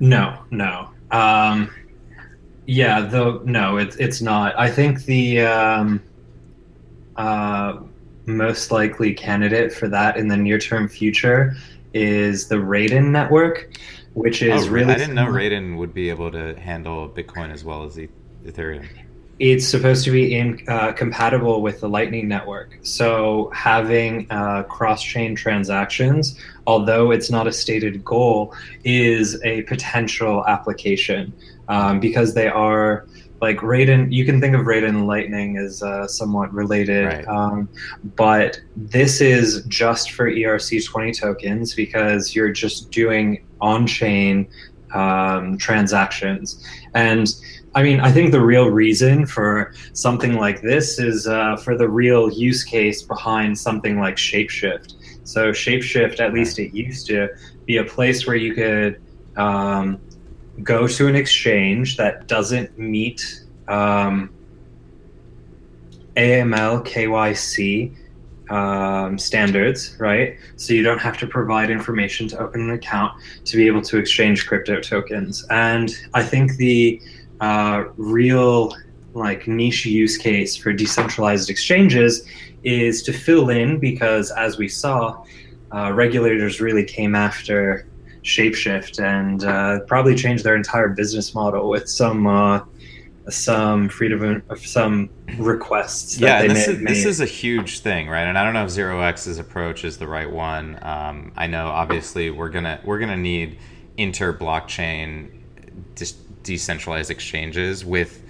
No, 0.00 0.42
no. 0.50 0.90
Um, 1.12 1.72
yeah, 2.66 3.00
though 3.02 3.40
no, 3.44 3.76
it's 3.76 3.96
it's 3.96 4.20
not. 4.20 4.58
I 4.58 4.70
think 4.70 5.04
the 5.04 5.42
um, 5.42 6.02
uh, 7.14 7.78
most 8.26 8.72
likely 8.72 9.14
candidate 9.14 9.72
for 9.72 9.88
that 9.88 10.16
in 10.16 10.26
the 10.26 10.36
near 10.36 10.58
term 10.58 10.88
future 10.88 11.54
is 11.94 12.48
the 12.48 12.56
Raiden 12.56 13.10
network 13.10 13.70
which 14.14 14.42
is 14.42 14.66
oh, 14.66 14.70
really. 14.70 14.92
I 14.92 14.96
didn't 14.96 15.14
know 15.14 15.26
Raiden 15.26 15.76
would 15.78 15.94
be 15.94 16.10
able 16.10 16.30
to 16.32 16.58
handle 16.58 17.08
Bitcoin 17.08 17.52
as 17.52 17.64
well 17.64 17.84
as 17.84 17.98
Ethereum. 18.44 18.86
It's 19.38 19.66
supposed 19.66 20.04
to 20.04 20.12
be 20.12 20.36
in, 20.36 20.62
uh, 20.68 20.92
compatible 20.92 21.62
with 21.62 21.80
the 21.80 21.88
Lightning 21.88 22.28
Network. 22.28 22.78
So 22.82 23.50
having 23.54 24.30
uh, 24.30 24.64
cross-chain 24.64 25.34
transactions, 25.34 26.38
although 26.66 27.10
it's 27.10 27.30
not 27.30 27.48
a 27.48 27.52
stated 27.52 28.04
goal, 28.04 28.54
is 28.84 29.42
a 29.42 29.62
potential 29.62 30.46
application 30.46 31.32
um, 31.68 31.98
because 31.98 32.34
they 32.34 32.46
are 32.46 33.06
like 33.42 33.56
Raiden, 33.56 34.12
you 34.12 34.24
can 34.24 34.40
think 34.40 34.54
of 34.54 34.66
Raiden 34.66 34.90
and 34.90 35.06
Lightning 35.08 35.56
as 35.56 35.82
uh, 35.82 36.06
somewhat 36.06 36.54
related, 36.54 37.06
right. 37.06 37.26
um, 37.26 37.68
but 38.14 38.60
this 38.76 39.20
is 39.20 39.64
just 39.66 40.12
for 40.12 40.30
ERC20 40.30 41.18
tokens 41.18 41.74
because 41.74 42.36
you're 42.36 42.52
just 42.52 42.92
doing 42.92 43.44
on-chain 43.62 44.48
um, 44.92 45.56
transactions. 45.56 46.62
And 46.94 47.26
I 47.74 47.82
mean, 47.82 48.00
I 48.00 48.12
think 48.12 48.32
the 48.32 48.40
real 48.40 48.68
reason 48.68 49.24
for 49.24 49.72
something 49.94 50.34
like 50.34 50.60
this 50.60 50.98
is 50.98 51.26
uh, 51.26 51.56
for 51.56 51.76
the 51.76 51.88
real 51.88 52.30
use 52.30 52.64
case 52.64 53.02
behind 53.02 53.58
something 53.58 53.98
like 53.98 54.16
Shapeshift. 54.16 54.94
So 55.24 55.52
Shapeshift, 55.52 56.20
at 56.20 56.34
least 56.34 56.58
it 56.58 56.74
used 56.74 57.06
to 57.06 57.30
be 57.64 57.78
a 57.78 57.84
place 57.84 58.26
where 58.26 58.36
you 58.36 58.54
could 58.54 59.00
um, 59.36 59.98
go 60.62 60.86
to 60.86 61.08
an 61.08 61.16
exchange 61.16 61.96
that 61.96 62.26
doesn't 62.26 62.78
meet 62.78 63.44
um, 63.68 64.28
AML 66.16 66.84
KYC 66.84 67.96
um, 68.50 69.18
standards, 69.18 69.96
right? 69.98 70.36
So 70.56 70.74
you 70.74 70.82
don't 70.82 71.00
have 71.00 71.18
to 71.18 71.26
provide 71.26 71.70
information 71.70 72.28
to 72.28 72.38
open 72.38 72.62
an 72.62 72.70
account 72.70 73.12
to 73.44 73.56
be 73.56 73.66
able 73.66 73.82
to 73.82 73.98
exchange 73.98 74.46
crypto 74.46 74.80
tokens. 74.80 75.46
And 75.50 75.94
I 76.14 76.22
think 76.22 76.56
the 76.56 77.00
uh, 77.40 77.84
real 77.96 78.74
like 79.14 79.46
niche 79.46 79.84
use 79.86 80.16
case 80.16 80.56
for 80.56 80.72
decentralized 80.72 81.50
exchanges 81.50 82.26
is 82.64 83.02
to 83.02 83.12
fill 83.12 83.50
in 83.50 83.78
because 83.78 84.30
as 84.30 84.58
we 84.58 84.68
saw, 84.68 85.22
uh, 85.74 85.92
regulators 85.92 86.60
really 86.60 86.84
came 86.84 87.14
after 87.14 87.86
Shapeshift 88.22 89.02
and 89.02 89.44
uh, 89.44 89.80
probably 89.80 90.14
changed 90.14 90.44
their 90.44 90.54
entire 90.54 90.88
business 90.88 91.34
model 91.34 91.68
with 91.68 91.88
some 91.88 92.26
uh, 92.26 92.60
some 93.28 93.88
freedom 93.88 94.42
of 94.48 94.66
some 94.66 95.08
requests. 95.38 96.18
yeah, 96.18 96.46
this, 96.46 96.68
is, 96.68 96.82
this 96.82 97.04
is 97.04 97.20
a 97.20 97.26
huge 97.26 97.80
thing, 97.80 98.08
right? 98.08 98.24
And 98.24 98.36
I 98.36 98.44
don't 98.44 98.54
know 98.54 98.64
if 98.64 98.70
Zero 98.70 99.00
X's 99.00 99.38
approach 99.38 99.84
is 99.84 99.98
the 99.98 100.08
right 100.08 100.30
one. 100.30 100.78
Um, 100.82 101.32
I 101.36 101.46
know 101.46 101.68
obviously 101.68 102.30
we're 102.30 102.48
gonna 102.48 102.80
we're 102.84 102.98
gonna 102.98 103.16
need 103.16 103.58
inter 103.96 104.32
blockchain 104.32 105.30
de- 105.94 106.06
decentralized 106.42 107.10
exchanges 107.10 107.84
with 107.84 108.22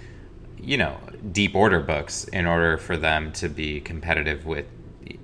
you 0.59 0.77
know 0.77 0.99
deep 1.33 1.55
order 1.55 1.81
books 1.81 2.25
in 2.25 2.47
order 2.47 2.77
for 2.77 2.97
them 2.97 3.33
to 3.33 3.49
be 3.49 3.81
competitive 3.81 4.45
with 4.47 4.67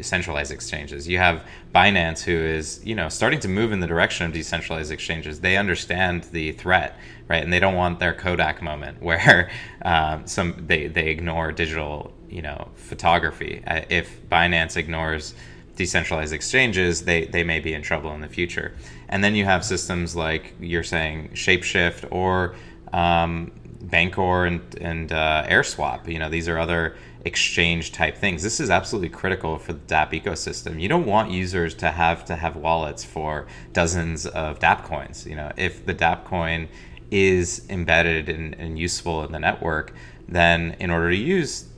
centralized 0.01 0.53
exchanges. 0.53 1.09
You 1.09 1.19
have 1.19 1.45
Binance, 1.75 2.23
who 2.23 2.33
is 2.33 2.81
you 2.85 2.95
know 2.95 3.09
starting 3.09 3.41
to 3.41 3.49
move 3.49 3.73
in 3.73 3.81
the 3.81 3.87
direction 3.87 4.27
of 4.27 4.33
decentralized 4.33 4.91
exchanges. 4.91 5.41
They 5.41 5.57
understand 5.57 6.25
the 6.25 6.53
threat, 6.53 6.99
right, 7.29 7.43
and 7.43 7.53
they 7.53 7.61
don't 7.61 7.75
want 7.75 7.99
their 7.99 8.15
Kodak 8.15 8.63
moment 8.63 9.03
where 9.03 9.51
um, 9.83 10.27
some 10.27 10.65
they 10.67 10.87
they 10.89 11.09
ignore 11.09 11.53
digital 11.53 12.13
you 12.29 12.43
know 12.43 12.69
photography. 12.75 13.63
Uh, 13.67 13.83
if 13.89 14.29
Binance 14.29 14.77
ignores 14.77 15.35
decentralized 15.77 16.33
exchanges, 16.33 17.03
they 17.05 17.27
they 17.27 17.45
may 17.45 17.61
be 17.61 17.73
in 17.73 17.83
trouble 17.83 18.13
in 18.13 18.21
the 18.21 18.29
future. 18.29 18.75
And 19.09 19.25
then 19.25 19.35
you 19.35 19.45
have 19.45 19.65
systems 19.65 20.15
like 20.15 20.55
you're 20.61 20.83
saying 20.83 21.31
Shapeshift 21.31 22.07
or 22.11 22.55
um, 22.93 23.53
Bancor 23.85 24.47
and 24.47 24.61
and 24.81 25.13
uh, 25.13 25.47
AirSwap. 25.49 26.09
You 26.09 26.19
know 26.19 26.29
these 26.29 26.49
are 26.49 26.59
other 26.59 26.97
exchange 27.25 27.93
type 27.93 28.17
things. 28.17 28.43
This 28.43 28.61
is 28.61 28.71
absolutely 28.71 29.09
critical 29.09 29.59
for 29.59 29.73
the 29.73 29.81
DApp 29.81 30.23
ecosystem. 30.23 30.81
You 30.81 30.89
don't 30.89 31.07
want 31.07 31.31
users 31.31 31.75
to 31.75 31.91
have 31.91 32.25
to 32.27 32.37
have 32.37 32.57
wallets 32.57 33.05
for 33.05 33.47
dozens 33.73 34.27
of 34.27 34.59
DApp 34.59 34.85
coins. 34.85 35.27
You 35.27 35.37
know, 35.37 35.53
if 35.57 35.85
the 35.85 35.95
DApp 35.95 36.25
coin 36.25 36.69
is 37.11 37.67
embedded 37.69 38.29
and, 38.29 38.55
and 38.55 38.79
useful 38.79 39.25
in 39.25 39.33
the 39.33 39.39
network, 39.39 39.95
then 40.29 40.77
in 40.79 40.91
order 40.91 41.11
to 41.11 41.17
use 41.17 41.69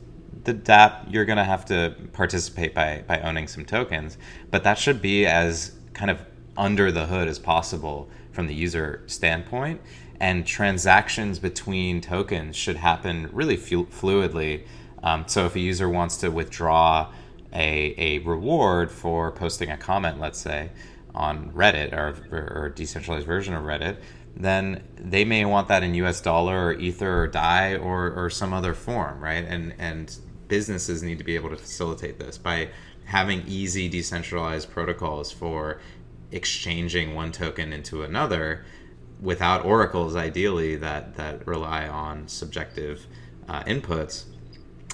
the 0.45 0.55
DApp, 0.55 1.13
you're 1.13 1.25
going 1.25 1.39
to 1.39 1.45
have 1.45 1.65
to 1.67 1.95
participate 2.13 2.75
by 2.75 3.05
by 3.07 3.21
owning 3.21 3.47
some 3.47 3.65
tokens. 3.65 4.17
But 4.51 4.65
that 4.65 4.79
should 4.79 5.03
be 5.03 5.27
as 5.27 5.73
kind 5.93 6.11
of 6.11 6.21
under 6.57 6.91
the 6.91 7.07
hood 7.07 7.29
as 7.29 7.39
possible 7.39 8.09
from 8.33 8.47
the 8.47 8.55
user 8.55 9.03
standpoint. 9.07 9.81
And 10.19 10.47
transactions 10.47 11.39
between 11.39 12.01
tokens 12.01 12.57
should 12.57 12.77
happen 12.77 13.29
really 13.33 13.57
flu- 13.57 13.87
fluidly 13.87 14.65
um, 15.03 15.25
so 15.27 15.47
if 15.47 15.57
a 15.57 15.61
user 15.61 15.89
wants 15.89 16.17
to 16.19 16.31
withdraw 16.31 17.13
a, 17.53 17.95
a 17.97 18.19
reward 18.21 18.91
for 18.91 19.33
posting 19.33 19.71
a 19.71 19.77
comment, 19.77 20.21
let's 20.21 20.39
say, 20.39 20.71
on 21.15 21.51
Reddit 21.53 21.93
or, 21.93 22.17
or 22.31 22.67
a 22.67 22.75
decentralized 22.75 23.27
version 23.27 23.55
of 23.55 23.65
Reddit, 23.65 23.97
then 24.37 24.83
they 24.97 25.25
may 25.25 25.45
want 25.45 25.69
that 25.69 25.83
in 25.83 25.95
US 25.95 26.21
dollar 26.21 26.67
or 26.67 26.73
Ether 26.75 27.25
or 27.25 27.27
DAI 27.27 27.77
or, 27.77 28.13
or 28.13 28.31
some 28.31 28.53
other 28.53 28.75
form, 28.75 29.21
right? 29.23 29.45
And, 29.45 29.75
and 29.79 30.17
businesses 30.49 31.03
need 31.03 31.19
to 31.19 31.25
be 31.25 31.35
able 31.35 31.51
to 31.51 31.57
facilitate 31.57 32.19
this 32.19 32.39
by 32.39 32.71
having 33.05 33.43
easy 33.47 33.89
decentralized 33.89 34.71
protocols 34.71 35.33
for 35.33 35.81
exchanging 36.33 37.15
one 37.15 37.33
token 37.33 37.73
into 37.73 38.03
another 38.03 38.65
without 39.21 39.65
oracles, 39.65 40.17
ideally 40.17 40.77
that 40.77 41.17
that 41.17 41.47
rely 41.47 41.87
on 41.87 42.27
subjective 42.29 43.07
uh, 43.49 43.63
inputs, 43.65 44.25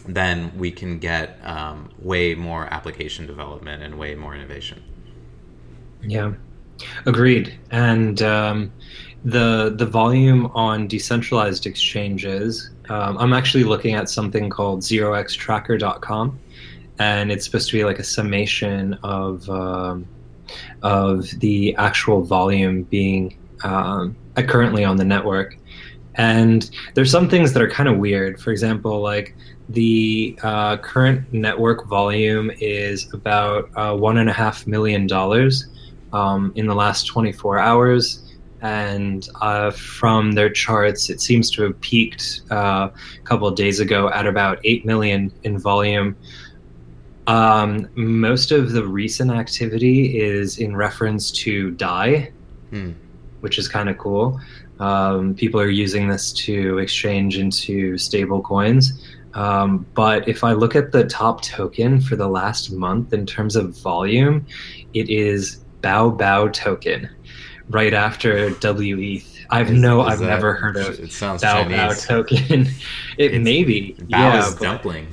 then 0.06 0.56
we 0.56 0.70
can 0.70 0.98
get 0.98 1.38
um, 1.42 1.90
way 1.98 2.34
more 2.34 2.66
application 2.72 3.26
development 3.26 3.82
and 3.82 3.98
way 3.98 4.14
more 4.14 4.34
innovation. 4.34 4.82
Yeah, 6.02 6.34
agreed. 7.04 7.58
And 7.70 8.20
um, 8.22 8.72
the 9.26 9.74
the 9.76 9.84
volume 9.84 10.46
on 10.54 10.86
decentralized 10.86 11.66
exchanges. 11.66 12.70
Um, 12.88 13.18
I'm 13.18 13.32
actually 13.32 13.64
looking 13.64 13.94
at 13.96 14.08
something 14.08 14.48
called 14.48 14.80
zeroxtracker.com, 14.80 16.38
and 17.00 17.32
it's 17.32 17.44
supposed 17.44 17.68
to 17.70 17.76
be 17.76 17.84
like 17.84 17.98
a 17.98 18.04
summation 18.04 18.94
of 19.02 19.50
um, 19.50 20.06
of 20.82 21.28
the 21.40 21.74
actual 21.74 22.22
volume 22.22 22.84
being 22.84 23.36
um, 23.64 24.16
currently 24.36 24.84
on 24.84 24.96
the 24.96 25.04
network. 25.04 25.58
And 26.14 26.70
there's 26.94 27.10
some 27.10 27.28
things 27.28 27.52
that 27.52 27.60
are 27.60 27.68
kind 27.68 27.88
of 27.88 27.98
weird. 27.98 28.40
For 28.40 28.52
example, 28.52 29.00
like 29.00 29.34
the 29.68 30.38
uh, 30.44 30.76
current 30.76 31.30
network 31.32 31.88
volume 31.88 32.52
is 32.60 33.12
about 33.12 33.70
uh, 33.74 33.96
one 33.96 34.18
and 34.18 34.30
a 34.30 34.32
half 34.32 34.68
million 34.68 35.08
dollars 35.08 35.66
um, 36.12 36.52
in 36.54 36.68
the 36.68 36.76
last 36.76 37.08
24 37.08 37.58
hours. 37.58 38.22
And 38.62 39.28
uh, 39.40 39.70
from 39.70 40.32
their 40.32 40.50
charts, 40.50 41.10
it 41.10 41.20
seems 41.20 41.50
to 41.52 41.62
have 41.62 41.80
peaked 41.80 42.42
uh, 42.50 42.88
a 42.90 43.24
couple 43.24 43.46
of 43.46 43.54
days 43.54 43.80
ago 43.80 44.08
at 44.10 44.26
about 44.26 44.58
8 44.64 44.84
million 44.86 45.32
in 45.42 45.58
volume. 45.58 46.16
Um, 47.26 47.88
most 47.94 48.52
of 48.52 48.72
the 48.72 48.84
recent 48.86 49.30
activity 49.30 50.18
is 50.18 50.58
in 50.58 50.76
reference 50.76 51.30
to 51.32 51.72
DAI, 51.72 52.32
hmm. 52.70 52.92
which 53.40 53.58
is 53.58 53.68
kind 53.68 53.88
of 53.88 53.98
cool. 53.98 54.40
Um, 54.78 55.34
people 55.34 55.60
are 55.60 55.70
using 55.70 56.08
this 56.08 56.32
to 56.32 56.78
exchange 56.78 57.38
into 57.38 57.98
stable 57.98 58.42
coins. 58.42 59.02
Um, 59.34 59.86
but 59.94 60.26
if 60.28 60.44
I 60.44 60.52
look 60.52 60.74
at 60.74 60.92
the 60.92 61.04
top 61.04 61.42
token 61.42 62.00
for 62.00 62.16
the 62.16 62.28
last 62.28 62.72
month 62.72 63.12
in 63.12 63.26
terms 63.26 63.54
of 63.54 63.78
volume, 63.78 64.46
it 64.94 65.10
is 65.10 65.62
Bao 65.82 66.16
Bao 66.16 66.52
token, 66.52 67.08
right 67.68 67.94
after 67.94 68.50
WETH. 68.50 69.36
I've 69.50 69.70
is, 69.70 69.80
no, 69.80 70.04
is 70.04 70.12
I've 70.12 70.18
that, 70.20 70.26
never 70.26 70.54
heard 70.54 70.76
of 70.76 70.98
it 70.98 71.12
sounds 71.12 71.42
Bao 71.42 71.62
Chinese. 71.62 71.78
Bao 71.78 72.06
token. 72.06 72.60
it 73.18 73.34
it's, 73.34 73.44
may 73.44 73.64
be. 73.64 73.94
Bao 73.98 74.10
yeah, 74.10 74.46
is 74.46 74.54
dumpling. 74.56 75.06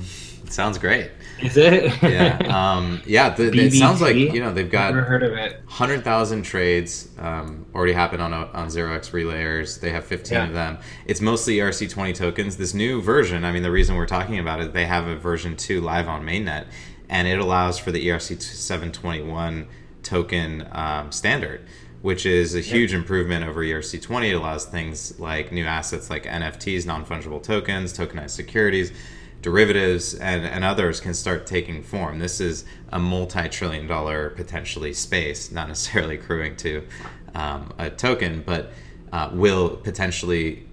It 0.44 0.52
sounds 0.52 0.78
great. 0.78 1.10
Is 1.42 1.56
it? 1.56 2.02
yeah. 2.02 2.38
Um, 2.54 3.02
yeah. 3.06 3.30
The, 3.30 3.50
it 3.52 3.72
sounds 3.72 4.00
like 4.00 4.16
you 4.16 4.40
know 4.40 4.52
they've 4.52 4.70
got 4.70 4.94
Never 4.94 5.04
heard 5.04 5.22
of 5.22 5.32
it. 5.32 5.60
Hundred 5.66 6.04
thousand 6.04 6.42
trades 6.42 7.08
um, 7.18 7.66
already 7.74 7.92
happened 7.92 8.22
on 8.22 8.32
a, 8.32 8.46
on 8.46 8.70
zero 8.70 8.94
x 8.94 9.10
relayers. 9.10 9.80
They 9.80 9.90
have 9.90 10.04
fifteen 10.04 10.38
yeah. 10.38 10.46
of 10.46 10.52
them. 10.52 10.78
It's 11.06 11.20
mostly 11.20 11.56
ERC 11.56 11.90
twenty 11.90 12.12
tokens. 12.12 12.56
This 12.56 12.74
new 12.74 13.02
version. 13.02 13.44
I 13.44 13.52
mean, 13.52 13.62
the 13.62 13.70
reason 13.70 13.96
we're 13.96 14.06
talking 14.06 14.38
about 14.38 14.60
it, 14.60 14.72
they 14.72 14.86
have 14.86 15.06
a 15.06 15.16
version 15.16 15.56
two 15.56 15.80
live 15.80 16.08
on 16.08 16.24
mainnet, 16.24 16.66
and 17.08 17.26
it 17.26 17.38
allows 17.38 17.78
for 17.78 17.90
the 17.90 18.06
ERC 18.06 18.40
seven 18.40 18.92
twenty 18.92 19.22
one 19.22 19.66
token 20.02 20.68
um, 20.72 21.10
standard 21.10 21.66
which 22.04 22.26
is 22.26 22.54
a 22.54 22.60
huge 22.60 22.92
yep. 22.92 23.00
improvement 23.00 23.46
over 23.46 23.62
ERC20. 23.62 24.28
It 24.28 24.34
allows 24.34 24.66
things 24.66 25.18
like 25.18 25.50
new 25.52 25.64
assets 25.64 26.10
like 26.10 26.24
NFTs, 26.24 26.84
non 26.84 27.02
fungible 27.06 27.42
tokens, 27.42 27.96
tokenized 27.96 28.32
securities, 28.32 28.92
derivatives 29.40 30.12
and, 30.12 30.44
and 30.44 30.64
others 30.64 31.00
can 31.00 31.14
start 31.14 31.46
taking 31.46 31.82
form. 31.82 32.18
This 32.18 32.42
is 32.42 32.66
a 32.92 32.98
multi 32.98 33.48
trillion 33.48 33.86
dollar 33.86 34.28
potentially 34.28 34.92
space, 34.92 35.50
not 35.50 35.66
necessarily 35.68 36.16
accruing 36.16 36.56
to 36.56 36.86
um, 37.34 37.72
a 37.78 37.88
token, 37.88 38.42
but 38.44 38.72
uh, 39.10 39.30
will 39.32 39.70
potentially 39.70 40.68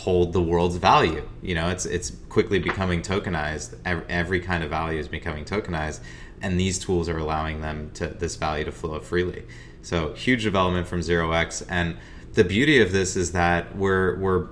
hold 0.00 0.32
the 0.32 0.40
world's 0.40 0.76
value. 0.76 1.28
You 1.42 1.54
know, 1.54 1.68
it's 1.68 1.84
it's 1.84 2.12
quickly 2.28 2.58
becoming 2.58 3.02
tokenized. 3.02 3.78
Every, 3.84 4.04
every, 4.08 4.40
kind 4.40 4.64
of 4.64 4.70
value 4.70 4.98
is 4.98 5.08
becoming 5.08 5.44
tokenized, 5.44 6.00
and 6.40 6.58
these 6.58 6.78
tools 6.78 7.08
are 7.08 7.18
allowing 7.18 7.60
them 7.60 7.90
to 7.94 8.06
this 8.08 8.36
value 8.36 8.64
to 8.64 8.72
flow 8.72 8.98
freely. 9.00 9.44
So 9.82 10.12
huge 10.14 10.42
development 10.42 10.86
from 10.86 11.02
Zero 11.02 11.32
X, 11.32 11.62
and 11.62 11.98
the 12.32 12.44
beauty 12.44 12.80
of 12.80 12.92
this 12.92 13.14
is 13.14 13.32
that 13.32 13.76
we're 13.76 14.18
we're 14.18 14.48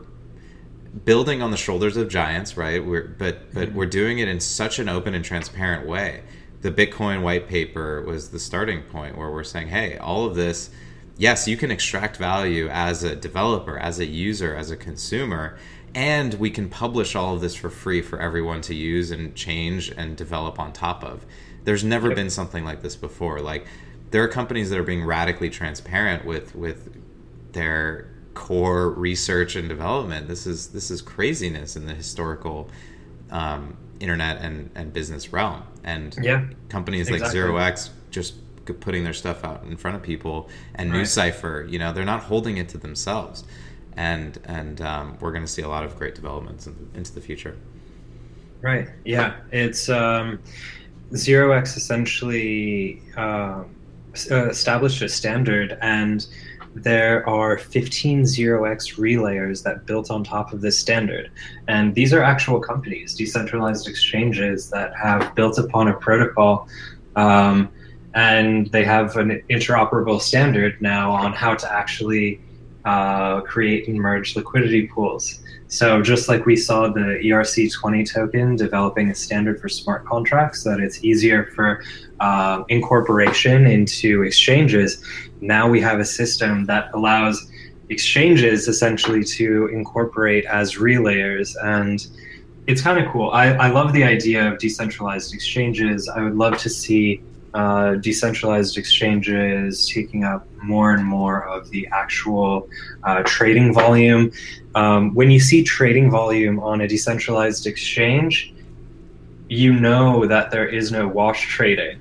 building 1.05 1.43
on 1.43 1.51
the 1.51 1.57
shoulders 1.57 1.97
of 1.97 2.09
giants, 2.09 2.57
right? 2.57 2.85
We're, 2.85 3.09
but 3.09 3.53
but 3.55 3.69
mm-hmm. 3.69 3.77
we're 3.77 3.87
doing 3.87 4.19
it 4.19 4.29
in 4.29 4.41
such 4.41 4.79
an 4.79 4.89
open 4.89 5.15
and 5.15 5.25
transparent 5.25 5.87
way. 5.87 6.23
The 6.61 6.71
Bitcoin 6.71 7.23
white 7.23 7.49
paper 7.49 8.03
was 8.03 8.31
the 8.31 8.39
starting 8.39 8.83
point 8.83 9.17
where 9.17 9.31
we're 9.31 9.45
saying, 9.45 9.69
hey, 9.69 9.97
all 9.97 10.27
of 10.27 10.35
this, 10.35 10.71
yes, 11.19 11.47
you 11.47 11.57
can 11.57 11.71
extract 11.71 12.17
value 12.17 12.69
as 12.69 13.05
a 13.05 13.15
developer, 13.15 13.79
as 13.79 13.99
a 13.99 14.07
user, 14.07 14.55
as 14.55 14.71
a 14.71 14.77
consumer, 14.77 15.59
and 15.95 16.35
we 16.35 16.51
can 16.51 16.69
publish 16.69 17.15
all 17.15 17.35
of 17.35 17.41
this 17.41 17.55
for 17.55 17.69
free 17.69 18.01
for 18.01 18.21
everyone 18.21 18.61
to 18.63 18.75
use 18.75 19.11
and 19.11 19.35
change 19.35 19.91
and 19.91 20.17
develop 20.17 20.59
on 20.59 20.73
top 20.73 21.05
of. 21.05 21.27
There's 21.65 21.85
never 21.85 22.09
yep. 22.09 22.17
been 22.17 22.31
something 22.31 22.65
like 22.65 22.83
this 22.83 22.97
before. 22.97 23.41
Like 23.41 23.67
there 24.11 24.23
are 24.23 24.29
companies 24.29 24.71
that 24.71 24.79
are 24.79 24.85
being 24.85 25.05
radically 25.05 25.51
transparent 25.51 26.25
with 26.25 26.55
with 26.55 26.97
their 27.53 28.09
core 28.35 28.91
research 28.91 29.57
and 29.57 29.69
development. 29.69 30.29
This 30.29 30.47
is 30.47 30.69
this 30.69 30.91
is 30.91 31.03
craziness 31.03 31.77
in 31.77 31.87
the 31.87 31.95
historical 31.95 32.71
um, 33.31 33.77
internet 34.01 34.39
and, 34.41 34.71
and 34.75 34.93
business 34.93 35.33
realm. 35.33 35.65
And 35.85 36.17
yeah, 36.23 36.47
companies 36.69 37.09
exactly. 37.09 37.25
like 37.25 37.33
Zero 37.33 37.57
X 37.57 37.91
just 38.11 38.35
putting 38.75 39.05
their 39.05 39.13
stuff 39.13 39.45
out 39.45 39.65
in 39.65 39.77
front 39.77 39.97
of 39.97 40.03
people 40.03 40.49
and 40.75 40.93
right. 40.93 41.03
NuCypher, 41.03 41.71
you 41.71 41.79
know, 41.79 41.93
they're 41.93 42.05
not 42.05 42.23
holding 42.25 42.57
it 42.57 42.69
to 42.71 42.79
themselves. 42.79 43.45
And 43.97 44.39
and 44.45 44.81
um, 44.81 45.19
we're 45.21 45.33
going 45.33 45.45
to 45.45 45.51
see 45.51 45.63
a 45.63 45.69
lot 45.69 45.85
of 45.85 45.97
great 45.97 46.15
developments 46.15 46.67
in, 46.67 46.91
into 46.95 47.13
the 47.13 47.21
future. 47.21 47.57
Right. 48.61 48.89
Yeah. 49.05 49.37
It's 49.53 49.89
um, 49.89 50.41
Zero 51.15 51.53
X 51.53 51.77
essentially 51.77 53.03
uh, 53.17 53.65
established 54.15 55.03
a 55.03 55.09
standard 55.09 55.79
and 55.81 56.27
there 56.75 57.29
are 57.29 57.59
15 57.59 58.23
0x 58.23 58.97
relayers 58.97 59.63
that 59.65 59.87
built 59.87 60.11
on 60.11 60.25
top 60.25 60.53
of 60.53 60.61
this 60.61 60.79
standard. 60.79 61.31
And 61.67 61.95
these 61.95 62.13
are 62.13 62.23
actual 62.23 62.61
companies, 62.61 63.15
decentralized 63.15 63.89
exchanges 63.89 64.71
that 64.71 64.95
have 64.97 65.35
built 65.35 65.59
upon 65.59 65.89
a 65.89 65.95
protocol. 65.95 66.69
Um, 67.17 67.69
and 68.15 68.67
they 68.69 68.85
have 68.85 69.17
an 69.17 69.43
interoperable 69.51 70.21
standard 70.21 70.81
now 70.81 71.11
on 71.13 71.33
how 71.33 71.55
to 71.55 71.73
actually 71.73 72.41
uh, 72.85 73.41
create 73.43 73.89
and 73.89 73.99
merge 73.99 74.35
liquidity 74.37 74.87
pools. 74.87 75.41
So 75.67 76.01
just 76.01 76.29
like 76.29 76.47
we 76.47 76.57
saw 76.57 76.89
the 76.89 77.21
ERC20 77.23 78.11
token 78.11 78.57
developing 78.57 79.11
a 79.11 79.15
standard 79.15 79.61
for 79.61 79.69
smart 79.69 80.07
contracts, 80.07 80.65
that 80.65 80.81
it's 80.81 81.05
easier 81.05 81.47
for 81.55 81.83
uh, 82.21 82.65
incorporation 82.69 83.67
into 83.67 84.23
exchanges. 84.23 85.05
Now 85.43 85.69
we 85.69 85.81
have 85.83 86.01
a 86.01 86.05
system 86.05 86.65
that 86.67 86.91
allows 86.95 87.51
exchanges 87.91 88.69
essentially 88.69 89.23
to 89.25 89.67
incorporate 89.67 90.47
as 90.47 90.77
relayers 90.77 91.55
and 91.63 92.07
it's 92.67 92.83
kind 92.83 93.03
of 93.03 93.11
cool. 93.11 93.31
I, 93.31 93.55
I 93.55 93.69
love 93.69 93.95
the 93.95 94.05
idea 94.05 94.47
of 94.47 94.59
decentralized 94.59 95.33
exchanges. 95.33 96.07
I 96.07 96.21
would 96.23 96.37
love 96.37 96.59
to 96.59 96.69
see 96.69 97.23
uh, 97.59 97.97
decentralized 97.97 98.79
exchanges 98.79 99.89
taking 99.89 100.23
up 100.23 100.47
more 100.63 100.93
and 100.95 101.05
more 101.05 101.45
of 101.49 101.69
the 101.71 101.89
actual 101.91 102.69
uh, 103.03 103.21
trading 103.27 103.75
volume. 103.75 104.31
Um, 104.77 105.13
when 105.13 105.29
you 105.29 105.41
see 105.41 105.65
trading 105.65 106.09
volume 106.09 106.61
on 106.61 106.83
a 106.83 106.87
decentralized 106.87 107.67
exchange, 107.67 108.55
you 109.49 109.73
know 109.73 110.25
that 110.27 110.53
there 110.53 110.69
is 110.69 110.93
no 110.93 111.09
wash 111.09 111.49
trading. 111.49 111.99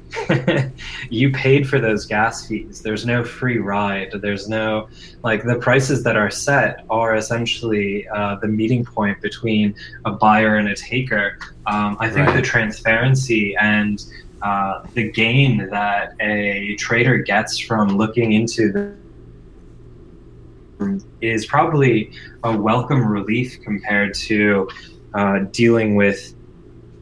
you 1.09 1.31
paid 1.31 1.67
for 1.67 1.79
those 1.79 2.05
gas 2.05 2.45
fees. 2.45 2.83
There's 2.83 3.07
no 3.07 3.23
free 3.23 3.57
ride. 3.57 4.11
There's 4.21 4.47
no, 4.47 4.89
like, 5.23 5.43
the 5.43 5.55
prices 5.55 6.03
that 6.03 6.17
are 6.17 6.29
set 6.29 6.85
are 6.91 7.15
essentially 7.15 8.07
uh, 8.09 8.35
the 8.35 8.47
meeting 8.47 8.85
point 8.85 9.21
between 9.21 9.73
a 10.05 10.11
buyer 10.11 10.57
and 10.57 10.67
a 10.67 10.75
taker. 10.75 11.39
Um, 11.65 11.97
I 11.99 12.11
think 12.11 12.27
right. 12.27 12.35
the 12.35 12.41
transparency 12.43 13.55
and 13.55 14.05
uh, 14.41 14.85
the 14.93 15.11
gain 15.11 15.69
that 15.69 16.13
a 16.19 16.75
trader 16.75 17.17
gets 17.17 17.57
from 17.57 17.97
looking 17.97 18.33
into 18.33 18.71
the 18.71 18.95
is 21.21 21.45
probably 21.45 22.11
a 22.43 22.55
welcome 22.55 23.05
relief 23.05 23.59
compared 23.63 24.13
to 24.13 24.69
uh, 25.15 25.39
dealing 25.51 25.95
with 25.95 26.35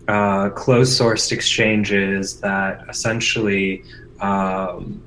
uh, 0.07 0.49
closed 0.51 0.99
sourced 0.99 1.31
exchanges 1.31 2.39
that 2.39 2.85
essentially 2.89 3.83
um, 4.21 5.01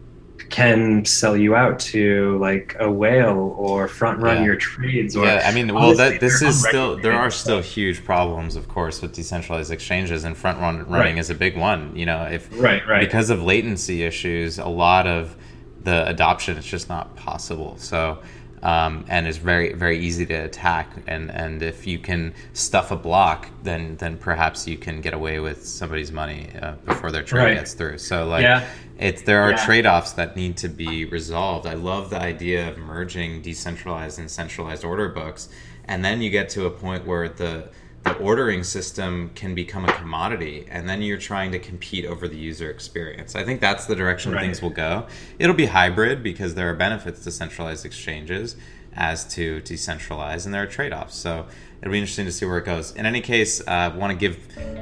can 0.51 1.05
sell 1.05 1.37
you 1.37 1.55
out 1.55 1.79
to 1.79 2.39
like 2.39 2.75
a 2.79 2.91
whale 2.91 3.55
or 3.59 3.89
front 3.89 4.21
run 4.21 4.39
yeah. 4.39 4.45
your 4.45 4.57
trades. 4.57 5.17
Or, 5.17 5.25
yeah, 5.25 5.43
I 5.45 5.53
mean, 5.53 5.75
well, 5.75 5.95
that 5.95 6.21
this 6.21 6.43
is 6.43 6.63
still 6.67 6.97
there 6.97 7.13
are 7.13 7.31
still 7.31 7.61
huge 7.61 8.05
problems, 8.05 8.57
of 8.57 8.69
course, 8.69 9.03
with 9.03 9.13
decentralized 9.13 9.71
exchanges, 9.71 10.25
and 10.25 10.37
front 10.37 10.59
run 10.59 10.79
running 10.89 11.15
right. 11.15 11.19
is 11.19 11.31
a 11.31 11.35
big 11.35 11.57
one. 11.57 11.95
You 11.95 12.07
know, 12.07 12.25
if 12.25 12.49
right, 12.61 12.87
right, 12.87 13.01
because 13.01 13.31
of 13.31 13.43
latency 13.43 14.03
issues, 14.03 14.59
a 14.59 14.69
lot 14.69 15.07
of 15.07 15.37
the 15.85 16.09
adoption 16.09 16.57
is 16.57 16.65
just 16.65 16.89
not 16.89 17.15
possible. 17.17 17.77
So 17.79 18.19
um, 18.63 19.05
and 19.09 19.27
is 19.27 19.37
very 19.37 19.73
very 19.73 19.99
easy 19.99 20.27
to 20.27 20.35
attack. 20.35 20.91
And 21.07 21.31
and 21.31 21.63
if 21.63 21.87
you 21.87 21.99
can 21.99 22.35
stuff 22.53 22.91
a 22.91 22.97
block, 22.97 23.49
then 23.63 23.97
then 23.97 24.17
perhaps 24.19 24.67
you 24.67 24.77
can 24.77 25.01
get 25.01 25.15
away 25.15 25.39
with 25.41 25.67
somebody's 25.67 26.13
money 26.13 26.51
uh, 26.61 26.73
before 26.85 27.11
their 27.13 27.23
trade 27.23 27.43
Right. 27.45 27.55
gets 27.55 27.75
through. 27.75 27.99
So 27.99 28.27
like 28.27 28.43
Yeah. 28.43 28.65
it's 28.99 29.23
there 29.23 29.43
are 29.43 29.51
Yeah. 29.53 29.65
trade-offs 29.65 30.13
that 30.13 30.37
need 30.37 30.57
to 30.59 30.69
be 30.69 31.05
resolved. 31.05 31.67
I 31.67 31.75
love 31.75 32.11
the 32.11 32.21
idea 32.21 32.69
of 32.69 32.79
merging 32.79 33.43
decentralized 33.43 34.19
and 34.19 34.31
centralized 34.31 34.85
order 34.85 35.09
books, 35.09 35.49
and 35.87 36.05
then 36.05 36.21
you 36.23 36.31
get 36.31 36.49
to 36.51 36.67
a 36.67 36.71
point 36.71 37.07
where 37.07 37.29
the 37.29 37.69
the 38.09 38.15
ordering 38.19 38.65
system 38.65 39.31
can 39.35 39.55
become 39.55 39.85
a 39.85 39.93
commodity, 39.93 40.67
and 40.71 40.89
then 40.89 41.03
you're 41.03 41.19
trying 41.19 41.53
to 41.53 41.59
compete 41.59 42.05
over 42.05 42.27
the 42.29 42.37
user 42.37 42.71
experience. 42.71 43.37
I 43.37 43.45
think 43.45 43.61
that's 43.61 43.87
the 43.87 43.95
direction 43.95 44.33
Right. 44.33 44.43
things 44.43 44.63
will 44.63 44.71
go. 44.71 45.07
It'll 45.39 45.55
be 45.55 45.67
hybrid 45.67 46.23
because 46.23 46.55
there 46.55 46.71
are 46.71 46.75
benefits 46.75 47.23
to 47.25 47.31
centralized 47.31 47.85
exchanges 47.85 48.57
as 48.97 49.25
to 49.35 49.61
decentralized, 49.61 50.47
and 50.47 50.55
there 50.55 50.63
are 50.63 50.67
trade-offs. 50.67 51.15
So 51.15 51.47
it'll 51.81 51.93
be 51.93 51.99
interesting 51.99 52.27
to 52.27 52.33
see 52.33 52.47
where 52.47 52.59
it 52.59 52.65
goes. 52.65 52.93
In 52.97 53.07
any 53.07 53.21
case, 53.21 53.67
I 53.67 53.89
want 53.89 54.13
to 54.13 54.19
give 54.19 54.39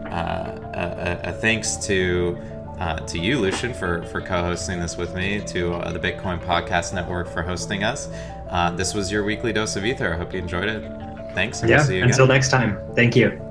uh, 0.06 0.58
a, 0.74 1.20
a, 1.30 1.32
thanks 1.32 1.76
to 1.86 2.38
uh, 2.78 2.98
to 3.06 3.18
you, 3.18 3.38
Lucian, 3.38 3.72
for, 3.72 4.02
for 4.04 4.20
co-hosting 4.20 4.78
this 4.78 4.98
with 4.98 5.14
me, 5.14 5.40
to 5.46 5.72
uh, 5.74 5.92
the 5.92 5.98
Bitcoin 5.98 6.38
Podcast 6.44 6.92
Network 6.92 7.26
for 7.26 7.42
hosting 7.42 7.82
us. 7.82 8.06
Uh, 8.50 8.70
this 8.70 8.92
was 8.92 9.10
your 9.10 9.24
weekly 9.24 9.50
dose 9.50 9.76
of 9.76 9.84
ether. 9.86 10.12
I 10.12 10.18
hope 10.18 10.34
you 10.34 10.38
enjoyed 10.40 10.68
it. 10.68 11.05
Thanks, 11.36 11.60
and 11.60 11.68
Yeah. 11.70 11.86
you 11.86 11.96
again. 11.98 12.08
Until 12.08 12.26
next 12.26 12.48
time. 12.48 12.78
Thank 12.96 13.14
you. 13.14 13.45